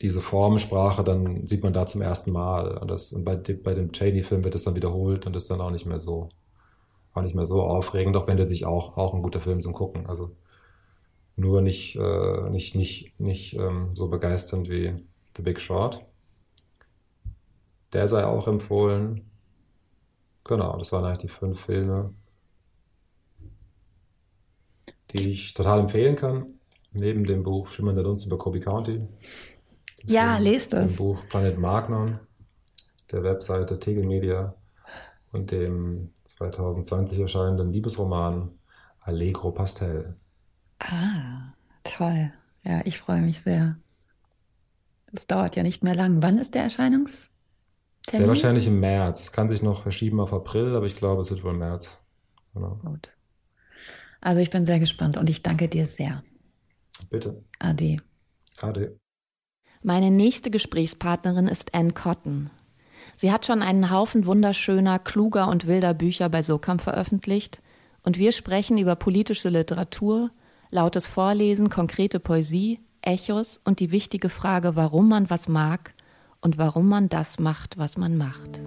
diese 0.00 0.22
Formensprache, 0.22 1.04
dann 1.04 1.46
sieht 1.46 1.62
man 1.62 1.72
da 1.72 1.86
zum 1.86 2.02
ersten 2.02 2.32
Mal. 2.32 2.78
Und, 2.78 2.90
das, 2.90 3.12
und 3.12 3.24
bei, 3.24 3.36
bei 3.36 3.74
dem 3.74 3.92
Cheney-Film 3.92 4.44
wird 4.44 4.54
es 4.54 4.64
dann 4.64 4.76
wiederholt 4.76 5.26
und 5.26 5.36
ist 5.36 5.50
dann 5.50 5.60
auch 5.60 5.70
nicht 5.70 5.86
mehr 5.86 6.00
so, 6.00 6.30
auch 7.14 7.22
nicht 7.22 7.34
mehr 7.34 7.46
so 7.46 7.62
aufregend, 7.62 8.16
auch 8.16 8.26
wenn 8.26 8.36
der 8.36 8.48
sich 8.48 8.64
auch, 8.64 8.96
auch 8.96 9.14
ein 9.14 9.22
guter 9.22 9.40
Film 9.40 9.60
zum 9.62 9.74
Gucken. 9.74 10.06
Also 10.06 10.36
nur 11.36 11.60
nicht, 11.62 11.96
äh, 11.96 12.50
nicht, 12.50 12.74
nicht, 12.74 13.18
nicht 13.20 13.54
ähm, 13.54 13.90
so 13.94 14.08
begeisternd 14.08 14.68
wie 14.68 14.94
The 15.36 15.42
Big 15.42 15.60
Short. 15.60 16.04
Der 17.92 18.08
sei 18.08 18.24
auch 18.24 18.48
empfohlen. 18.48 19.30
Genau, 20.44 20.76
das 20.78 20.92
waren 20.92 21.04
eigentlich 21.04 21.18
die 21.18 21.28
fünf 21.28 21.60
Filme, 21.60 22.14
die 25.12 25.32
ich 25.32 25.54
total 25.54 25.80
empfehlen 25.80 26.16
kann. 26.16 26.46
Neben 26.92 27.24
dem 27.24 27.42
Buch 27.42 27.68
Schimmernde 27.68 28.02
Dunst 28.02 28.26
über 28.26 28.38
Kobe 28.38 28.60
County. 28.60 29.00
Ja, 30.04 30.36
Film, 30.36 30.44
lest 30.44 30.74
es. 30.74 30.92
Dem 30.92 30.96
Buch 30.96 31.22
Planet 31.28 31.58
Magnon, 31.58 32.20
der 33.10 33.22
Webseite 33.22 33.78
Tegel 33.78 34.06
Media 34.06 34.54
und 35.32 35.50
dem 35.50 36.10
2020 36.24 37.18
erscheinenden 37.18 37.72
Liebesroman 37.72 38.50
Allegro 39.00 39.52
Pastel. 39.52 40.16
Ah, 40.78 41.52
toll. 41.84 42.32
Ja, 42.64 42.82
ich 42.84 42.98
freue 42.98 43.22
mich 43.22 43.40
sehr. 43.40 43.76
Das 45.12 45.26
dauert 45.26 45.56
ja 45.56 45.62
nicht 45.62 45.82
mehr 45.82 45.94
lang. 45.94 46.22
Wann 46.22 46.38
ist 46.38 46.54
der 46.54 46.62
Erscheinungs? 46.64 47.30
Sehr 48.10 48.26
wahrscheinlich 48.28 48.66
im 48.66 48.80
März. 48.80 49.20
Es 49.20 49.32
kann 49.32 49.48
sich 49.48 49.62
noch 49.62 49.82
verschieben 49.82 50.20
auf 50.20 50.32
April, 50.32 50.74
aber 50.74 50.86
ich 50.86 50.96
glaube, 50.96 51.22
es 51.22 51.30
wird 51.30 51.44
wohl 51.44 51.54
März. 51.54 52.00
Genau. 52.54 52.80
Gut. 52.84 53.10
Also 54.22 54.40
ich 54.40 54.50
bin 54.50 54.64
sehr 54.64 54.78
gespannt 54.78 55.18
und 55.18 55.28
ich 55.28 55.42
danke 55.42 55.68
dir 55.68 55.84
sehr. 55.84 56.22
Bitte. 57.10 57.44
Ade. 57.58 57.96
Ade. 58.60 58.96
Meine 59.82 60.10
nächste 60.10 60.50
Gesprächspartnerin 60.50 61.48
ist 61.48 61.74
Anne 61.74 61.92
Cotton. 61.92 62.48
Sie 63.16 63.32
hat 63.32 63.44
schon 63.44 63.62
einen 63.62 63.90
Haufen 63.90 64.24
wunderschöner, 64.24 65.00
kluger 65.00 65.48
und 65.48 65.66
wilder 65.66 65.92
Bücher 65.92 66.28
bei 66.28 66.40
Sokam 66.40 66.78
veröffentlicht 66.78 67.60
und 68.04 68.16
wir 68.16 68.30
sprechen 68.30 68.78
über 68.78 68.94
politische 68.94 69.48
Literatur, 69.48 70.30
lautes 70.70 71.08
Vorlesen, 71.08 71.68
konkrete 71.68 72.20
Poesie, 72.20 72.78
Echos 73.02 73.60
und 73.64 73.80
die 73.80 73.90
wichtige 73.90 74.28
Frage, 74.28 74.76
warum 74.76 75.08
man 75.08 75.30
was 75.30 75.48
mag 75.48 75.94
und 76.40 76.58
warum 76.58 76.88
man 76.88 77.08
das 77.08 77.40
macht, 77.40 77.76
was 77.76 77.96
man 77.96 78.16
macht. 78.16 78.62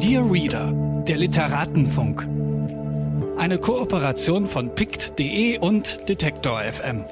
Dear 0.00 0.30
Reader, 0.30 0.72
der 1.08 1.18
Literatenfunk. 1.18 2.45
Eine 3.36 3.58
Kooperation 3.58 4.46
von 4.46 4.74
pict.de 4.74 5.58
und 5.58 6.08
Detektor 6.08 6.62
FM. 6.62 7.04